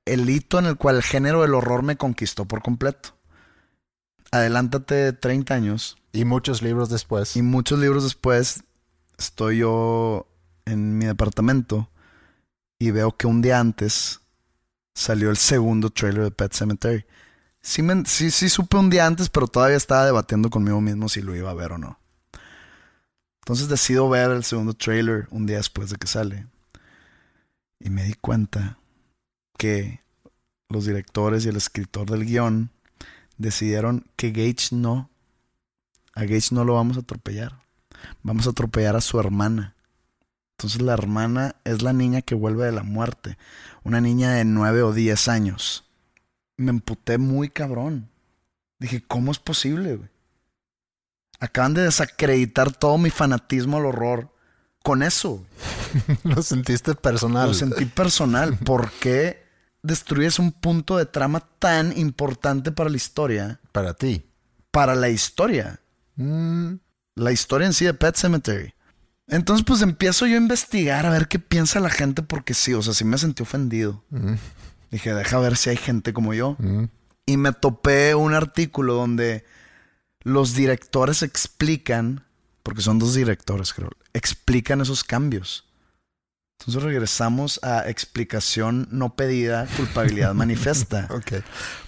el 0.04 0.28
hito 0.28 0.58
en 0.58 0.66
el 0.66 0.76
cual 0.76 0.96
el 0.96 1.02
género 1.04 1.42
del 1.42 1.54
horror 1.54 1.82
me 1.84 1.96
conquistó 1.96 2.44
por 2.46 2.60
completo. 2.62 3.14
Adelántate 4.30 5.12
30 5.12 5.54
años 5.54 5.96
Y 6.12 6.24
muchos 6.24 6.62
libros 6.62 6.88
después. 6.88 7.36
y 7.36 7.42
muchos 7.42 7.78
libros 7.78 8.02
después 8.02 8.64
estoy 9.18 9.58
yo 9.58 10.26
en 10.64 10.98
mi 10.98 11.04
departamento 11.06 11.88
y 12.82 12.90
veo 12.90 13.16
que 13.16 13.28
un 13.28 13.42
día 13.42 13.60
antes 13.60 14.20
salió 14.92 15.30
el 15.30 15.36
segundo 15.36 15.90
trailer 15.90 16.24
de 16.24 16.30
Pet 16.32 16.52
Cemetery. 16.52 17.06
Sí, 17.60 17.80
me- 17.80 18.04
sí, 18.06 18.32
sí 18.32 18.48
supe 18.48 18.76
un 18.76 18.90
día 18.90 19.06
antes, 19.06 19.28
pero 19.28 19.46
todavía 19.46 19.76
estaba 19.76 20.04
debatiendo 20.04 20.50
conmigo 20.50 20.80
mismo 20.80 21.08
si 21.08 21.22
lo 21.22 21.36
iba 21.36 21.48
a 21.48 21.54
ver 21.54 21.70
o 21.70 21.78
no. 21.78 22.00
Entonces 23.42 23.68
decido 23.68 24.08
ver 24.08 24.32
el 24.32 24.42
segundo 24.42 24.74
trailer 24.74 25.28
un 25.30 25.46
día 25.46 25.58
después 25.58 25.90
de 25.90 25.96
que 25.96 26.08
sale. 26.08 26.48
Y 27.78 27.88
me 27.90 28.02
di 28.02 28.14
cuenta 28.14 28.78
que 29.56 30.00
los 30.68 30.84
directores 30.84 31.44
y 31.46 31.50
el 31.50 31.56
escritor 31.56 32.10
del 32.10 32.24
guion 32.24 32.70
decidieron 33.38 34.06
que 34.16 34.32
Gage 34.32 34.74
no. 34.74 35.08
A 36.16 36.22
Gage 36.24 36.52
no 36.52 36.64
lo 36.64 36.74
vamos 36.74 36.96
a 36.96 37.00
atropellar. 37.00 37.62
Vamos 38.24 38.48
a 38.48 38.50
atropellar 38.50 38.96
a 38.96 39.00
su 39.00 39.20
hermana. 39.20 39.76
Entonces 40.62 40.82
la 40.82 40.92
hermana 40.92 41.56
es 41.64 41.82
la 41.82 41.92
niña 41.92 42.22
que 42.22 42.36
vuelve 42.36 42.64
de 42.66 42.70
la 42.70 42.84
muerte. 42.84 43.36
Una 43.82 44.00
niña 44.00 44.34
de 44.34 44.44
9 44.44 44.84
o 44.84 44.92
10 44.92 45.26
años. 45.26 45.84
Me 46.56 46.70
emputé 46.70 47.18
muy 47.18 47.48
cabrón. 47.48 48.08
Dije, 48.78 49.02
¿cómo 49.02 49.32
es 49.32 49.40
posible, 49.40 49.96
güey? 49.96 50.08
Acaban 51.40 51.74
de 51.74 51.82
desacreditar 51.82 52.72
todo 52.72 52.96
mi 52.96 53.10
fanatismo 53.10 53.78
al 53.78 53.86
horror 53.86 54.32
con 54.84 55.02
eso. 55.02 55.44
Lo 56.22 56.40
sentiste 56.44 56.94
personal. 56.94 57.48
Lo 57.48 57.54
sentí 57.54 57.84
personal. 57.86 58.56
¿Por 58.64 58.92
qué 58.92 59.42
destruyes 59.82 60.38
un 60.38 60.52
punto 60.52 60.96
de 60.96 61.06
trama 61.06 61.40
tan 61.58 61.98
importante 61.98 62.70
para 62.70 62.88
la 62.88 62.96
historia? 62.96 63.58
Para 63.72 63.94
ti. 63.94 64.24
Para 64.70 64.94
la 64.94 65.08
historia. 65.08 65.80
Mm, 66.14 66.74
La 67.16 67.32
historia 67.32 67.66
en 67.66 67.72
sí 67.72 67.84
de 67.84 67.94
Pet 67.94 68.14
Cemetery. 68.14 68.72
Entonces, 69.28 69.64
pues 69.64 69.82
empiezo 69.82 70.26
yo 70.26 70.34
a 70.34 70.38
investigar 70.40 71.06
a 71.06 71.10
ver 71.10 71.28
qué 71.28 71.38
piensa 71.38 71.80
la 71.80 71.90
gente, 71.90 72.22
porque 72.22 72.54
sí, 72.54 72.74
o 72.74 72.82
sea, 72.82 72.92
sí 72.94 73.04
me 73.04 73.18
sentí 73.18 73.42
ofendido. 73.42 74.02
mm, 74.10 74.34
Dije, 74.90 75.14
deja 75.14 75.38
ver 75.38 75.56
si 75.56 75.70
hay 75.70 75.76
gente 75.76 76.12
como 76.12 76.34
yo. 76.34 76.56
mm. 76.58 76.84
Y 77.24 77.36
me 77.36 77.52
topé 77.52 78.14
un 78.16 78.34
artículo 78.34 78.94
donde 78.94 79.44
los 80.22 80.54
directores 80.54 81.22
explican, 81.22 82.24
porque 82.62 82.82
son 82.82 82.98
dos 82.98 83.14
directores, 83.14 83.72
creo, 83.72 83.90
explican 84.12 84.80
esos 84.80 85.04
cambios. 85.04 85.68
Entonces 86.58 86.82
regresamos 86.82 87.58
a 87.62 87.88
explicación 87.88 88.88
no 88.90 89.14
pedida, 89.16 89.66
culpabilidad 89.76 90.34
manifiesta. 90.34 91.06
Ok. 91.10 91.42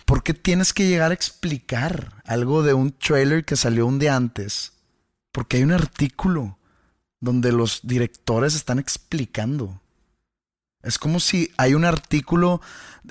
¿Por 0.04 0.22
qué 0.22 0.34
tienes 0.34 0.72
que 0.72 0.88
llegar 0.88 1.10
a 1.10 1.14
explicar 1.14 2.22
algo 2.24 2.62
de 2.62 2.74
un 2.74 2.92
trailer 2.92 3.44
que 3.44 3.56
salió 3.56 3.86
un 3.86 3.98
día 3.98 4.16
antes? 4.16 4.72
Porque 5.32 5.56
hay 5.58 5.62
un 5.64 5.72
artículo 5.72 6.58
donde 7.24 7.52
los 7.52 7.80
directores 7.82 8.54
están 8.54 8.78
explicando. 8.78 9.80
Es 10.82 10.98
como 10.98 11.18
si 11.18 11.50
hay 11.56 11.72
un 11.72 11.86
artículo 11.86 12.60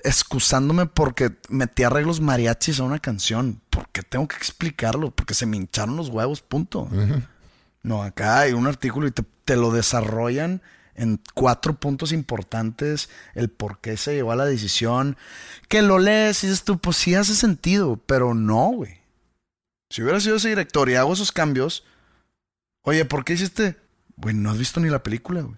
excusándome 0.04 0.86
porque 0.86 1.36
metí 1.50 1.84
arreglos 1.84 2.22
mariachis 2.22 2.80
a 2.80 2.84
una 2.84 3.00
canción. 3.00 3.60
¿Por 3.72 3.90
qué 3.90 4.04
tengo 4.04 4.28
que 4.28 4.36
explicarlo? 4.36 5.10
Porque 5.10 5.34
se 5.34 5.48
me 5.48 5.58
hincharon 5.58 5.98
los 5.98 6.10
huevos, 6.10 6.42
punto. 6.42 6.88
No, 7.82 8.04
acá 8.04 8.42
hay 8.42 8.54
un 8.54 8.68
artículo 8.68 9.08
y 9.08 9.12
te, 9.12 9.24
te 9.46 9.56
lo 9.56 9.72
desarrollan 9.72 10.62
en 10.94 11.20
cuatro 11.34 11.74
puntos 11.74 12.12
importantes, 12.12 13.10
el 13.34 13.50
por 13.50 13.80
qué 13.80 13.98
se 13.98 14.14
llegó 14.14 14.32
a 14.32 14.36
la 14.36 14.46
decisión, 14.46 15.18
que 15.68 15.82
lo 15.82 15.98
lees 15.98 16.44
y 16.44 16.48
dices 16.48 16.64
tú, 16.64 16.78
pues 16.78 16.98
sí 16.98 17.16
hace 17.16 17.34
sentido, 17.34 17.98
pero 18.06 18.36
no, 18.36 18.68
güey. 18.70 19.02
Si 19.90 20.04
hubiera 20.04 20.20
sido 20.20 20.36
ese 20.36 20.50
director 20.50 20.88
y 20.92 20.96
hago 20.96 21.14
esos 21.14 21.32
cambios, 21.32 21.84
oye, 22.84 23.06
¿por 23.06 23.26
qué 23.26 23.34
hiciste? 23.34 23.83
Güey, 24.18 24.36
no 24.36 24.52
has 24.52 24.58
visto 24.58 24.80
ni 24.80 24.90
la 24.90 25.04
película, 25.04 25.42
güey. 25.42 25.58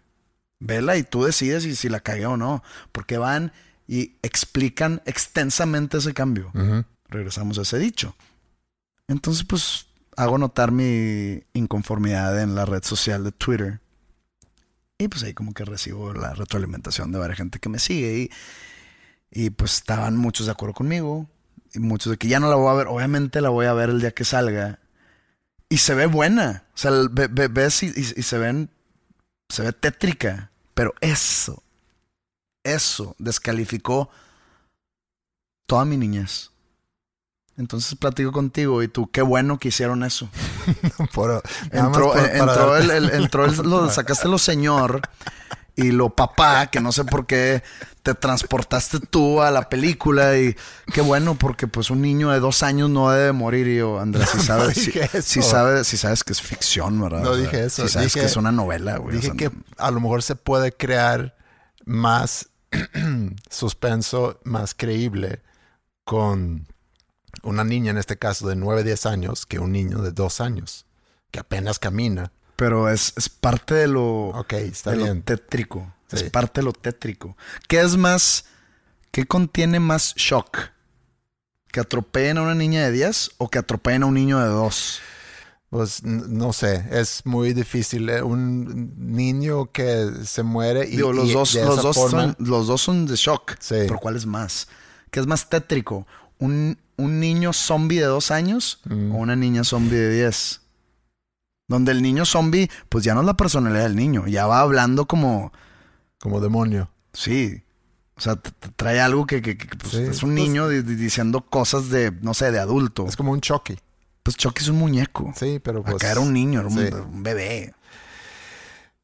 Vela 0.60 0.97
y 0.97 1.03
tú 1.03 1.24
decides 1.24 1.64
si, 1.64 1.76
si 1.76 1.89
la 1.89 1.99
cagué 1.99 2.26
o 2.26 2.38
no, 2.38 2.64
porque 2.91 3.18
van 3.18 3.51
y 3.88 4.16
explican 4.24 5.01
extensamente 5.06 5.97
ese 5.97 6.14
cambio 6.14 6.51
regresamos 7.10 7.58
a 7.58 7.64
ese 7.64 7.80
dicho. 7.80 8.16
Entonces, 9.08 9.43
pues, 9.43 9.88
hago 10.18 10.38
notar 10.38 10.72
mi 10.72 11.43
inconformidad 11.53 12.41
en 12.41 12.56
la 12.56 12.66
red 12.66 12.84
social 12.84 13.24
de 13.24 13.32
Twitter. 13.32 13.82
Y 14.97 15.10
pues 15.10 15.24
ahí 15.24 15.34
como 15.34 15.53
que 15.53 15.66
recibo 15.66 16.14
la 16.14 16.34
retroalimentación 16.34 17.12
de 17.12 17.20
varias 17.20 17.38
gente 17.38 17.60
que 17.60 17.70
me 17.70 17.80
sigue. 17.80 18.18
Y, 18.18 18.32
y 19.32 19.49
pues 19.49 19.74
estaban 19.74 20.16
muchos 20.16 20.45
de 20.45 20.53
acuerdo 20.53 20.74
conmigo. 20.74 21.30
Y 21.74 21.80
muchos 21.80 22.12
de 22.12 22.18
que 22.18 22.28
ya 22.28 22.39
no 22.39 22.49
la 22.49 22.56
voy 22.56 22.70
a 22.70 22.78
ver. 22.78 22.88
Obviamente 22.88 23.41
la 23.41 23.49
voy 23.49 23.66
a 23.66 23.74
ver 23.74 23.89
el 23.89 23.99
día 23.99 24.12
que 24.12 24.24
salga. 24.24 24.80
Y 25.76 25.78
se 25.80 25.93
ve 25.93 26.05
buena. 26.05 26.63
O 26.73 26.78
sea, 26.78 26.91
ve- 27.11 27.28
ve- 27.30 27.49
ves 27.49 27.84
y, 27.84 27.88
y- 27.88 28.13
y 28.15 28.23
se 28.23 28.38
ven... 28.38 28.69
Se 29.49 29.61
ve 29.61 29.73
tétrica. 29.73 30.49
Pero 30.73 30.93
eso, 31.01 31.61
eso 32.63 33.13
descalificó 33.19 34.09
toda 35.65 35.84
mi 35.84 35.97
niñez. 35.97 36.51
Entonces 37.57 37.93
platico 37.99 38.32
contigo 38.32 38.84
y 38.84 38.88
tú, 38.88 39.11
qué 39.11 39.21
bueno 39.21 39.59
que 39.59 39.67
hicieron 39.67 40.05
eso. 40.05 40.30
Por- 41.13 41.43
Entró, 41.71 42.17
eh, 42.17 42.38
entró 42.38 42.78
el, 42.78 42.91
el- 42.91 43.09
entró 43.09 43.43
el- 43.43 43.57
lo, 43.57 43.89
sacaste 43.91 44.30
lo 44.30 44.38
señor 44.38 45.01
Y 45.78 45.91
lo 45.91 46.09
papá, 46.15 46.67
que 46.67 46.80
no 46.80 46.93
sé 46.93 47.03
por 47.03 47.26
qué 47.26 47.61
te 48.01 48.13
transportaste 48.13 48.99
tú 49.01 49.41
a 49.41 49.51
la 49.51 49.67
película 49.67 50.38
y 50.38 50.55
qué 50.93 51.01
bueno, 51.01 51.36
porque 51.36 51.67
pues 51.67 51.89
un 51.89 52.01
niño 52.01 52.30
de 52.32 52.39
dos 52.39 52.63
años 52.63 52.89
no 52.89 53.09
debe 53.11 53.34
morir. 53.34 53.67
Y 53.67 53.78
yo, 53.78 53.99
Andrés, 53.99 54.30
si 54.30 54.39
sabes, 54.39 54.78
si, 55.26 55.41
sabes, 55.41 55.86
si 55.88 55.97
sabes 55.97 56.23
que 56.23 56.32
es 56.32 56.41
ficción, 56.41 57.01
¿verdad? 57.01 57.23
No 57.23 57.32
O 57.32 57.36
sea, 57.36 57.43
dije 57.43 57.65
eso. 57.65 57.86
Si 57.88 57.93
sabes 57.93 58.13
Dije- 58.13 58.21
que 58.21 58.26
es 58.28 58.38
una 58.38 58.53
novela, 58.53 58.97
güey. 58.97 59.17
o 59.17 59.19
Dije 59.19 59.28
sea, 59.28 59.36
que 59.36 59.51
a 59.78 59.91
lo 59.91 59.99
mejor 59.99 60.23
se 60.23 60.36
puede 60.36 60.71
crear 60.71 61.36
más 61.84 62.47
suspenso, 63.49 64.39
más 64.43 64.73
creíble 64.76 65.41
con 66.03 66.67
una 67.43 67.63
niña, 67.63 67.91
en 67.91 67.97
este 67.97 68.17
caso 68.17 68.47
de 68.47 68.55
9, 68.55 68.84
10 68.84 69.05
años, 69.07 69.45
que 69.45 69.59
un 69.59 69.71
niño 69.71 69.99
de 69.99 70.11
2 70.11 70.41
años, 70.41 70.86
que 71.32 71.39
apenas 71.39 71.80
camina. 71.80 72.32
Pero 72.56 72.89
es, 72.89 73.14
es 73.18 73.28
parte 73.30 73.74
de 73.76 73.88
lo, 73.88 74.28
Ok, 74.30 74.53
está 74.53 74.91
de 74.91 74.97
lo 74.97 75.03
bien. 75.06 75.22
tétrico. 75.24 75.93
Sí. 76.08 76.18
Es 76.18 76.24
parte 76.30 76.62
de 76.62 76.66
lo 76.66 76.74
tétrico. 76.74 77.36
¿Qué 77.68 77.82
es 77.82 77.97
más, 77.97 78.45
qué 79.12 79.26
contiene 79.26 79.80
más 79.80 80.14
shock? 80.16 80.58
¿Que 81.72 81.80
atropellen 81.82 82.38
a 82.38 82.43
una 82.43 82.56
niña 82.56 82.84
de 82.86 82.91
10 82.91 83.32
o 83.38 83.49
que 83.49 83.60
atropellen 83.60 84.03
a 84.03 84.06
un 84.06 84.14
niño 84.14 84.39
de 84.39 84.47
2? 84.47 84.99
Pues 85.70 86.03
no 86.03 86.53
sé, 86.53 86.86
es 86.91 87.26
muy 87.26 87.51
difícil. 87.53 88.08
eh, 88.10 88.22
Un 88.22 88.93
niño 88.97 89.72
que 89.74 90.10
se 90.24 90.43
muere 90.43 90.86
y, 90.88 90.95
Digo, 90.95 91.12
los 91.12 91.28
y 91.28 91.34
dos, 91.34 91.53
de 91.53 91.66
los 91.66 91.74
esa 91.74 91.82
dos, 91.82 91.95
forma- 91.97 92.22
son, 92.22 92.36
los 92.39 92.68
dos 92.68 92.82
son 92.82 93.06
de 93.08 93.16
shock. 93.18 93.56
Sí. 93.60 93.76
Pero 93.80 93.97
¿cuál 93.99 94.16
es 94.16 94.26
más? 94.26 94.70
¿Qué 95.12 95.20
es 95.20 95.28
más 95.28 95.49
tétrico? 95.49 96.08
¿Un, 96.39 96.78
un 96.95 97.20
niño 97.20 97.51
zombie 97.51 97.99
de 97.99 98.06
dos 98.06 98.32
años 98.32 98.80
Mm. 98.86 99.12
o 99.14 99.18
una 99.18 99.36
niña 99.36 99.64
zombie 99.66 99.97
de 99.97 100.14
10? 100.16 100.62
Donde 101.68 101.91
el 101.91 102.01
niño 102.01 102.26
zombie, 102.26 102.70
pues 102.89 103.03
ya 103.03 103.13
no 103.16 103.22
es 103.22 103.26
la 103.26 103.36
personalidad 103.38 103.84
del 103.84 103.95
niño, 103.95 104.28
ya 104.28 104.45
va 104.45 104.59
hablando 104.59 105.05
como, 105.07 105.51
como 106.20 106.39
demonio. 106.41 106.89
sí. 107.13 107.61
O 108.18 108.22
sea, 108.22 108.38
trae 108.78 109.01
algo 109.01 109.28
que, 109.28 109.41
que- 109.41 109.57
que, 109.57 109.68
pues, 109.76 109.91
Sí, 109.91 109.97
es 109.97 110.24
un 110.24 110.34
pues- 110.36 110.41
niño 110.47 110.70
di- 110.70 110.84
diciendo 110.84 111.41
cosas 111.41 111.89
de, 111.89 112.11
no 112.22 112.34
sé, 112.34 112.49
de 112.49 112.59
adulto. 112.59 113.05
Es 113.09 113.18
como 113.18 113.34
un 113.34 113.41
Chucky. 113.41 113.78
Pues 114.24 114.38
Chucky 114.38 114.63
es 114.63 114.70
un 114.70 114.78
muñeco. 114.78 115.34
Sí, 115.36 115.59
pero 115.61 115.84
pues... 115.84 115.95
Acá 115.97 116.11
era 116.11 116.22
un 116.22 116.32
niño, 116.32 116.61
era 116.61 116.70
un, 116.70 116.76
sí. 116.78 116.93
un 116.93 117.24
bebé. 117.24 117.74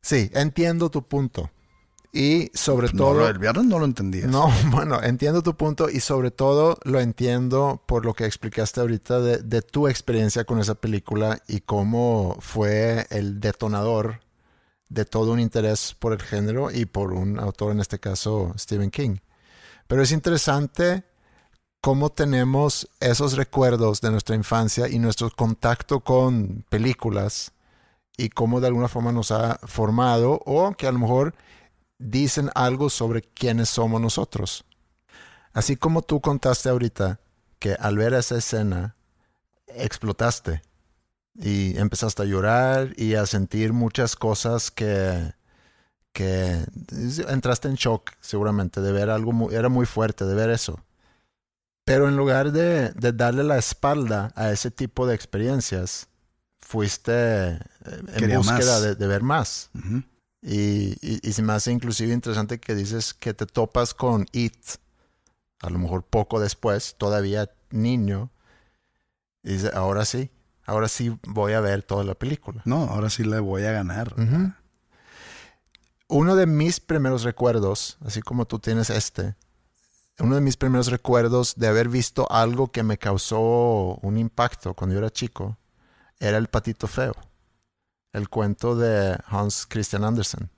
Sí, 0.02 0.32
entiendo 0.34 0.90
tu 0.90 1.04
punto. 1.06 1.52
Y 2.14 2.52
sobre 2.54 2.88
No, 2.88 2.98
todo... 2.98 3.26
del 3.26 3.40
viernes 3.40 3.66
no 3.66 3.80
lo 3.80 3.86
entendías. 3.86 4.28
No, 4.30 4.52
bueno, 4.72 5.02
entiendo 5.02 5.42
tu 5.42 5.56
punto 5.56 5.90
y 5.90 6.02
sobre 6.02 6.32
todo 6.32 6.78
lo 6.84 7.00
entiendo 7.00 7.82
por 7.86 8.06
lo 8.06 8.14
que 8.14 8.26
explicaste 8.26 8.82
ahorita 8.82 9.20
de, 9.22 9.38
de 9.38 9.62
tu 9.62 9.88
experiencia 9.88 10.44
con 10.44 10.60
esa 10.60 10.76
película 10.76 11.42
y 11.48 11.62
cómo 11.62 12.38
fue 12.40 13.08
el 13.10 13.40
detonador 13.40 14.20
de 14.90 15.06
todo 15.06 15.32
un 15.32 15.40
interés 15.40 15.96
por 15.98 16.12
el 16.12 16.22
género 16.22 16.70
y 16.70 16.86
por 16.86 17.14
un 17.14 17.40
autor, 17.40 17.72
en 17.72 17.80
este 17.80 17.98
caso 18.00 18.54
Stephen 18.58 18.92
King. 18.92 19.18
Pero 19.88 20.02
es 20.02 20.12
interesante 20.12 21.06
cómo 21.80 22.12
tenemos 22.12 22.90
esos 23.00 23.38
recuerdos 23.38 24.02
de 24.02 24.12
nuestra 24.12 24.36
infancia 24.36 24.88
y 24.90 25.00
nuestro 25.00 25.30
contacto 25.32 26.02
con 26.02 26.66
películas 26.70 27.54
y 28.18 28.30
cómo 28.30 28.60
de 28.60 28.68
alguna 28.68 28.88
forma 28.88 29.12
nos 29.12 29.32
ha 29.32 29.60
formado 29.64 30.42
o 30.46 30.74
que 30.74 30.88
a 30.88 30.92
lo 30.92 31.00
mejor 31.00 31.34
dicen 32.02 32.50
algo 32.56 32.90
sobre 32.90 33.22
quiénes 33.22 33.70
somos 33.70 34.02
nosotros. 34.02 34.66
Así 35.54 35.76
como 35.76 36.02
tú 36.02 36.22
contaste 36.22 36.70
ahorita 36.70 37.20
que 37.60 37.74
al 37.80 37.98
ver 37.98 38.14
esa 38.14 38.38
escena 38.38 38.96
explotaste 39.68 40.62
y 41.36 41.78
empezaste 41.78 42.24
a 42.24 42.26
llorar 42.26 42.94
y 42.98 43.16
a 43.16 43.26
sentir 43.26 43.72
muchas 43.74 44.16
cosas 44.16 44.72
que, 44.72 45.34
que 46.14 46.66
entraste 47.28 47.68
en 47.68 47.76
shock 47.76 48.12
seguramente 48.20 48.82
de 48.82 48.92
ver 48.92 49.10
algo, 49.10 49.32
muy- 49.32 49.54
era 49.56 49.70
muy 49.70 49.86
fuerte 49.86 50.26
de 50.26 50.36
ver 50.36 50.50
eso. 50.50 50.80
Pero 51.86 52.08
en 52.08 52.16
lugar 52.16 52.52
de, 52.52 52.90
de 52.92 53.12
darle 53.12 53.44
la 53.44 53.58
espalda 53.58 54.32
a 54.36 54.52
ese 54.52 54.72
tipo 54.72 55.08
de 55.08 55.16
experiencias, 55.16 56.08
fuiste 56.60 57.12
eh, 57.14 57.58
en 57.86 58.14
Quería 58.18 58.38
búsqueda 58.38 58.80
de, 58.82 58.96
de 58.96 59.08
ver 59.08 59.24
más. 59.24 59.70
Ujú. 59.74 60.04
Y, 60.42 60.98
y, 61.02 61.20
y 61.22 61.34
se 61.34 61.44
me 61.44 61.54
hace 61.54 61.72
inclusive 61.72 62.14
interesante 62.14 62.60
que 62.60 62.74
dices 62.74 63.14
que 63.14 63.34
te 63.34 63.46
topas 63.46 63.94
con 63.94 64.26
It, 64.32 64.56
a 65.62 65.70
lo 65.70 65.78
mejor 65.78 66.04
poco 66.04 66.40
después, 66.40 66.96
todavía 66.98 67.52
niño, 67.70 68.32
y 69.44 69.54
dice, 69.54 69.72
ahora 69.74 70.06
sí, 70.06 70.32
ahora 70.66 70.88
sí 70.88 71.18
voy 71.28 71.54
a 71.54 71.62
ver 71.62 71.84
toda 71.84 72.04
la 72.04 72.16
película. 72.16 72.62
No, 72.66 72.84
ahora 72.84 73.10
sí 73.10 73.24
le 73.24 73.40
voy 73.40 73.64
a 73.64 73.72
ganar. 73.72 74.16
Uno 76.08 76.36
de 76.36 76.46
mis 76.46 76.80
primeros 76.80 77.24
recuerdos, 77.24 77.98
así 78.06 78.22
como 78.22 78.46
tú 78.46 78.60
tienes 78.60 78.90
este, 78.90 79.36
uno 80.20 80.36
de 80.36 80.42
mis 80.42 80.58
primeros 80.58 80.88
recuerdos 80.88 81.56
de 81.56 81.68
haber 81.68 81.90
visto 81.90 82.30
algo 82.32 82.72
que 82.72 82.84
me 82.84 82.98
causó 82.98 83.96
un 84.02 84.18
impacto 84.18 84.74
cuando 84.74 84.94
yo 84.94 85.00
era 85.00 85.10
chico, 85.10 85.58
era 86.20 86.38
El 86.38 86.48
Patito 86.48 86.88
Feo, 86.88 87.16
el 88.14 88.30
cuento 88.30 88.76
de 88.76 89.18
Hans 89.28 89.66
Christian 89.70 90.04
Andersen 90.04 90.50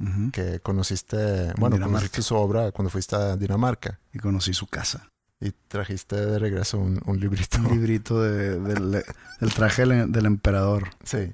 Ujú. 0.00 0.30
que 0.32 0.60
conociste, 0.60 1.16
bueno, 1.58 1.76
Dinamarca. 1.76 1.84
conociste 1.86 2.22
su 2.22 2.34
obra 2.36 2.72
cuando 2.72 2.90
fuiste 2.90 3.14
a 3.16 3.36
Dinamarca 3.36 3.98
Y 4.12 4.18
conocí 4.18 4.52
su 4.54 4.66
casa. 4.66 5.08
y 5.40 5.52
trajiste 5.68 6.16
de 6.16 6.38
regreso 6.38 6.78
un, 6.78 7.00
un 7.04 7.20
librito. 7.20 7.58
Un 7.58 7.68
librito 7.68 8.20
de- 8.22 8.58
del, 8.60 9.04
del 9.40 9.54
traje 9.54 9.84
del, 9.86 10.10
del 10.12 10.26
emperador. 10.26 10.90
Sí. 11.04 11.32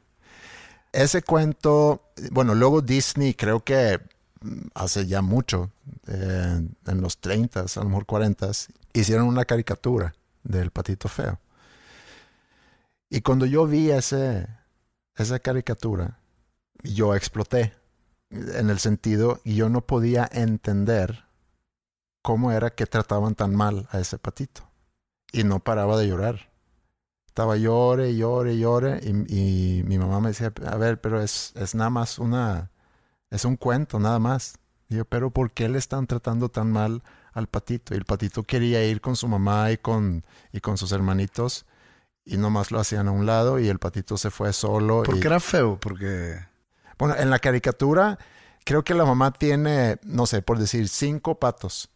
Ese 0.93 1.23
cuento, 1.23 2.03
bueno, 2.33 2.55
luego 2.55 2.81
Disney 2.81 3.35
creo 3.35 3.61
que 3.63 4.01
hace 4.75 5.07
ya 5.07 5.21
mucho, 5.21 5.71
eh, 6.07 6.61
en 6.87 7.01
los 7.01 7.19
30, 7.19 7.61
a 7.61 7.65
lo 7.81 7.85
mejor 7.91 8.07
40, 8.07 8.51
hicieron 8.95 9.27
una 9.27 9.45
caricatura 9.45 10.15
del 10.45 10.71
patito 10.71 11.09
feo. 11.09 11.39
Y 13.11 13.21
cuando 13.21 13.47
yo 13.47 13.67
vi 13.67 13.91
ese, 13.91 14.47
esa 15.23 15.39
caricatura, 15.39 16.19
yo 16.83 17.15
exploté 17.15 17.75
en 18.31 18.71
el 18.71 18.79
sentido 18.79 19.41
yo 19.45 19.69
no 19.69 19.81
podía 19.87 20.29
entender 20.31 21.25
cómo 22.23 22.53
era 22.53 22.71
que 22.71 22.87
trataban 22.87 23.35
tan 23.35 23.55
mal 23.55 23.89
a 23.91 24.01
ese 24.01 24.19
patito. 24.19 24.63
Y 25.33 25.45
no 25.45 25.61
paraba 25.61 25.99
de 25.99 26.09
llorar. 26.09 26.51
Estaba 27.27 27.57
llore, 27.57 28.17
llore, 28.17 28.59
llore. 28.59 29.01
Y, 29.03 29.83
mi 29.85 29.99
mamá 29.99 30.21
me 30.21 30.29
decía, 30.29 30.53
a 30.67 30.77
ver, 30.77 31.01
pero 31.01 31.23
es, 31.23 31.53
es 31.57 31.75
nada 31.75 31.91
más 31.91 32.19
una... 32.19 32.71
Es 33.31 33.45
un 33.45 33.57
cuento, 33.57 33.99
nada 33.99 34.19
más. 34.19 34.59
Yo, 34.89 35.05
pero 35.05 35.31
¿por 35.31 35.53
qué 35.53 35.69
le 35.69 35.79
están 35.79 36.07
tratando 36.07 36.49
tan 36.49 36.73
mal 36.73 37.03
al 37.33 37.47
patito? 37.47 37.95
Y 37.95 37.99
el 37.99 38.07
patito 38.07 38.43
quería 38.43 38.85
ir 38.85 39.03
con 39.03 39.17
su 39.17 39.29
mamá 39.29 39.71
y 39.71 39.77
con, 39.77 40.25
y 40.53 40.61
con 40.61 40.79
sus 40.79 40.93
hermanitos. 40.93 41.67
Y 42.31 42.37
nomás 42.37 42.71
lo 42.71 42.79
hacían 42.79 43.09
a 43.09 43.11
un 43.11 43.25
lado 43.25 43.59
y 43.59 43.69
el 43.69 43.79
patito 43.79 44.19
se 44.19 44.31
fue 44.31 44.53
solo. 44.53 45.03
¿Por 45.03 45.17
y- 45.17 45.21
qué 45.21 45.29
era 45.29 45.41
feo? 45.41 45.81
Porque... 45.81 46.39
bueno, 46.99 47.17
en 47.17 47.31
la 47.31 47.39
caricatura 47.39 48.19
creo 48.67 48.85
que 48.85 48.93
la 48.93 49.07
mamá 49.07 49.33
tiene, 49.33 49.99
no 50.03 50.27
sé, 50.27 50.43
por 50.43 50.59
decir, 50.59 50.91
cinco 50.91 51.39
patos. 51.39 51.89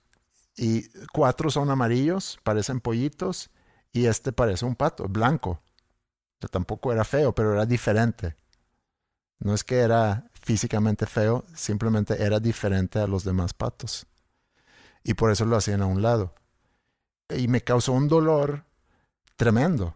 Y 0.57 0.89
cuatro 1.13 1.51
son 1.51 1.71
amarillos, 1.71 2.39
parecen 2.45 2.81
pollitos. 2.81 3.51
Y 3.93 4.07
este 4.07 4.33
parece 4.33 4.65
un 4.65 4.75
pato, 4.75 5.07
blanco. 5.07 5.61
Que 6.41 6.49
tampoco 6.49 6.95
era 6.95 7.05
feo, 7.05 7.35
pero 7.35 7.53
era 7.53 7.67
diferente. 7.67 8.35
No 9.39 9.53
es 9.53 9.65
que 9.65 9.81
era 9.81 10.31
físicamente 10.41 11.05
feo, 11.05 11.45
simplemente 11.55 12.23
era 12.23 12.41
diferente 12.41 13.01
a 13.01 13.07
los 13.07 13.23
demás 13.23 13.53
patos. 13.53 14.07
Y 15.05 15.13
por 15.13 15.31
eso 15.31 15.45
lo 15.45 15.57
hacían 15.57 15.83
a 15.83 15.87
un 15.87 16.01
lado. 16.01 16.33
Y 17.29 17.49
me 17.49 17.61
causó 17.61 17.93
un 17.93 18.09
dolor 18.09 18.65
tremendo. 19.37 19.95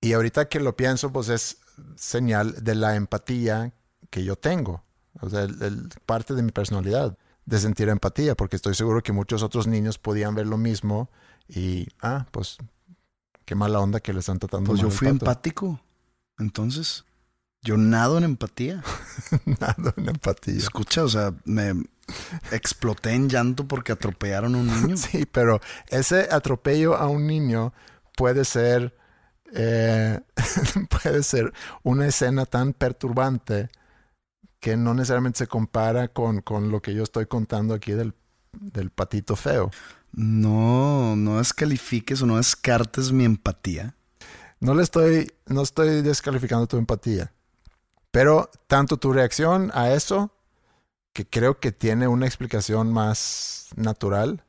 Y 0.00 0.12
ahorita 0.12 0.48
que 0.48 0.60
lo 0.60 0.76
pienso, 0.76 1.12
pues 1.12 1.28
es 1.28 1.58
señal 1.96 2.62
de 2.62 2.74
la 2.74 2.94
empatía 2.96 3.72
que 4.10 4.24
yo 4.24 4.36
tengo. 4.36 4.84
O 5.20 5.28
sea, 5.28 5.42
el- 5.42 5.60
el- 5.62 5.88
parte 6.06 6.34
de 6.34 6.42
mi 6.42 6.52
personalidad 6.52 7.16
de 7.46 7.58
sentir 7.58 7.88
empatía, 7.88 8.34
porque 8.36 8.56
estoy 8.56 8.74
seguro 8.74 9.02
que 9.02 9.12
muchos 9.12 9.42
otros 9.42 9.66
niños 9.66 9.98
podían 9.98 10.34
ver 10.34 10.46
lo 10.46 10.56
mismo 10.58 11.10
y, 11.48 11.88
ah, 12.02 12.26
pues, 12.30 12.58
qué 13.44 13.54
mala 13.54 13.80
onda 13.80 14.00
que 14.00 14.12
le 14.12 14.20
están 14.20 14.38
tratando 14.38 14.70
Pues 14.70 14.82
mal 14.82 14.90
yo 14.90 14.96
fui 14.96 15.08
empático. 15.08 15.80
Entonces, 16.38 17.04
yo 17.62 17.76
nado 17.76 18.18
en 18.18 18.24
empatía. 18.24 18.82
Nada 19.60 19.94
en 19.96 20.08
empatía. 20.10 20.56
Escucha, 20.58 21.02
o 21.04 21.08
sea, 21.08 21.34
me 21.44 21.72
exploté 22.52 23.12
en 23.14 23.28
llanto 23.28 23.66
porque 23.66 23.92
atropellaron 23.92 24.54
a 24.54 24.58
un 24.58 24.66
niño. 24.66 24.96
Sí, 24.96 25.26
pero 25.26 25.60
ese 25.88 26.28
atropello 26.30 26.96
a 26.96 27.08
un 27.08 27.26
niño 27.26 27.72
puede 28.16 28.44
ser, 28.44 28.94
eh, 29.54 30.20
puede 30.90 31.22
ser 31.22 31.52
una 31.82 32.06
escena 32.06 32.46
tan 32.46 32.72
perturbante 32.72 33.70
que 34.60 34.76
no 34.76 34.94
necesariamente 34.94 35.38
se 35.38 35.46
compara 35.46 36.08
con, 36.08 36.40
con 36.40 36.70
lo 36.70 36.82
que 36.82 36.94
yo 36.94 37.02
estoy 37.02 37.26
contando 37.26 37.74
aquí 37.74 37.92
del, 37.92 38.14
del 38.52 38.90
patito 38.90 39.36
feo. 39.36 39.70
No, 40.12 41.16
no 41.16 41.38
descalifiques 41.38 42.22
o 42.22 42.26
no 42.26 42.36
descartes 42.36 43.12
mi 43.12 43.24
empatía. 43.24 43.94
No 44.60 44.74
le 44.74 44.82
estoy, 44.82 45.32
no 45.46 45.62
estoy 45.62 46.02
descalificando 46.02 46.66
tu 46.66 46.78
empatía, 46.78 47.32
pero 48.10 48.50
tanto 48.66 48.96
tu 48.96 49.12
reacción 49.12 49.70
a 49.72 49.92
eso 49.92 50.32
que 51.12 51.26
creo 51.26 51.60
que 51.60 51.70
tiene 51.70 52.08
una 52.08 52.26
explicación 52.26 52.92
más 52.92 53.68
natural, 53.76 54.44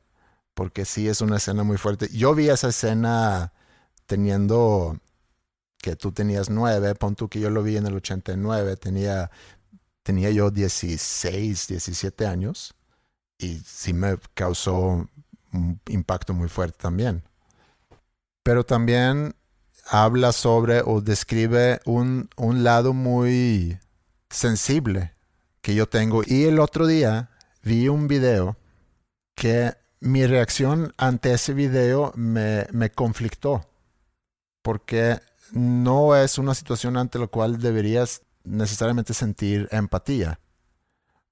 porque 0.54 0.84
sí 0.84 1.08
es 1.08 1.20
una 1.20 1.36
escena 1.36 1.62
muy 1.62 1.76
fuerte. 1.76 2.08
Yo 2.12 2.34
vi 2.34 2.48
esa 2.48 2.68
escena 2.68 3.52
teniendo 4.10 4.98
que 5.78 5.94
tú 5.94 6.10
tenías 6.10 6.50
nueve, 6.50 6.96
pon 6.96 7.14
tú 7.14 7.28
que 7.28 7.38
yo 7.38 7.48
lo 7.48 7.62
vi 7.62 7.76
en 7.76 7.86
el 7.86 7.94
89, 7.94 8.76
tenía, 8.76 9.30
tenía 10.02 10.30
yo 10.32 10.50
16, 10.50 11.68
17 11.68 12.26
años 12.26 12.74
y 13.38 13.60
sí 13.64 13.92
me 13.92 14.18
causó 14.34 15.06
un 15.52 15.80
impacto 15.86 16.34
muy 16.34 16.48
fuerte 16.48 16.76
también. 16.76 17.22
Pero 18.42 18.66
también 18.66 19.36
habla 19.86 20.32
sobre 20.32 20.82
o 20.84 21.00
describe 21.00 21.80
un, 21.84 22.30
un 22.36 22.64
lado 22.64 22.92
muy 22.94 23.78
sensible 24.28 25.14
que 25.60 25.76
yo 25.76 25.88
tengo. 25.88 26.22
Y 26.26 26.46
el 26.46 26.58
otro 26.58 26.88
día 26.88 27.30
vi 27.62 27.86
un 27.86 28.08
video 28.08 28.56
que 29.36 29.72
mi 30.00 30.26
reacción 30.26 30.94
ante 30.96 31.32
ese 31.32 31.54
video 31.54 32.12
me, 32.16 32.66
me 32.72 32.90
conflictó. 32.90 33.69
Porque 34.62 35.20
no 35.52 36.16
es 36.16 36.38
una 36.38 36.54
situación 36.54 36.96
ante 36.96 37.18
la 37.18 37.26
cual 37.26 37.58
deberías 37.58 38.22
necesariamente 38.44 39.14
sentir 39.14 39.68
empatía. 39.70 40.40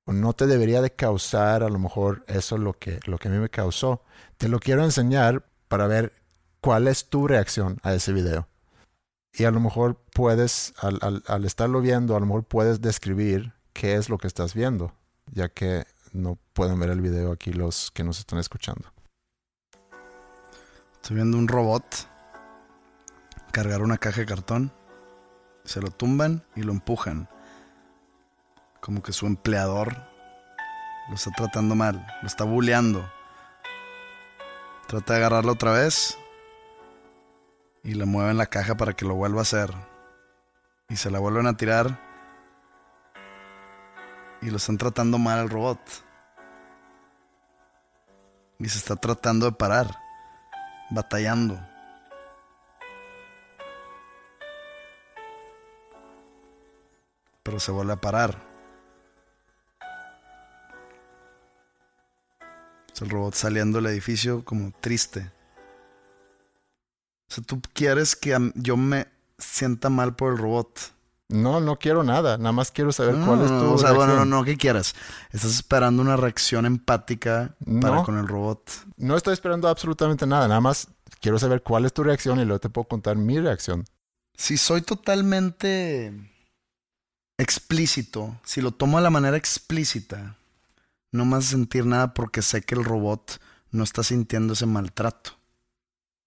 No 0.07 0.33
te 0.33 0.47
debería 0.47 0.81
de 0.81 0.91
causar 0.91 1.62
a 1.62 1.68
lo 1.68 1.79
mejor 1.79 2.24
eso 2.29 2.57
lo 2.57 2.72
que, 2.72 2.99
lo 3.05 3.18
que 3.18 3.29
a 3.29 3.31
mí 3.31 3.39
me 3.39 3.51
causó. 3.51 4.03
Te 4.39 4.49
lo 4.49 4.59
quiero 4.59 4.83
enseñar 4.83 5.45
para 5.68 5.87
ver 5.87 6.12
cuál 6.61 6.89
es 6.89 7.11
tu 7.11 7.29
reacción 7.29 7.79
a 7.83 7.93
ese 7.93 8.12
video. 8.12 8.49
Y 9.35 9.45
a 9.45 9.51
lo 9.51 9.61
mejor 9.61 9.97
puedes, 10.14 10.72
al, 10.79 10.99
al, 11.03 11.22
al 11.26 11.45
estarlo 11.45 11.81
viendo, 11.81 12.16
a 12.16 12.20
lo 12.20 12.26
mejor 12.26 12.45
puedes 12.45 12.81
describir 12.81 13.53
qué 13.74 13.95
es 13.97 14.09
lo 14.09 14.16
que 14.18 14.26
estás 14.26 14.55
viendo, 14.55 14.95
ya 15.31 15.51
que 15.51 15.85
no 16.12 16.39
pueden 16.55 16.81
ver 16.81 16.91
el 16.91 17.03
video 17.03 17.31
aquí 17.33 17.53
los 17.53 17.91
que 17.91 18.03
nos 18.03 18.18
están 18.18 18.39
escuchando. 18.39 18.91
Estoy 20.95 21.16
viendo 21.16 21.37
un 21.37 21.47
robot 21.47 21.85
cargar 23.53 23.82
una 23.82 23.99
caja 23.99 24.20
de 24.20 24.26
cartón, 24.26 24.72
se 25.64 25.80
lo 25.80 25.90
tumban 25.90 26.44
y 26.55 26.62
lo 26.62 26.72
empujan. 26.72 27.28
Como 28.80 29.03
que 29.03 29.12
su 29.12 29.26
empleador 29.26 29.96
lo 31.09 31.14
está 31.14 31.30
tratando 31.32 31.74
mal, 31.74 32.07
lo 32.22 32.26
está 32.26 32.44
bulleando. 32.44 33.11
Trata 34.86 35.14
de 35.14 35.18
agarrarlo 35.18 35.53
otra 35.53 35.72
vez 35.72 36.18
y 37.82 37.94
le 37.94 38.07
mueven 38.07 38.38
la 38.38 38.46
caja 38.46 38.76
para 38.76 38.94
que 38.94 39.05
lo 39.05 39.14
vuelva 39.14 39.40
a 39.40 39.42
hacer. 39.42 39.72
Y 40.88 40.96
se 40.96 41.11
la 41.11 41.18
vuelven 41.18 41.46
a 41.46 41.57
tirar 41.57 41.99
y 44.40 44.51
lo 44.51 44.57
están 44.57 44.78
tratando 44.78 45.18
mal 45.18 45.38
al 45.38 45.51
robot. 45.51 45.80
Y 48.59 48.68
se 48.68 48.78
está 48.78 48.96
tratando 48.96 49.46
de 49.46 49.53
parar, 49.53 49.99
batallando. 50.90 51.61
Pero 57.49 57.61
se 57.61 57.72
vuelve 57.72 57.94
a 57.94 57.96
parar. 57.96 58.46
Es 62.92 63.01
el 63.01 63.09
robot 63.09 63.34
saliendo 63.34 63.78
del 63.78 63.86
edificio 63.86 64.44
como 64.44 64.70
triste. 64.82 65.32
O 67.30 67.32
sea, 67.32 67.42
tú 67.42 67.62
quieres 67.72 68.16
que 68.16 68.36
yo 68.55 68.76
me 68.76 69.07
sienta 69.38 69.88
mal 69.88 70.14
por 70.14 70.32
el 70.32 70.38
robot. 70.38 70.78
No, 71.28 71.59
no 71.61 71.78
quiero 71.78 72.05
nada. 72.05 72.36
Nada 72.36 72.53
más 72.53 72.70
quiero 72.70 72.92
saber 72.92 73.14
cuál 73.24 73.40
es 73.40 73.46
tu. 73.46 73.55
No, 73.55 73.72
o 73.72 73.78
sea, 73.78 73.92
bueno, 73.92 74.14
no, 74.14 74.26
no, 74.26 74.44
¿qué 74.44 74.59
quieras? 74.59 74.94
Estás 75.30 75.53
esperando 75.53 76.03
una 76.03 76.18
reacción 76.18 76.66
empática 76.66 77.57
para 77.80 78.03
con 78.03 78.18
el 78.18 78.28
robot. 78.28 78.70
No 78.99 79.16
estoy 79.16 79.32
esperando 79.32 79.68
absolutamente 79.68 80.26
nada. 80.26 80.49
Nada 80.49 80.61
más 80.61 80.88
quiero 81.18 81.38
saber 81.38 81.62
cuál 81.62 81.86
es 81.86 81.94
tu 81.94 82.03
reacción 82.03 82.40
y 82.40 82.44
luego 82.44 82.61
te 82.61 82.68
puedo 82.68 82.86
contar 82.88 83.16
mi 83.16 83.40
reacción. 83.40 83.86
Si 84.34 84.59
soy 84.59 84.82
totalmente 84.82 86.12
explícito, 87.39 88.39
si 88.45 88.61
lo 88.61 88.72
tomo 88.72 88.99
de 88.99 89.05
la 89.05 89.11
manera 89.11 89.36
explícita, 89.36 90.36
no 91.12 91.24
me 91.24 91.36
hace 91.36 91.51
sentir 91.51 91.86
nada 91.86 92.12
porque 92.12 92.43
sé 92.43 92.62
que 92.62 92.74
el 92.74 92.84
robot 92.84 93.41
no 93.70 93.84
está 93.84 94.03
sintiendo 94.03 94.53
ese 94.53 94.66
maltrato, 94.66 95.39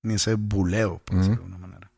ni 0.01 0.15
ese 0.15 0.35
buleo, 0.35 0.99
por 1.05 1.17
decirlo 1.17 1.37
de 1.37 1.43
alguna 1.43 1.57
manera. 1.57 1.91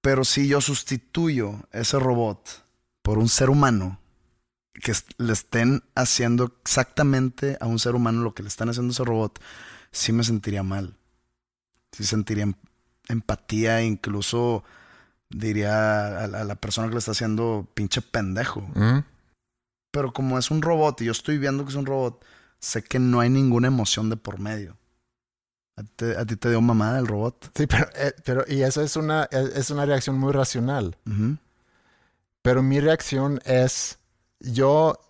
Pero 0.00 0.24
si 0.24 0.48
yo 0.48 0.60
sustituyo 0.60 1.60
ese 1.72 1.98
robot 1.98 2.64
por 3.02 3.18
un 3.18 3.28
ser 3.28 3.50
humano, 3.50 3.98
que 4.74 4.92
le 5.18 5.32
estén 5.32 5.82
haciendo 5.94 6.54
exactamente 6.62 7.56
a 7.60 7.66
un 7.66 7.78
ser 7.78 7.94
humano 7.94 8.22
lo 8.22 8.34
que 8.34 8.42
le 8.42 8.48
están 8.48 8.68
haciendo 8.68 8.90
a 8.90 8.92
ese 8.92 9.04
robot, 9.04 9.40
sí 9.90 10.12
me 10.12 10.24
sentiría 10.24 10.62
mal. 10.62 10.96
Sí 11.92 12.04
sentiría 12.04 12.44
em-, 12.44 12.54
empatía, 13.08 13.82
incluso 13.82 14.64
diría 15.30 16.24
a, 16.24 16.26
la 16.26 16.54
persona 16.56 16.88
que 16.88 16.94
le 16.94 16.98
está 16.98 17.12
haciendo 17.12 17.66
pinche 17.74 18.02
pendejo. 18.02 18.66
Pero 19.90 20.12
como 20.12 20.38
es 20.38 20.50
un 20.50 20.62
robot 20.62 21.00
y 21.00 21.06
yo 21.06 21.12
estoy 21.12 21.38
viendo 21.38 21.64
que 21.64 21.70
es 21.70 21.76
un 21.76 21.86
robot, 21.86 22.24
sé 22.58 22.82
que 22.82 22.98
no 22.98 23.20
hay 23.20 23.30
ninguna 23.30 23.68
emoción 23.68 24.10
de 24.10 24.16
por 24.16 24.38
medio. 24.38 24.76
¿A 25.76 26.24
ti, 26.24 26.36
te 26.36 26.48
dio 26.48 26.60
mamada 26.62 26.98
el 26.98 27.06
robot? 27.06 27.50
Sí, 27.54 27.66
pero, 27.66 27.86
eh, 27.96 28.14
pero 28.24 28.44
y 28.48 28.62
eso 28.62 28.80
es 28.80 28.96
una, 28.96 29.24
es 29.24 29.70
una 29.70 29.84
reacción 29.84 30.18
muy 30.18 30.32
racional. 30.32 30.96
Pero 32.42 32.62
mi 32.62 32.80
reacción 32.80 33.40
es, 33.44 33.98
yo, 34.40 35.00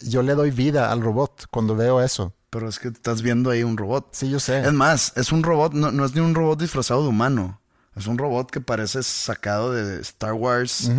yo 0.00 0.22
le 0.22 0.34
doy 0.34 0.50
vida 0.50 0.90
al 0.90 1.02
robot 1.02 1.46
cuando 1.50 1.76
veo 1.76 2.00
eso. 2.00 2.32
Pero 2.50 2.68
es 2.68 2.78
que 2.78 2.88
estás 2.88 3.20
viendo 3.20 3.50
ahí 3.50 3.62
un 3.62 3.76
robot. 3.76 4.08
Sí, 4.12 4.30
yo 4.30 4.40
sé. 4.40 4.60
Es 4.60 4.72
más, 4.72 5.12
es 5.16 5.30
un 5.30 5.42
robot, 5.42 5.74
no, 5.74 5.90
no 5.90 6.06
es 6.06 6.14
ni 6.14 6.20
un 6.20 6.34
robot 6.34 6.58
disfrazado 6.58 7.02
de 7.02 7.08
humano. 7.08 7.60
Es 7.98 8.06
un 8.06 8.18
robot 8.18 8.50
que 8.50 8.60
parece 8.60 9.02
sacado 9.02 9.72
de 9.72 10.00
Star 10.00 10.32
Wars. 10.32 10.90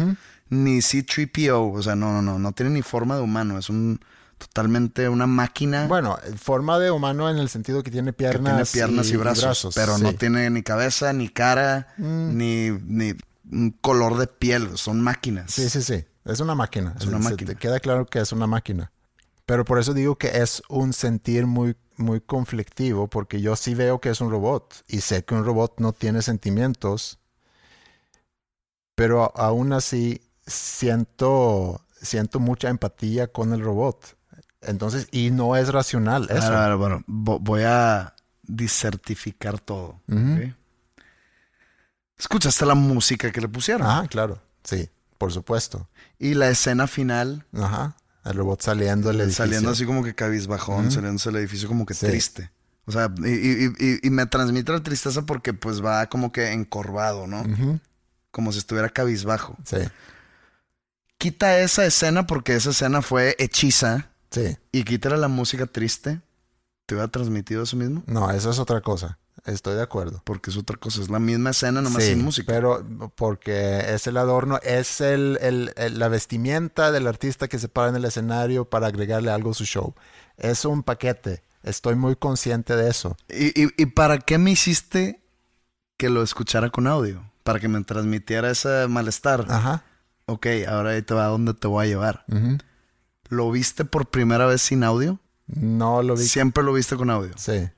Ni 0.50 0.82
C-3PO. 0.82 1.74
O 1.74 1.82
sea, 1.82 1.96
no, 1.96 2.12
no, 2.12 2.22
no. 2.22 2.40
No 2.40 2.52
tiene 2.52 2.72
ni 2.72 2.82
forma 2.82 3.16
de 3.16 3.22
humano. 3.22 3.58
Es 3.58 3.70
un 3.70 4.00
totalmente 4.40 5.10
una 5.10 5.28
máquina. 5.28 5.86
Bueno, 5.88 6.18
forma 6.38 6.80
de 6.80 6.90
humano 6.90 7.30
en 7.30 7.38
el 7.38 7.50
sentido 7.50 7.84
que 7.84 7.92
tiene 7.92 8.14
piernas, 8.14 8.72
tiene 8.72 8.88
piernas 8.88 9.12
y, 9.12 9.18
brazos, 9.18 9.76
pero 9.76 9.98
no 9.98 10.14
tiene 10.14 10.50
ni 10.50 10.64
cabeza, 10.64 11.12
ni 11.14 11.28
cara, 11.30 11.90
mm. 11.98 12.38
ni, 12.38 12.70
ni 12.72 13.14
un 13.52 13.72
color 13.82 14.18
de 14.18 14.28
piel. 14.28 14.78
Son 14.78 15.02
máquinas. 15.02 15.52
Sí, 15.52 15.70
sí, 15.70 15.84
sí. 15.84 16.06
Es 16.26 16.40
una 16.40 16.56
máquina. 16.56 16.96
Es 16.98 17.06
una 17.06 17.20
máquina. 17.20 17.52
Te 17.52 17.56
queda 17.58 17.80
claro 17.80 18.06
que 18.06 18.20
es 18.20 18.32
una 18.32 18.48
máquina. 18.48 18.92
Pero 19.50 19.66
por 19.66 19.80
eso 19.80 19.96
digo 19.96 20.16
que 20.16 20.44
es 20.44 20.62
un 20.70 20.94
sentir 20.94 21.48
muy 21.48 21.76
muy 21.98 22.22
conflictivo 22.22 23.08
porque 23.08 23.42
yo 23.42 23.56
sí 23.56 23.74
veo 23.74 24.00
que 24.00 24.12
es 24.12 24.22
un 24.22 24.30
robot 24.30 24.84
y 24.88 25.02
sé 25.02 25.26
que 25.26 25.34
un 25.34 25.44
robot 25.44 25.80
no 25.80 25.92
tiene 25.92 26.22
sentimientos, 26.22 27.18
pero 28.94 29.36
aún 29.36 29.74
así 29.74 30.22
siento, 30.46 31.82
siento 32.00 32.40
mucha 32.40 32.70
empatía 32.70 33.26
con 33.26 33.52
el 33.52 33.62
robot. 33.62 34.18
Entonces, 34.62 35.08
y 35.12 35.32
no 35.32 35.56
es 35.56 35.74
racional 35.74 36.28
eso. 36.30 36.78
bueno, 36.78 37.04
voy 37.08 37.64
a 37.64 38.14
disertificar 38.44 39.60
todo. 39.60 40.00
¿Escuchaste 42.20 42.68
la 42.68 42.76
música 42.76 43.32
que 43.32 43.42
le 43.42 43.48
pusieron? 43.48 43.88
Ah, 43.88 44.06
claro, 44.08 44.40
sí, 44.64 44.92
por 45.18 45.34
supuesto. 45.34 45.90
Y 46.20 46.36
la 46.36 46.50
escena 46.50 46.86
final. 46.86 47.48
Ajá. 47.52 47.96
El 48.30 48.38
robot 48.38 48.62
saliendo 48.62 49.10
del 49.10 49.22
edificio. 49.22 49.46
Saliendo 49.46 49.72
así 49.72 49.86
como 49.86 50.04
que 50.04 50.14
cabizbajón, 50.14 50.92
saliendo 50.92 51.22
del 51.24 51.36
edificio 51.38 51.68
como 51.68 51.86
que 51.86 51.96
triste. 51.96 52.52
O 52.86 52.92
sea, 52.92 53.12
y, 53.24 54.10
me 54.10 54.26
transmite 54.26 54.72
la 54.72 54.82
tristeza 54.82 55.24
porque 55.24 55.54
pues 55.54 55.84
va 55.84 56.08
como 56.08 56.32
que 56.32 56.52
encorvado, 56.52 57.28
¿no? 57.28 57.44
Como 58.32 58.52
si 58.52 58.60
estuviera 58.60 58.90
cabizbajo. 58.90 59.58
Sí. 59.64 59.78
Quita 61.18 61.60
esa 61.60 61.86
escena 61.86 62.26
porque 62.26 62.56
esa 62.56 62.70
escena 62.70 63.02
fue 63.02 63.36
hechiza. 63.40 64.10
Sí. 64.32 64.58
Y 64.72 64.84
quítale 64.84 65.18
la 65.18 65.28
música 65.28 65.66
triste. 65.66 66.22
¿Te 66.86 66.96
hubiera 66.96 67.10
transmitido 67.10 67.64
eso 67.64 67.78
mismo? 67.78 68.04
No, 68.08 68.32
eso 68.32 68.50
es 68.50 68.58
otra 68.58 68.82
cosa. 68.82 69.20
Estoy 69.46 69.76
de 69.76 69.82
acuerdo. 69.82 70.22
Porque 70.24 70.50
es 70.50 70.58
otra 70.58 70.78
cosa, 70.78 71.02
es 71.02 71.10
la 71.10 71.20
misma 71.20 71.52
escena, 71.52 71.82
nomás 71.82 72.04
sin 72.04 72.24
música. 72.24 72.52
Pero 72.52 72.86
porque 73.16 73.94
es 73.94 74.08
el 74.08 74.18
adorno, 74.18 74.60
es 74.64 75.02
el, 75.02 75.72
la 75.76 76.08
vestimenta 76.08 76.92
del 76.92 77.08
artista 77.08 77.48
que 77.48 77.60
se 77.60 77.68
para 77.68 77.90
en 77.90 77.96
el 77.96 78.06
escenario 78.06 78.66
para 78.66 78.88
agregarle 78.88 79.32
algo 79.32 79.52
a 79.52 79.54
su 79.54 79.66
show. 79.66 79.94
Es 80.38 80.66
un 80.66 80.84
paquete. 80.84 81.44
Estoy 81.64 81.96
muy 81.96 82.16
consciente 82.16 82.76
de 82.76 82.90
eso. 82.90 83.18
¿Y, 83.28 83.82
y, 83.82 83.86
para 83.88 84.20
qué 84.20 84.38
me 84.38 84.52
hiciste 84.52 85.22
que 85.98 86.10
lo 86.10 86.24
escuchara 86.24 86.70
con 86.70 86.88
audio? 86.88 87.22
Para 87.44 87.60
que 87.60 87.68
me 87.68 87.84
transmitiera 87.84 88.50
ese 88.50 88.88
malestar. 88.88 89.46
Ajá. 89.50 89.84
Ok, 90.26 90.48
ahora 90.68 90.92
ahí 90.92 91.02
te 91.02 91.14
va 91.14 91.26
a 91.26 91.30
dónde 91.30 91.54
te 91.54 91.68
voy 91.68 91.86
a 91.86 91.90
llevar. 91.90 92.26
¿Lo 93.30 93.52
viste 93.52 93.84
por 93.84 94.10
primera 94.10 94.46
vez 94.46 94.62
sin 94.62 94.84
audio? 94.84 95.20
No 95.48 96.04
lo 96.04 96.16
vi. 96.16 96.24
Siempre 96.26 96.64
lo 96.64 96.72
viste 96.74 96.96
con 96.96 97.10
audio. 97.10 97.32
Sí. 97.36 97.70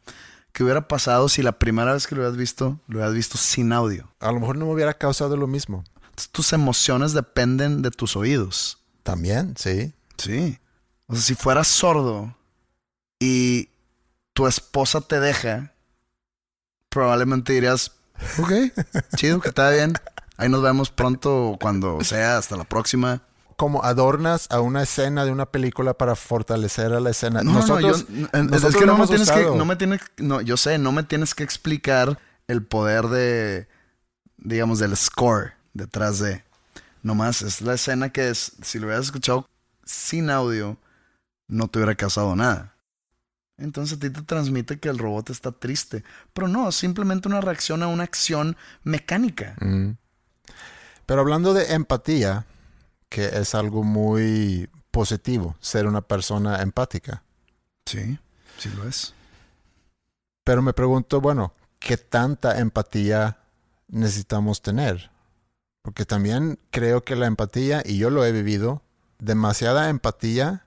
¿Qué 0.52 0.64
hubiera 0.64 0.88
pasado 0.88 1.30
si 1.30 1.42
la 1.42 1.54
primera 1.54 1.94
vez 1.94 2.08
que 2.08 2.16
lo 2.16 2.22
hubieras 2.22 2.38
visto, 2.38 2.80
lo 2.88 2.98
hubieras 2.98 3.14
visto 3.14 3.38
sin 3.38 3.72
audio? 3.72 4.14
A 4.20 4.32
lo 4.32 4.40
mejor 4.40 4.58
no 4.58 4.66
me 4.66 4.74
hubiera 4.74 4.94
causado 4.94 5.38
lo 5.38 5.48
mismo. 5.48 5.84
tus 6.32 6.54
emociones 6.54 7.14
dependen 7.14 7.82
de 7.82 7.92
tus 7.92 8.16
oídos. 8.16 8.80
También, 9.04 9.56
sí. 9.58 9.94
Sí. 10.18 10.60
O 11.08 11.16
sea, 11.16 11.24
si 11.24 11.36
fueras 11.36 11.68
sordo 11.68 12.36
y 13.20 13.70
tu 14.34 14.48
esposa 14.48 15.02
te 15.02 15.20
deja, 15.20 15.74
probablemente 16.90 17.54
dirías, 17.54 17.94
ok, 18.40 18.52
chido, 19.16 19.40
que 19.40 19.50
está 19.50 19.70
bien. 19.72 19.94
Ahí 20.38 20.50
nos 20.50 20.62
vemos 20.62 20.90
pronto 20.90 21.58
cuando 21.62 22.04
sea, 22.04 22.38
hasta 22.38 22.58
la 22.58 22.64
próxima. 22.64 23.22
Como 23.62 23.84
adornas 23.84 24.48
a 24.50 24.60
una 24.60 24.82
escena 24.82 25.24
de 25.24 25.32
una 25.32 25.46
película 25.46 25.94
para 25.94 26.16
fortalecer 26.16 26.94
a 26.94 27.00
la 27.00 27.12
escena. 27.12 27.44
No, 27.44 27.54
nosotros, 27.54 28.10
no, 28.10 28.28
yo, 28.58 28.68
es 28.68 28.76
que 28.76 28.88
no 28.88 28.98
me 28.98 29.06
tienes 29.06 29.30
que, 29.30 29.44
no 29.44 29.66
me 29.66 29.76
tienes, 29.76 30.02
no, 30.18 30.42
yo 30.42 30.58
sé, 30.58 30.80
no 30.80 30.92
me 30.92 31.04
tienes 31.04 31.36
que 31.36 31.44
explicar 31.44 32.18
el 32.48 32.64
poder 32.64 33.06
de, 33.06 33.68
digamos, 34.38 34.80
del 34.80 34.98
score 34.98 35.54
detrás 35.76 36.18
de. 36.18 36.44
Nomás 37.04 37.44
es 37.44 37.62
la 37.62 37.76
escena 37.76 38.10
que 38.10 38.30
es, 38.30 38.54
si 38.64 38.80
lo 38.80 38.88
hubieras 38.88 39.06
escuchado 39.06 39.48
sin 39.86 40.32
audio, 40.32 40.78
no 41.48 41.68
te 41.68 41.78
hubiera 41.78 41.94
causado 41.94 42.36
nada. 42.36 42.74
Entonces 43.60 44.00
a 44.00 44.00
ti 44.00 44.10
te 44.10 44.24
transmite 44.24 44.80
que 44.80 44.90
el 44.90 44.98
robot 44.98 45.30
está 45.30 45.52
triste. 45.52 46.04
Pero 46.34 46.48
no, 46.48 46.72
simplemente 46.72 47.28
una 47.28 47.42
reacción 47.42 47.84
a 47.84 47.88
una 47.88 48.06
acción 48.06 48.58
mecánica. 48.82 49.54
Mm. 49.62 49.92
Pero 51.06 51.22
hablando 51.22 51.54
de 51.54 51.76
empatía, 51.76 52.48
que 53.12 53.26
es 53.26 53.56
algo 53.56 53.84
muy 53.84 54.70
positivo, 54.90 55.58
ser 55.60 55.86
una 55.86 56.02
persona 56.02 56.62
empática. 56.62 57.24
Sí, 57.86 58.18
sí 58.58 58.70
lo 58.70 58.88
es. 58.88 59.14
Pero 60.46 60.62
me 60.62 60.72
pregunto, 60.72 61.20
bueno, 61.20 61.52
¿qué 61.78 61.98
tanta 61.98 62.58
empatía 62.60 63.38
necesitamos 63.90 64.62
tener? 64.62 65.12
Porque 65.82 66.06
también 66.06 66.58
creo 66.72 67.04
que 67.04 67.18
la 67.18 67.28
empatía, 67.28 67.84
y 67.86 67.98
yo 67.98 68.10
lo 68.10 68.24
he 68.24 68.32
vivido, 68.32 68.82
demasiada 69.20 69.90
empatía 69.90 70.66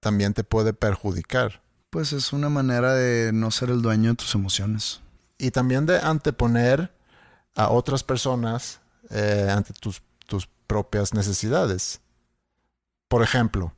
también 0.00 0.34
te 0.34 0.44
puede 0.44 0.74
perjudicar. 0.74 1.62
Pues 1.88 2.12
es 2.12 2.34
una 2.34 2.50
manera 2.50 2.92
de 2.92 3.32
no 3.32 3.50
ser 3.50 3.70
el 3.70 3.80
dueño 3.80 4.10
de 4.10 4.16
tus 4.16 4.34
emociones. 4.34 5.00
Y 5.38 5.52
también 5.52 5.86
de 5.86 5.98
anteponer 5.98 6.92
a 7.54 7.70
otras 7.70 8.04
personas 8.04 8.80
eh, 9.08 9.48
ante 9.50 9.72
tus, 9.72 10.02
tus 10.02 10.07
propias 10.68 11.12
necesidades. 11.14 12.00
Por 13.08 13.24
ejemplo, 13.24 13.72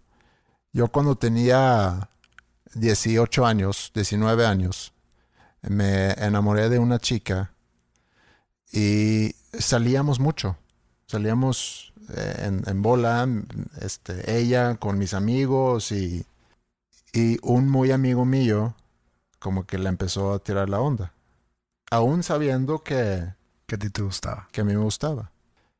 yo 0.74 0.88
cuando 0.88 1.16
tenía 1.16 2.10
18 2.74 3.46
años, 3.46 3.90
19 3.94 4.44
años, 4.44 4.92
me 5.62 6.12
enamoré 6.12 6.68
de 6.68 6.78
una 6.78 6.98
chica 6.98 7.52
y 8.72 9.34
salíamos 9.58 10.20
mucho. 10.20 10.56
Salíamos 11.06 11.92
eh, 12.14 12.44
en, 12.46 12.62
en 12.66 12.82
bola, 12.82 13.26
este, 13.80 14.36
ella 14.38 14.76
con 14.76 14.98
mis 14.98 15.14
amigos 15.14 15.92
y, 15.92 16.26
y 17.12 17.38
un 17.42 17.68
muy 17.68 17.90
amigo 17.90 18.24
mío 18.24 18.74
como 19.38 19.66
que 19.66 19.78
le 19.78 19.88
empezó 19.88 20.32
a 20.32 20.38
tirar 20.38 20.68
la 20.68 20.80
onda. 20.80 21.12
Aún 21.90 22.22
sabiendo 22.22 22.84
que, 22.84 23.34
Que 23.66 23.74
a 23.74 23.78
ti 23.78 23.90
te 23.90 24.02
gustaba. 24.02 24.48
que 24.52 24.60
a 24.60 24.64
mí 24.64 24.74
me 24.74 24.82
gustaba. 24.82 25.32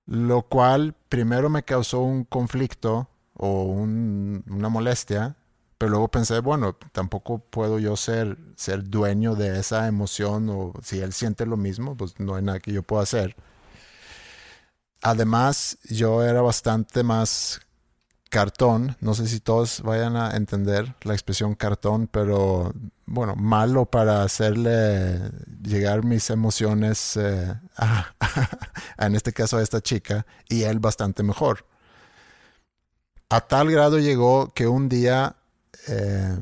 Lo 0.07 0.43
cual 0.43 0.95
primero 1.09 1.49
me 1.51 1.63
causó 1.65 2.01
un 2.01 2.25
conflicto 2.25 3.09
o 3.35 3.63
un- 3.65 4.45
una 4.51 4.69
molestia, 4.69 5.37
pero 5.79 5.91
luego 5.93 6.09
pensé, 6.09 6.41
bueno, 6.41 6.77
tampoco 6.93 7.39
puedo 7.39 7.79
yo 7.79 7.97
ser, 7.97 8.37
ser 8.57 8.85
dueño 8.91 9.35
de 9.37 9.59
esa 9.61 9.87
emoción 9.87 10.49
o 10.51 10.73
si 10.83 11.01
él 11.01 11.13
siente 11.13 11.47
lo 11.47 11.57
mismo, 11.57 11.97
pues 11.97 12.19
no 12.21 12.35
hay 12.35 12.43
nada 12.43 12.59
que 12.61 12.73
yo 12.73 12.83
pueda 12.83 13.03
hacer. 13.05 13.37
Además, 15.03 15.79
yo 15.89 16.23
era 16.23 16.43
bastante 16.43 17.03
más 17.03 17.61
cartón, 18.31 18.97
no 19.01 19.15
sé 19.15 19.27
si 19.27 19.41
todos 19.41 19.83
vayan 19.83 20.17
a 20.17 20.37
entender 20.37 20.95
la 21.03 21.15
expresión 21.15 21.55
cartón, 21.55 22.09
pero 22.11 22.73
bueno, 23.05 23.35
malo 23.35 23.87
para 23.87 24.23
hacerle 24.23 25.21
llegar 25.63 26.05
mis 26.05 26.31
emociones 26.31 27.17
eh, 27.17 27.55
a, 27.77 28.15
en 28.99 29.17
este 29.17 29.33
caso 29.33 29.59
a 29.59 29.63
esta 29.63 29.81
chica 29.83 30.25
y 30.49 30.63
él 30.63 30.79
bastante 30.79 31.23
mejor. 31.25 31.67
A 33.29 33.41
tal 33.43 33.71
grado 33.71 33.99
llegó 33.99 34.55
que 34.55 34.69
un 34.69 34.89
día 34.89 35.37
eh, 35.89 36.39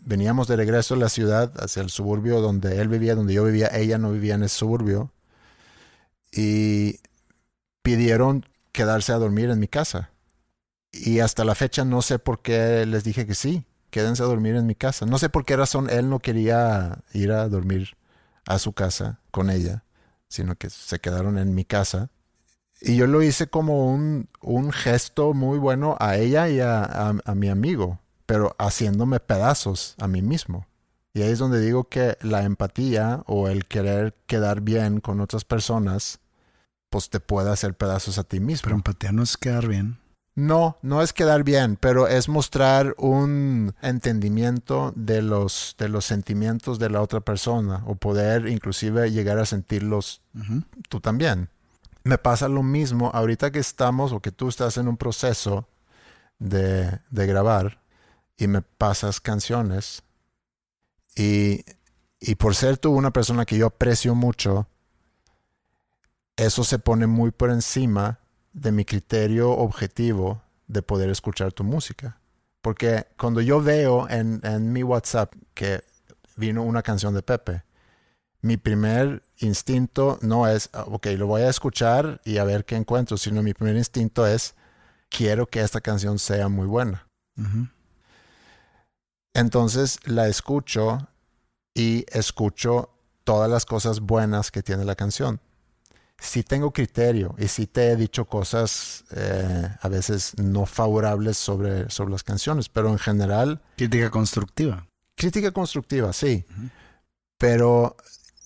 veníamos 0.00 0.46
de 0.46 0.56
regreso 0.56 0.94
a 0.94 0.98
la 0.98 1.08
ciudad, 1.08 1.52
hacia 1.58 1.82
el 1.82 1.90
suburbio 1.90 2.40
donde 2.40 2.80
él 2.80 2.88
vivía, 2.88 3.16
donde 3.16 3.34
yo 3.34 3.44
vivía, 3.44 3.68
ella 3.74 3.98
no 3.98 4.12
vivía 4.12 4.36
en 4.36 4.44
ese 4.44 4.56
suburbio, 4.56 5.12
y 6.32 7.00
pidieron 7.82 8.46
quedarse 8.72 9.12
a 9.12 9.16
dormir 9.16 9.50
en 9.50 9.58
mi 9.58 9.68
casa. 9.68 10.10
Y 10.92 11.20
hasta 11.20 11.44
la 11.44 11.54
fecha 11.54 11.84
no 11.84 12.02
sé 12.02 12.18
por 12.18 12.40
qué 12.40 12.86
les 12.86 13.04
dije 13.04 13.26
que 13.26 13.34
sí, 13.34 13.64
quédense 13.90 14.22
a 14.22 14.26
dormir 14.26 14.56
en 14.56 14.66
mi 14.66 14.74
casa. 14.74 15.06
No 15.06 15.18
sé 15.18 15.28
por 15.28 15.44
qué 15.44 15.56
razón 15.56 15.88
él 15.90 16.08
no 16.08 16.18
quería 16.20 16.98
ir 17.12 17.32
a 17.32 17.48
dormir 17.48 17.96
a 18.46 18.58
su 18.58 18.72
casa 18.72 19.20
con 19.30 19.50
ella, 19.50 19.84
sino 20.28 20.56
que 20.56 20.70
se 20.70 20.98
quedaron 21.00 21.38
en 21.38 21.54
mi 21.54 21.64
casa. 21.64 22.10
Y 22.80 22.96
yo 22.96 23.06
lo 23.06 23.22
hice 23.22 23.48
como 23.48 23.92
un, 23.92 24.28
gesto 24.72 25.34
muy 25.34 25.58
bueno 25.58 25.96
a 26.00 26.16
ella 26.16 26.48
y 26.48 26.60
a- 26.60 26.84
a 27.24 27.34
mi 27.34 27.48
amigo, 27.48 27.98
pero 28.26 28.54
haciéndome 28.58 29.20
pedazos 29.20 29.94
a 29.98 30.06
mí 30.08 30.22
mismo. 30.22 30.66
Y 31.14 31.22
ahí 31.22 31.30
es 31.32 31.38
donde 31.38 31.60
digo 31.60 31.84
que 31.88 32.16
la 32.20 32.44
empatía 32.44 33.22
o 33.26 33.48
el 33.48 33.66
querer 33.66 34.14
quedar 34.26 34.60
bien 34.60 35.00
con 35.00 35.20
otras 35.20 35.44
personas, 35.44 36.20
pues 36.90 37.10
te 37.10 37.20
puede 37.20 37.50
hacer 37.50 37.74
pedazos 37.74 38.18
a 38.18 38.24
ti 38.24 38.40
mismo. 38.40 38.62
Pero 38.64 38.76
empatía 38.76 39.12
no 39.12 39.22
es 39.22 39.36
quedar 39.36 39.66
bien. 39.66 39.98
No, 40.38 40.78
no 40.82 41.02
es 41.02 41.12
quedar 41.12 41.42
bien, 41.42 41.74
pero 41.74 42.06
es 42.06 42.28
mostrar 42.28 42.94
un 42.96 43.74
entendimiento 43.82 44.92
de 44.94 45.20
los, 45.20 45.74
de 45.78 45.88
los 45.88 46.04
sentimientos 46.04 46.78
de 46.78 46.90
la 46.90 47.02
otra 47.02 47.18
persona 47.18 47.82
o 47.86 47.96
poder 47.96 48.46
inclusive 48.46 49.10
llegar 49.10 49.40
a 49.40 49.46
sentirlos 49.46 50.22
tú 50.88 51.00
también. 51.00 51.48
Me 52.04 52.18
pasa 52.18 52.46
lo 52.46 52.62
mismo 52.62 53.10
ahorita 53.12 53.50
que 53.50 53.58
estamos 53.58 54.12
o 54.12 54.20
que 54.20 54.30
tú 54.30 54.48
estás 54.48 54.76
en 54.76 54.86
un 54.86 54.96
proceso 54.96 55.66
de, 56.38 57.00
de 57.10 57.26
grabar 57.26 57.80
y 58.36 58.46
me 58.46 58.62
pasas 58.62 59.20
canciones 59.20 60.04
y, 61.16 61.64
y 62.20 62.36
por 62.36 62.54
ser 62.54 62.78
tú 62.78 62.92
una 62.92 63.10
persona 63.12 63.44
que 63.44 63.58
yo 63.58 63.66
aprecio 63.66 64.14
mucho, 64.14 64.68
eso 66.36 66.62
se 66.62 66.78
pone 66.78 67.08
muy 67.08 67.32
por 67.32 67.50
encima 67.50 68.20
de 68.52 68.72
mi 68.72 68.84
criterio 68.84 69.50
objetivo 69.50 70.42
de 70.66 70.82
poder 70.82 71.10
escuchar 71.10 71.52
tu 71.52 71.64
música. 71.64 72.20
Porque 72.60 73.06
cuando 73.16 73.40
yo 73.40 73.62
veo 73.62 74.08
en, 74.08 74.40
en 74.42 74.72
mi 74.72 74.82
WhatsApp 74.82 75.32
que 75.54 75.82
vino 76.36 76.62
una 76.62 76.82
canción 76.82 77.14
de 77.14 77.22
Pepe, 77.22 77.62
mi 78.40 78.56
primer 78.56 79.22
instinto 79.38 80.18
no 80.22 80.46
es, 80.46 80.70
ah, 80.72 80.84
ok, 80.86 81.06
lo 81.16 81.26
voy 81.26 81.42
a 81.42 81.48
escuchar 81.48 82.20
y 82.24 82.38
a 82.38 82.44
ver 82.44 82.64
qué 82.64 82.76
encuentro, 82.76 83.16
sino 83.16 83.42
mi 83.42 83.54
primer 83.54 83.76
instinto 83.76 84.26
es, 84.26 84.54
quiero 85.08 85.46
que 85.46 85.60
esta 85.60 85.80
canción 85.80 86.18
sea 86.18 86.48
muy 86.48 86.66
buena. 86.66 87.06
Entonces 89.34 90.00
la 90.04 90.26
escucho 90.28 91.08
y 91.74 92.04
escucho 92.10 92.90
todas 93.24 93.48
las 93.48 93.64
cosas 93.64 94.00
buenas 94.00 94.50
que 94.50 94.62
tiene 94.62 94.84
la 94.84 94.96
canción. 94.96 95.40
Si 96.20 96.42
tengo 96.42 96.72
criterio 96.72 97.34
y 97.38 97.46
si 97.48 97.66
te 97.66 97.92
he 97.92 97.96
dicho 97.96 98.24
cosas 98.24 99.04
eh, 99.12 99.68
a 99.80 99.88
veces 99.88 100.32
no 100.38 100.66
favorables 100.66 101.36
sobre, 101.36 101.88
sobre 101.90 102.10
las 102.10 102.24
canciones, 102.24 102.68
pero 102.68 102.88
en 102.90 102.98
general, 102.98 103.60
Crítica 103.76 104.10
constructiva. 104.10 104.86
crítica 105.14 105.52
constructiva, 105.52 106.12
sí. 106.12 106.44
Pero 107.38 107.96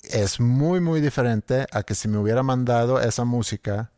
es 0.03 0.39
muy, 0.41 0.81
muy 0.81 1.01
diferente 1.01 1.67
a 1.73 1.83
que 1.83 1.95
si 1.95 2.09
me 2.09 2.19
hubiera 2.19 2.43
mandado 2.43 3.01
esa 3.01 3.25
música, 3.25 3.91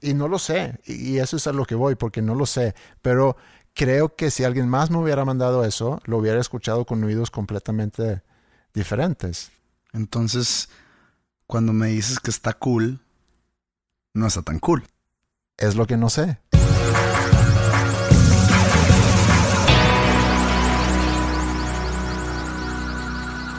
y 0.00 0.12
no 0.14 0.28
lo 0.28 0.38
sé, 0.38 0.78
y 0.84 1.12
y 1.14 1.18
eso 1.18 1.36
es 1.36 1.46
a 1.46 1.52
lo 1.52 1.64
que 1.64 1.74
voy, 1.74 1.94
porque 1.94 2.20
no 2.22 2.34
lo 2.34 2.44
sé, 2.46 2.74
pero 3.00 3.36
creo 3.74 4.14
que 4.14 4.30
si 4.30 4.44
alguien 4.44 4.68
más 4.68 4.90
me 4.90 4.98
hubiera 4.98 5.24
mandado 5.24 5.64
eso, 5.64 6.00
lo 6.04 6.18
hubiera 6.18 6.38
escuchado 6.40 6.84
con 6.84 7.02
oídos 7.02 7.30
completamente 7.30 8.22
diferentes. 8.74 9.50
Entonces, 9.94 10.68
cuando 11.46 11.72
me 11.72 11.88
dices 11.88 12.18
que 12.20 12.30
está 12.30 12.52
cool, 12.54 13.00
no 14.14 14.26
está 14.26 14.42
tan 14.42 14.58
cool. 14.58 14.84
Es 15.56 15.76
lo 15.76 15.86
que 15.86 15.96
no 15.96 16.10
sé. 16.10 16.38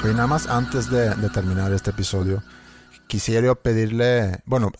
Y 0.03 0.07
nada 0.07 0.27
más 0.27 0.47
antes 0.47 0.89
de, 0.89 1.11
terminar 1.29 1.71
este 1.71 1.91
episodio, 1.91 2.43
quisiera 3.07 3.55
pedirle, 3.55 4.41
bueno, 4.45 4.71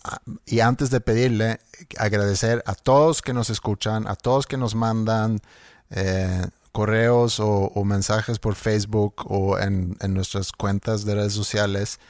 y 0.44 0.60
antes 0.60 0.90
de 0.90 1.00
pedirle, 1.00 1.60
agradecer 1.98 2.62
a 2.66 2.74
todos 2.74 3.22
que 3.22 3.32
nos 3.32 3.48
escuchan, 3.48 4.06
a 4.06 4.16
todos 4.16 4.46
que 4.46 4.58
nos 4.58 4.74
mandan 4.74 5.40
eh, 5.88 6.46
correos 6.72 7.40
o, 7.40 7.72
mensajes 7.84 8.38
por 8.38 8.54
Facebook 8.54 9.24
o 9.24 9.58
en 9.58 9.96
nuestras 10.08 10.52
cuentas 10.52 11.06
de 11.06 11.14
redes 11.14 11.32
sociales. 11.32 12.00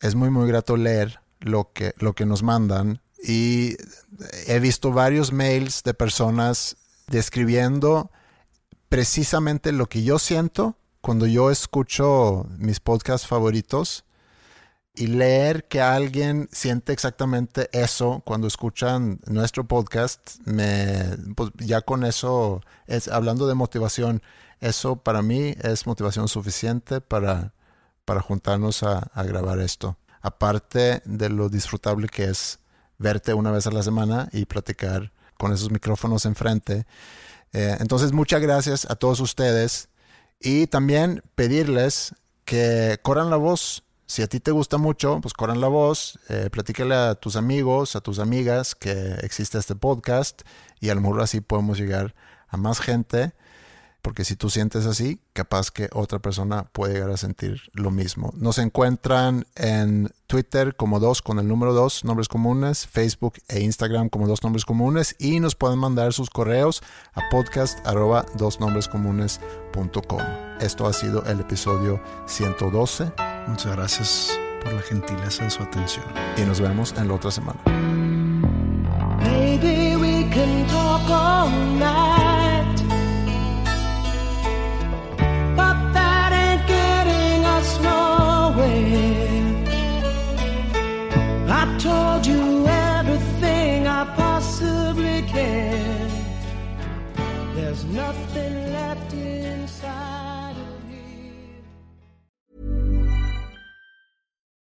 Es 0.00 0.14
muy, 0.14 0.30
muy 0.30 0.46
grato 0.46 0.76
leer 0.76 1.21
lo 1.42 1.72
que, 1.72 1.94
lo 1.98 2.14
que 2.14 2.26
nos 2.26 2.42
mandan 2.42 3.00
y 3.22 3.76
he 4.46 4.58
visto 4.58 4.92
varios 4.92 5.32
mails 5.32 5.82
de 5.84 5.94
personas 5.94 6.76
describiendo 7.06 8.10
precisamente 8.88 9.72
lo 9.72 9.88
que 9.88 10.02
yo 10.02 10.18
siento 10.18 10.76
cuando 11.00 11.26
yo 11.26 11.50
escucho 11.50 12.46
mis 12.58 12.80
podcasts 12.80 13.26
favoritos 13.26 14.04
y 14.94 15.06
leer 15.06 15.64
que 15.68 15.80
alguien 15.80 16.48
siente 16.52 16.92
exactamente 16.92 17.68
eso 17.72 18.22
cuando 18.24 18.46
escuchan 18.46 19.18
nuestro 19.26 19.64
podcast, 19.64 20.38
me, 20.44 21.16
pues 21.34 21.50
ya 21.56 21.80
con 21.80 22.04
eso, 22.04 22.60
es, 22.86 23.08
hablando 23.08 23.46
de 23.46 23.54
motivación, 23.54 24.22
eso 24.60 24.96
para 24.96 25.22
mí 25.22 25.54
es 25.62 25.86
motivación 25.86 26.28
suficiente 26.28 27.00
para, 27.00 27.54
para 28.04 28.20
juntarnos 28.20 28.82
a, 28.82 28.98
a 29.14 29.22
grabar 29.24 29.60
esto. 29.60 29.96
Aparte 30.22 31.02
de 31.04 31.28
lo 31.28 31.48
disfrutable 31.48 32.08
que 32.08 32.24
es 32.24 32.60
verte 32.98 33.34
una 33.34 33.50
vez 33.50 33.66
a 33.66 33.70
la 33.70 33.82
semana 33.82 34.28
y 34.32 34.46
platicar 34.46 35.12
con 35.36 35.52
esos 35.52 35.70
micrófonos 35.70 36.24
enfrente. 36.24 36.86
Eh, 37.52 37.76
entonces, 37.80 38.12
muchas 38.12 38.40
gracias 38.40 38.88
a 38.88 38.94
todos 38.94 39.20
ustedes 39.20 39.88
y 40.40 40.66
también 40.68 41.22
pedirles 41.34 42.14
que 42.44 42.98
corran 43.02 43.30
la 43.30 43.36
voz. 43.36 43.84
Si 44.06 44.22
a 44.22 44.26
ti 44.26 44.40
te 44.40 44.50
gusta 44.50 44.78
mucho, 44.78 45.20
pues 45.20 45.32
corran 45.32 45.60
la 45.60 45.68
voz, 45.68 46.18
eh, 46.28 46.48
platícale 46.50 46.94
a 46.94 47.14
tus 47.14 47.36
amigos, 47.36 47.96
a 47.96 48.00
tus 48.00 48.18
amigas 48.18 48.74
que 48.74 49.14
existe 49.22 49.58
este 49.58 49.74
podcast 49.74 50.42
y 50.80 50.90
a 50.90 50.94
lo 50.94 51.00
mejor 51.00 51.22
así 51.22 51.40
podemos 51.40 51.78
llegar 51.78 52.14
a 52.48 52.56
más 52.56 52.80
gente 52.80 53.32
porque 54.02 54.24
si 54.24 54.36
tú 54.36 54.50
sientes 54.50 54.84
así, 54.86 55.20
capaz 55.32 55.70
que 55.70 55.88
otra 55.92 56.18
persona 56.18 56.64
puede 56.72 56.94
llegar 56.94 57.10
a 57.10 57.16
sentir 57.16 57.62
lo 57.72 57.90
mismo. 57.90 58.32
Nos 58.36 58.58
encuentran 58.58 59.46
en 59.54 60.10
Twitter 60.26 60.74
como 60.74 60.98
dos 60.98 61.22
con 61.22 61.38
el 61.38 61.46
número 61.46 61.72
dos 61.72 62.04
nombres 62.04 62.28
comunes, 62.28 62.86
Facebook 62.86 63.34
e 63.48 63.60
Instagram 63.60 64.08
como 64.08 64.26
dos 64.26 64.42
nombres 64.42 64.64
comunes 64.64 65.14
y 65.18 65.38
nos 65.40 65.54
pueden 65.54 65.78
mandar 65.78 66.12
sus 66.12 66.30
correos 66.30 66.82
a 67.14 67.20
podcast 67.30 67.78
arroba 67.86 68.26
dos 68.34 68.58
nombres 68.58 68.88
comunes.com. 68.88 70.20
Esto 70.60 70.86
ha 70.86 70.92
sido 70.92 71.24
el 71.26 71.40
episodio 71.40 72.02
112. 72.26 73.12
Muchas 73.46 73.76
gracias 73.76 74.38
por 74.62 74.72
la 74.72 74.82
gentileza 74.82 75.44
de 75.44 75.50
su 75.50 75.62
atención. 75.62 76.04
Y 76.36 76.42
nos 76.42 76.60
vemos 76.60 76.94
en 76.96 77.08
la 77.08 77.14
otra 77.14 77.30
semana. 77.30 77.60
Maybe 79.22 79.96
we 79.96 80.28
can 80.30 80.66
talk 80.66 81.08
all 81.08 81.50
night. 81.78 82.11